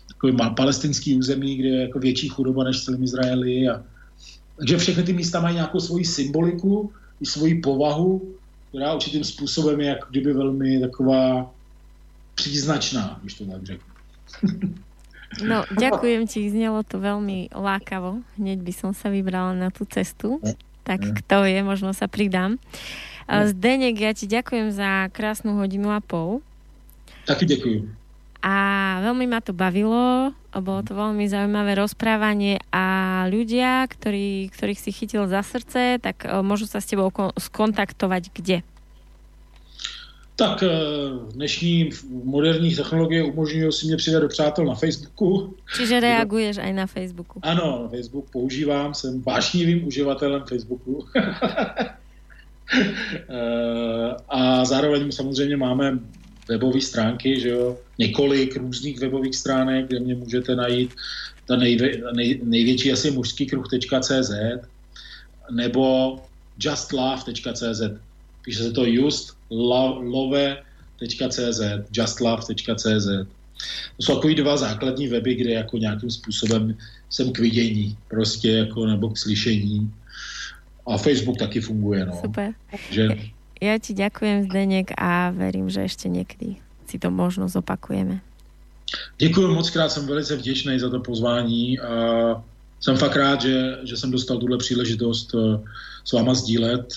[0.08, 3.70] takový má palestinský území, kde je jako větší chudoba než v celém Izraeli.
[3.70, 3.84] A,
[4.58, 8.34] takže všechny ty místa mají nějakou svoji symboliku, i svoji povahu,
[8.70, 11.52] která určitým způsobem je jako kdyby velmi taková
[12.36, 13.94] příznačná, když to tak řeknu.
[15.42, 18.22] No, ďakujem ti, znelo to veľmi lákavo.
[18.38, 20.38] Hneď by som sa vybrala na tú cestu.
[20.84, 22.60] Tak kto je, možno sa pridám.
[23.26, 26.44] Zdenek, ja ti ďakujem za krásnu hodinu a pol.
[27.24, 28.04] Taky ďakujem.
[28.44, 28.56] A
[29.00, 35.32] veľmi ma to bavilo, bolo to veľmi zaujímavé rozprávanie a ľudia, ktorí, ktorých si chytil
[35.32, 37.08] za srdce, tak e, môžu sa s tebou
[37.40, 38.58] skontaktovať kde?
[40.44, 40.70] Tak eh,
[41.34, 41.90] dnešní
[42.24, 45.56] moderní technologie umožňují si mě přidat do přátel na Facebooku.
[45.76, 47.40] Čiže reaguješ aj na Facebooku.
[47.48, 51.08] Ano, Facebook používám, jsem vášnivým uživatelem Facebooku.
[53.30, 56.00] Eh, a zároveň samozřejmě máme
[56.50, 60.96] webové stránky, že jo, několik různých webových stránek, kde mě můžete najít.
[61.46, 64.32] Ta nejvě, nej, největší asi mužský kruh.cz
[65.52, 66.18] nebo
[66.58, 67.82] justlove.cz.
[68.44, 71.62] Píše se to just love.cz,
[71.92, 73.08] justlove.cz.
[73.98, 76.78] To jsou takový dva základní weby, kde jako nějakým způsobem
[77.10, 79.92] jsem k vidění, prostě jako nebo k slyšení.
[80.88, 82.20] A Facebook taky funguje, no.
[82.22, 82.54] Super.
[82.92, 83.08] Že...
[83.64, 88.20] Ja ti ďakujem, Zdeněk, a verím, že ještě někdy si to možno zopakujeme.
[89.18, 91.96] Děkuji moc krát, jsem velice vděčný za to pozvání a
[92.80, 95.60] jsem fakt rád, že, že jsem dostal tuhle příležitost eh,
[96.04, 96.94] s váma sdílet.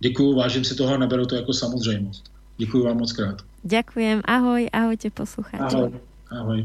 [0.00, 2.24] Děkuji, vážím si toho a neberu to jako samozřejmost.
[2.56, 3.36] Děkuji vám moc krát.
[3.64, 5.76] Ďakujem, ahoj, ahojte poslucháči.
[5.76, 5.92] Ahoj,
[6.32, 6.60] ahoj.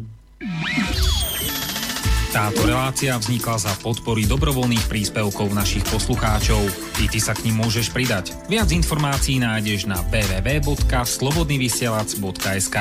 [2.36, 6.68] Táto relácia vznikla za podpory dobrovoľných príspevkov našich poslucháčov.
[6.99, 8.36] I ty sa k ním môžeš pridať.
[8.52, 12.78] Viac informácií nájdeš na www.slobodnyvysielac.sk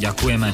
[0.00, 0.48] Ďakujeme.